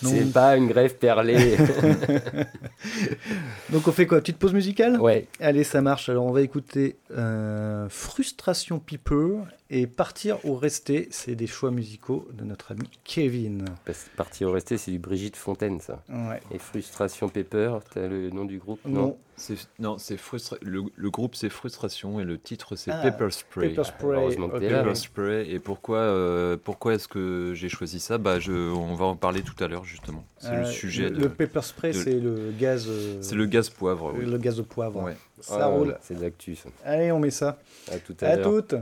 C'est 0.00 0.22
Donc, 0.24 0.32
pas 0.32 0.56
une 0.56 0.68
grève 0.68 0.96
perlée. 0.96 1.56
donc 3.70 3.86
on 3.88 3.92
fait 3.92 4.06
quoi? 4.06 4.18
Petite 4.20 4.38
pause 4.38 4.52
musicale? 4.54 5.00
Ouais. 5.00 5.26
Allez, 5.40 5.64
ça 5.64 5.80
marche. 5.80 6.08
Alors 6.08 6.24
on 6.24 6.32
va 6.32 6.42
écouter 6.42 6.96
euh, 7.18 7.88
Frustration 7.88 8.78
People 8.78 9.42
et 9.70 9.86
Partir 9.86 10.38
ou 10.44 10.54
Rester. 10.54 11.08
C'est 11.10 11.34
des 11.34 11.46
choix 11.46 11.70
musicaux 11.70 12.26
de 12.32 12.44
notre 12.44 12.72
ami 12.72 12.88
Kevin. 13.04 13.64
Parce 13.84 14.04
que 14.04 14.16
Parti 14.16 14.44
au 14.44 14.52
resté, 14.52 14.78
c'est 14.78 14.90
du 14.90 14.98
Brigitte 14.98 15.36
Fontaine, 15.36 15.80
ça. 15.80 16.02
Ouais. 16.08 16.40
Et 16.52 16.58
Frustration 16.58 17.28
Pepper, 17.28 17.76
t'as 17.92 18.06
le 18.06 18.30
nom 18.30 18.44
du 18.44 18.58
groupe? 18.58 18.80
Non, 18.86 19.16
C'est- 19.36 19.68
Non, 19.78 19.98
c'est 19.98 20.16
frustra- 20.16 20.56
le, 20.62 20.82
le 20.96 21.10
groupe 21.10 21.36
c'est 21.36 21.48
Frustration 21.48 22.18
et 22.18 22.24
le 22.24 22.38
titre 22.38 22.74
c'est 22.74 22.90
Ah, 22.90 23.02
Pepper 23.02 23.30
Spray. 23.30 23.72
Spray. 23.84 24.18
Heureusement 24.18 24.48
que 24.48 24.56
là. 24.64 24.82
Et 25.46 25.58
pourquoi, 25.60 25.98
euh, 25.98 26.56
pourquoi 26.56 26.94
est-ce 26.94 27.06
que 27.06 27.52
j'ai 27.54 27.68
choisi 27.68 28.00
ça? 28.00 28.18
Bah, 28.18 28.40
je, 28.40 28.52
On 28.52 28.94
va 28.96 29.04
en 29.04 29.14
parler 29.16 29.42
tout 29.42 29.54
à 29.62 29.68
l'heure 29.68 29.84
justement. 29.84 30.24
C'est 30.38 30.48
Euh, 30.48 30.60
le 30.60 30.66
sujet. 30.66 31.04
Le, 31.04 31.10
de- 31.10 31.20
le 31.20 31.28
pepper 31.28 31.62
spray, 31.62 31.92
de- 31.92 31.96
c'est 31.98 32.18
le 32.18 32.52
gaz. 32.58 32.86
euh, 32.88 33.18
C'est 33.22 33.36
le 33.36 33.46
gaz 33.46 33.70
poivre. 33.70 34.12
oui. 34.16 34.24
le 34.24 34.38
gaz 34.38 34.56
de 34.56 34.62
poivre. 34.62 35.02
Ouais. 35.04 35.16
Ça 35.40 35.58
Ah, 35.62 35.66
roule. 35.66 35.96
C'est 36.02 36.14
de 36.14 36.22
l'actu, 36.22 36.56
ça. 36.56 36.68
Allez, 36.84 37.12
on 37.12 37.18
met 37.18 37.30
ça. 37.30 37.58
À 37.92 37.98
tout 37.98 38.16
à, 38.20 38.26
À 38.26 38.36
l'heure. 38.36 38.44
toutes. 38.44 38.74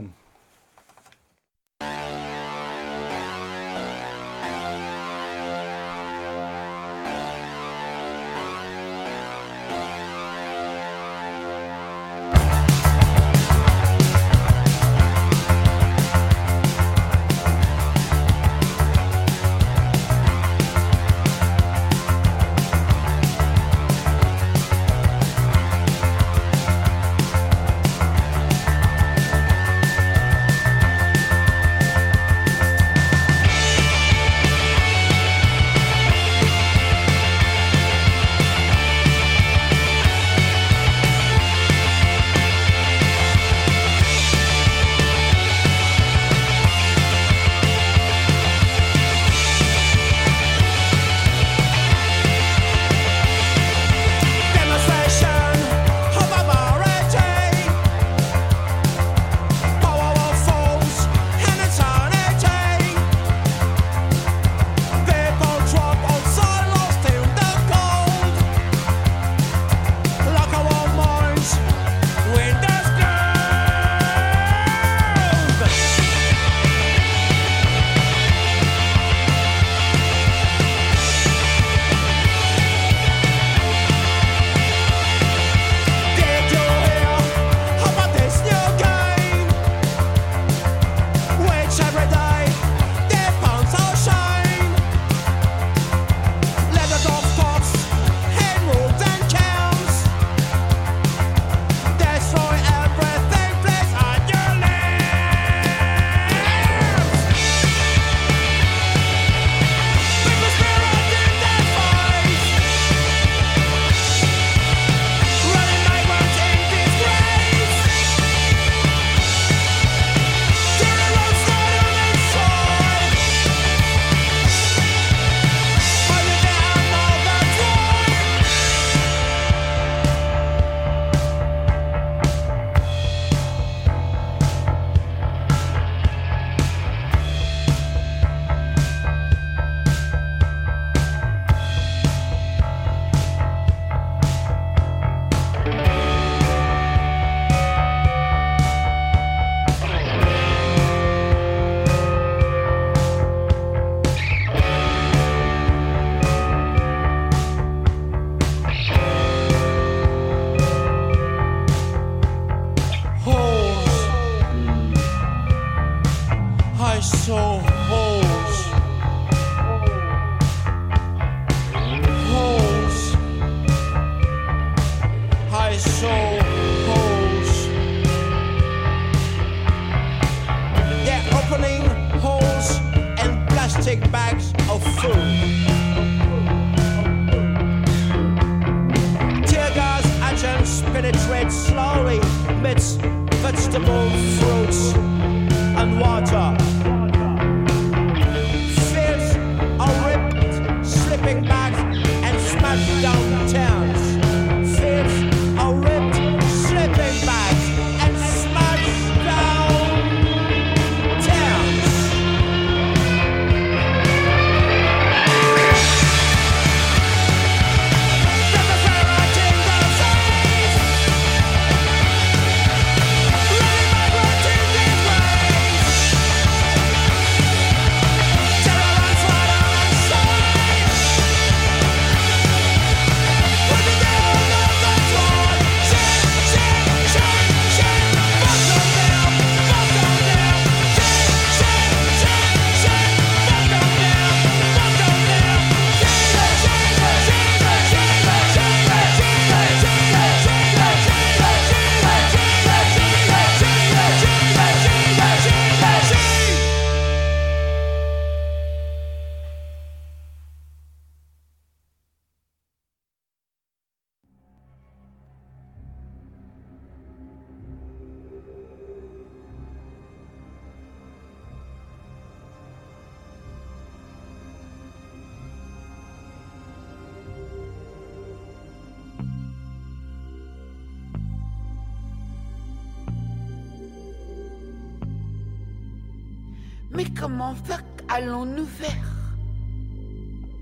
comment 287.27 287.55
faire 287.55 287.83
Allons-nous 288.07 288.65
faire? 288.65 289.09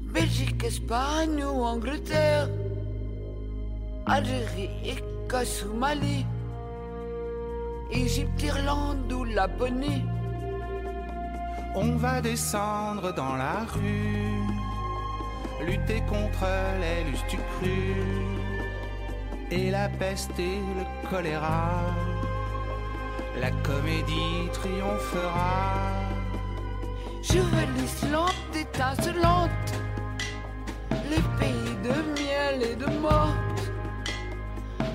Belgique, 0.01 0.63
Espagne 0.63 1.43
ou 1.43 1.63
Angleterre? 1.63 2.49
Algérie, 4.07 4.71
Écosse 4.83 5.63
ou 5.69 5.77
Mali? 5.77 6.25
Égypte, 7.91 8.41
Irlande 8.41 9.13
ou 9.13 9.25
Laponie? 9.25 10.05
On 11.75 11.97
va 11.97 12.19
descendre 12.19 13.13
dans 13.13 13.35
la 13.35 13.59
rue 13.73 14.41
Lutter 15.67 16.01
contre 16.09 16.47
les 16.81 17.03
du 17.29 17.37
cru 17.51 17.93
Et 19.51 19.69
la 19.69 19.87
peste 19.89 20.39
et 20.39 20.61
le 20.77 21.09
choléra 21.09 21.83
la 23.41 23.51
comédie 23.51 24.49
triomphera. 24.53 25.64
Je 27.27 27.39
veux 27.39 27.67
l'Islande 27.75 28.55
étincelante, 28.55 29.49
les 31.09 31.23
pays 31.39 31.75
de 31.83 31.95
miel 32.21 32.61
et 32.71 32.75
de 32.75 32.85
mort, 32.99 33.35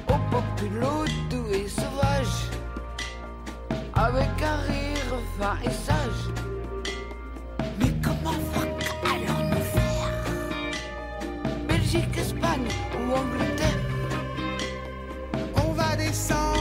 au 0.09 0.19
populo 0.31 1.05
doux 1.29 1.51
et 1.53 1.69
sauvage, 1.69 2.49
avec 3.95 4.31
un 4.43 4.59
rire 4.69 5.13
fin 5.39 5.57
et 5.65 5.71
sage. 5.71 6.25
Mais 7.79 7.93
comment 8.03 8.41
allons-nous 9.05 9.65
faire 9.75 10.11
Belgique, 11.67 12.17
Espagne 12.17 12.69
ou 12.95 13.13
Angleterre? 13.13 13.83
On 15.57 15.73
va 15.73 15.97
descendre. 15.97 16.60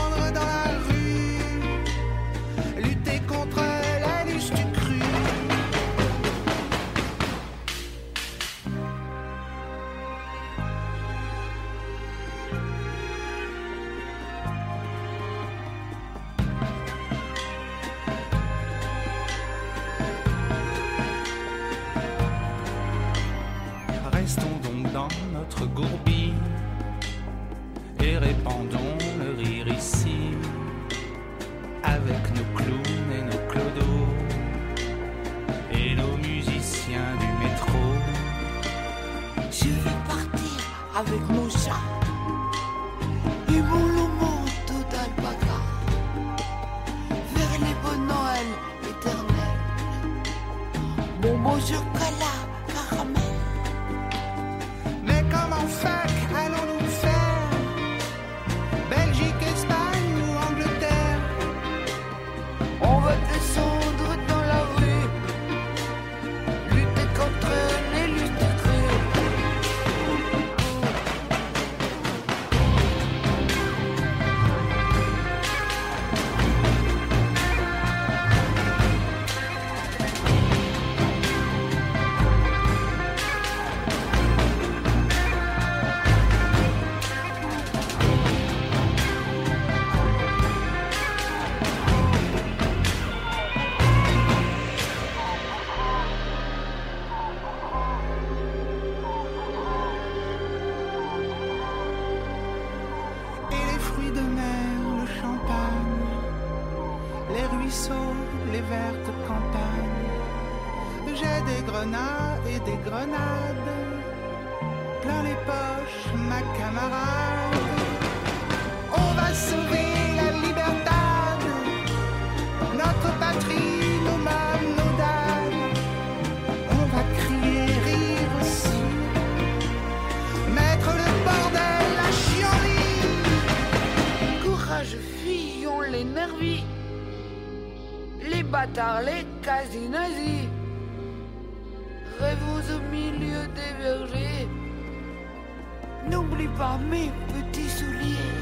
Mes 146.78 147.11
petits 147.34 147.70
souliers. 147.70 148.38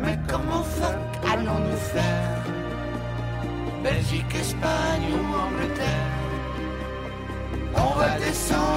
Mais 0.00 0.18
comment 0.28 0.62
fuck 0.62 0.98
allons-nous 1.32 1.76
faire? 1.76 2.44
Belgique, 3.82 4.34
Espagne 4.34 5.12
ou 5.12 5.34
Angleterre? 5.34 6.08
On 7.74 7.98
va 7.98 8.08
descendre 8.18 8.67